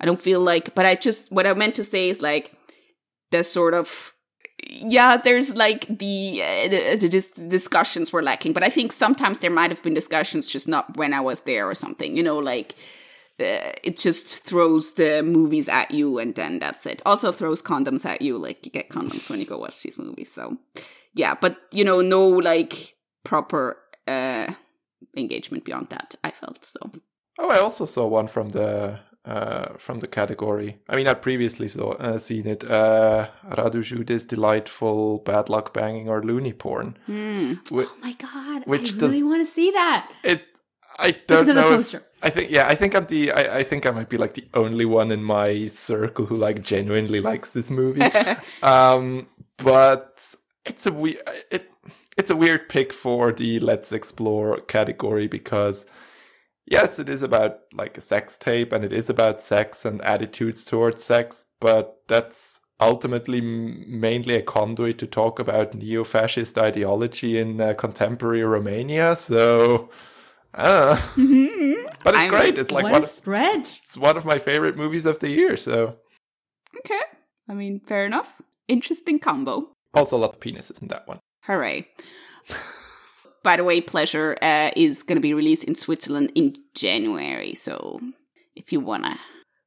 i 0.00 0.04
don't 0.04 0.20
feel 0.20 0.40
like 0.40 0.74
but 0.74 0.84
i 0.84 0.94
just 0.94 1.30
what 1.32 1.46
i 1.46 1.54
meant 1.54 1.74
to 1.74 1.84
say 1.84 2.08
is 2.08 2.20
like 2.20 2.52
the 3.30 3.42
sort 3.42 3.74
of 3.74 4.14
yeah, 4.70 5.16
there's 5.16 5.54
like 5.56 5.86
the, 5.86 6.42
uh, 6.42 6.68
the, 6.68 6.96
the 7.36 7.48
discussions 7.48 8.12
were 8.12 8.22
lacking, 8.22 8.52
but 8.52 8.62
I 8.62 8.70
think 8.70 8.92
sometimes 8.92 9.40
there 9.40 9.50
might 9.50 9.70
have 9.70 9.82
been 9.82 9.94
discussions, 9.94 10.46
just 10.46 10.68
not 10.68 10.96
when 10.96 11.12
I 11.12 11.20
was 11.20 11.42
there 11.42 11.68
or 11.68 11.74
something. 11.74 12.16
You 12.16 12.22
know, 12.22 12.38
like 12.38 12.74
uh, 13.42 13.72
it 13.82 13.98
just 13.98 14.44
throws 14.44 14.94
the 14.94 15.22
movies 15.22 15.68
at 15.68 15.90
you, 15.90 16.18
and 16.18 16.34
then 16.34 16.58
that's 16.58 16.86
it. 16.86 17.02
Also 17.04 17.32
throws 17.32 17.60
condoms 17.60 18.06
at 18.06 18.22
you, 18.22 18.38
like 18.38 18.64
you 18.64 18.70
get 18.70 18.88
condoms 18.88 19.28
when 19.28 19.40
you 19.40 19.46
go 19.46 19.58
watch 19.58 19.82
these 19.82 19.98
movies. 19.98 20.32
So 20.32 20.56
yeah, 21.14 21.34
but 21.34 21.60
you 21.72 21.84
know, 21.84 22.00
no 22.00 22.26
like 22.28 22.94
proper 23.24 23.76
uh 24.06 24.52
engagement 25.16 25.64
beyond 25.64 25.88
that. 25.90 26.14
I 26.24 26.30
felt 26.30 26.64
so. 26.64 26.90
Oh, 27.38 27.50
I 27.50 27.58
also 27.58 27.84
saw 27.84 28.06
one 28.06 28.28
from 28.28 28.50
the 28.50 28.98
uh, 29.24 29.74
from 29.78 30.00
the 30.00 30.06
category. 30.06 30.78
I 30.88 30.96
mean, 30.96 31.06
I 31.06 31.14
previously 31.14 31.68
saw 31.68 31.92
uh, 31.92 32.18
seen 32.18 32.46
it. 32.46 32.68
Uh, 32.68 33.28
Radu 33.48 33.82
Jude's 33.82 34.24
delightful 34.24 35.18
bad 35.18 35.48
luck 35.48 35.72
banging 35.72 36.08
or 36.08 36.22
loony 36.22 36.52
porn. 36.52 36.96
Mm. 37.08 37.58
oh 37.72 37.96
my 38.00 38.12
god! 38.14 38.66
Which 38.66 38.94
I 38.94 38.96
really 38.96 39.20
does, 39.20 39.24
want 39.24 39.46
to 39.46 39.50
see 39.50 39.70
that. 39.70 40.10
It. 40.24 40.44
I 40.98 41.16
don't 41.26 41.46
know. 41.48 41.74
If, 41.74 41.94
I 42.22 42.30
think 42.30 42.50
yeah. 42.50 42.66
I 42.68 42.74
think 42.74 42.94
I'm 42.94 43.06
the. 43.06 43.32
I, 43.32 43.58
I, 43.58 43.62
think 43.62 43.86
I 43.86 43.90
might 43.90 44.08
be 44.08 44.16
like 44.16 44.34
the 44.34 44.46
only 44.54 44.84
one 44.84 45.10
in 45.10 45.22
my 45.22 45.66
circle 45.66 46.26
who 46.26 46.36
like 46.36 46.62
genuinely 46.62 47.20
likes 47.20 47.52
this 47.52 47.70
movie. 47.70 48.02
um, 48.62 49.26
but 49.58 50.34
it's 50.64 50.86
a 50.86 50.92
weird. 50.92 51.22
It 51.50 51.70
it's 52.16 52.30
a 52.30 52.36
weird 52.36 52.68
pick 52.68 52.92
for 52.92 53.32
the 53.32 53.58
let's 53.60 53.92
explore 53.92 54.60
category 54.60 55.26
because 55.26 55.86
yes, 56.66 56.98
it 56.98 57.08
is 57.08 57.22
about 57.22 57.60
like 57.72 57.96
a 57.96 58.00
sex 58.00 58.36
tape 58.36 58.72
and 58.72 58.84
it 58.84 58.92
is 58.92 59.08
about 59.08 59.40
sex 59.40 59.84
and 59.84 60.00
attitudes 60.02 60.64
towards 60.64 61.02
sex, 61.02 61.46
but 61.60 62.02
that's 62.08 62.60
ultimately 62.80 63.40
mainly 63.40 64.34
a 64.34 64.42
conduit 64.42 64.98
to 64.98 65.06
talk 65.06 65.38
about 65.38 65.74
neo 65.74 66.04
fascist 66.04 66.58
ideology 66.58 67.38
in 67.38 67.60
uh, 67.60 67.72
contemporary 67.74 68.42
Romania. 68.42 69.16
So, 69.16 69.88
uh, 70.54 70.96
but 71.16 72.14
it's 72.14 72.18
I'm- 72.18 72.30
great. 72.30 72.58
It's 72.58 72.70
like 72.70 72.84
what 72.84 72.92
one 72.92 73.00
a 73.02 73.04
of, 73.04 73.10
spread. 73.10 73.68
it's 73.82 73.96
one 73.96 74.16
of 74.16 74.24
my 74.24 74.38
favorite 74.38 74.76
movies 74.76 75.06
of 75.06 75.18
the 75.20 75.28
year. 75.30 75.56
So, 75.56 75.96
Okay. 76.78 77.00
I 77.48 77.54
mean, 77.54 77.80
fair 77.80 78.04
enough. 78.06 78.40
Interesting 78.68 79.18
combo. 79.18 79.72
also 79.94 80.16
a 80.16 80.18
lot 80.18 80.32
of 80.34 80.40
penises 80.40 80.80
in 80.82 80.88
that 80.88 81.06
one. 81.06 81.18
Hooray. 81.44 81.86
By 83.42 83.56
the 83.56 83.64
way, 83.64 83.80
Pleasure 83.80 84.36
uh, 84.40 84.70
is 84.76 85.02
going 85.02 85.16
to 85.16 85.20
be 85.20 85.34
released 85.34 85.64
in 85.64 85.74
Switzerland 85.74 86.30
in 86.34 86.54
January. 86.74 87.54
So 87.54 88.00
if 88.54 88.72
you 88.72 88.78
want 88.80 89.04
to 89.04 89.18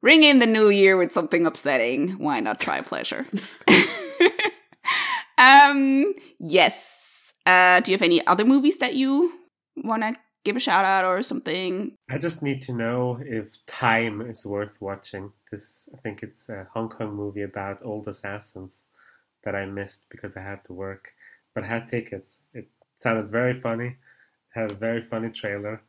ring 0.02 0.24
in 0.24 0.40
the 0.40 0.46
new 0.46 0.70
year 0.70 0.96
with 0.98 1.12
something 1.12 1.46
upsetting, 1.46 2.12
why 2.12 2.40
not 2.40 2.60
try 2.62 2.80
Pleasure? 2.82 3.26
um, 5.38 6.14
yes. 6.40 7.34
Uh, 7.46 7.80
do 7.82 7.92
you 7.92 7.96
have 7.96 8.02
any 8.02 8.26
other 8.28 8.46
movies 8.46 8.78
that 8.78 8.96
you 8.96 9.32
want 9.76 10.04
to 10.04 10.16
give 10.46 10.56
a 10.56 10.60
shout 10.60 10.86
out 10.86 11.04
or 11.04 11.22
something? 11.24 11.98
I 12.10 12.18
just 12.18 12.42
need 12.42 12.62
to 12.64 12.74
know 12.74 13.20
if 13.22 13.66
Time 13.66 14.22
is 14.22 14.46
worth 14.46 14.78
watching. 14.80 15.32
This, 15.52 15.90
I 15.94 15.98
think 15.98 16.24
it's 16.24 16.48
a 16.48 16.68
Hong 16.74 16.88
Kong 16.88 17.14
movie 17.16 17.42
about 17.42 17.84
old 17.84 18.08
assassins 18.08 18.84
that 19.44 19.56
I 19.56 19.66
missed 19.66 20.04
because 20.10 20.38
I 20.38 20.42
had 20.42 20.64
to 20.66 20.74
work, 20.74 21.14
but 21.54 21.64
I 21.64 21.68
had 21.68 21.90
tickets. 21.90 22.40
It 22.54 22.68
sounded 22.96 23.30
very 23.30 23.54
funny. 23.60 23.88
it 23.88 23.96
Had 24.54 24.72
a 24.72 24.76
very 24.76 25.02
funny 25.02 25.30
trailer. 25.30 25.82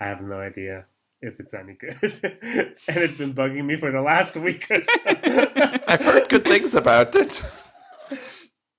I 0.00 0.06
have 0.06 0.22
no 0.22 0.40
idea 0.40 0.86
if 1.20 1.40
it's 1.40 1.54
any 1.54 1.72
good, 1.74 1.96
and 2.12 2.96
it's 2.96 3.14
been 3.16 3.32
bugging 3.34 3.64
me 3.64 3.76
for 3.76 3.90
the 3.90 4.02
last 4.02 4.36
week 4.36 4.66
or 4.70 4.84
so. 4.84 5.00
I've 5.88 6.02
heard 6.04 6.28
good 6.28 6.44
things 6.44 6.74
about 6.74 7.14
it. 7.16 7.42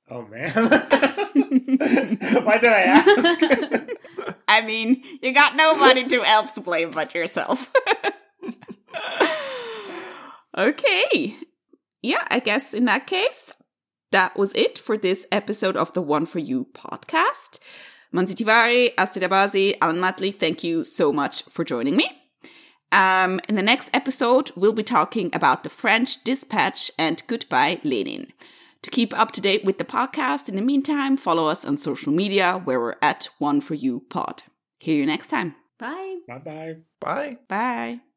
Oh 0.09 0.21
man, 0.27 0.53
why 2.45 2.57
did 2.59 2.71
I 2.71 2.83
ask? 3.03 3.89
I 4.57 4.65
mean, 4.65 5.03
you 5.21 5.33
got 5.33 5.55
nobody 5.55 6.03
to 6.05 6.23
else 6.23 6.51
to 6.53 6.61
blame 6.61 6.89
but 6.89 7.13
yourself. 7.13 7.71
okay. 10.57 11.35
Yeah, 12.01 12.25
I 12.29 12.39
guess 12.39 12.73
in 12.73 12.85
that 12.85 13.05
case, 13.05 13.53
that 14.11 14.35
was 14.35 14.53
it 14.53 14.79
for 14.79 14.97
this 14.97 15.27
episode 15.31 15.77
of 15.77 15.93
the 15.93 16.01
One 16.01 16.25
for 16.25 16.39
You 16.39 16.65
podcast. 16.73 17.59
Mansi 18.11 18.33
Tiwari, 18.33 18.95
Astrit 18.95 19.27
Abazi, 19.27 19.75
Alan 19.79 19.97
Mattli, 19.97 20.33
thank 20.33 20.63
you 20.63 20.83
so 20.83 21.13
much 21.13 21.43
for 21.43 21.63
joining 21.63 21.95
me. 21.95 22.09
Um, 22.91 23.39
in 23.47 23.55
the 23.55 23.61
next 23.61 23.91
episode, 23.93 24.51
we'll 24.55 24.73
be 24.73 24.81
talking 24.81 25.29
about 25.33 25.63
the 25.63 25.69
French 25.69 26.23
Dispatch 26.23 26.89
and 26.97 27.21
Goodbye 27.27 27.79
Lenin. 27.83 28.33
To 28.83 28.89
keep 28.89 29.17
up 29.17 29.31
to 29.33 29.41
date 29.41 29.65
with 29.65 29.77
the 29.77 29.85
podcast, 29.85 30.47
in 30.49 30.55
the 30.55 30.61
meantime, 30.61 31.17
follow 31.17 31.47
us 31.47 31.65
on 31.65 31.77
social 31.77 32.13
media 32.13 32.61
where 32.63 32.79
we're 32.79 32.95
at 33.01 33.29
One 33.39 33.61
for 33.61 33.73
You 33.73 34.03
Pod. 34.09 34.43
Hear 34.79 34.95
you 34.95 35.05
next 35.05 35.27
time. 35.27 35.55
Bye. 35.77 36.17
bye 36.27 36.39
bye. 36.39 36.75
Bye. 36.99 37.37
Bye. 37.47 38.01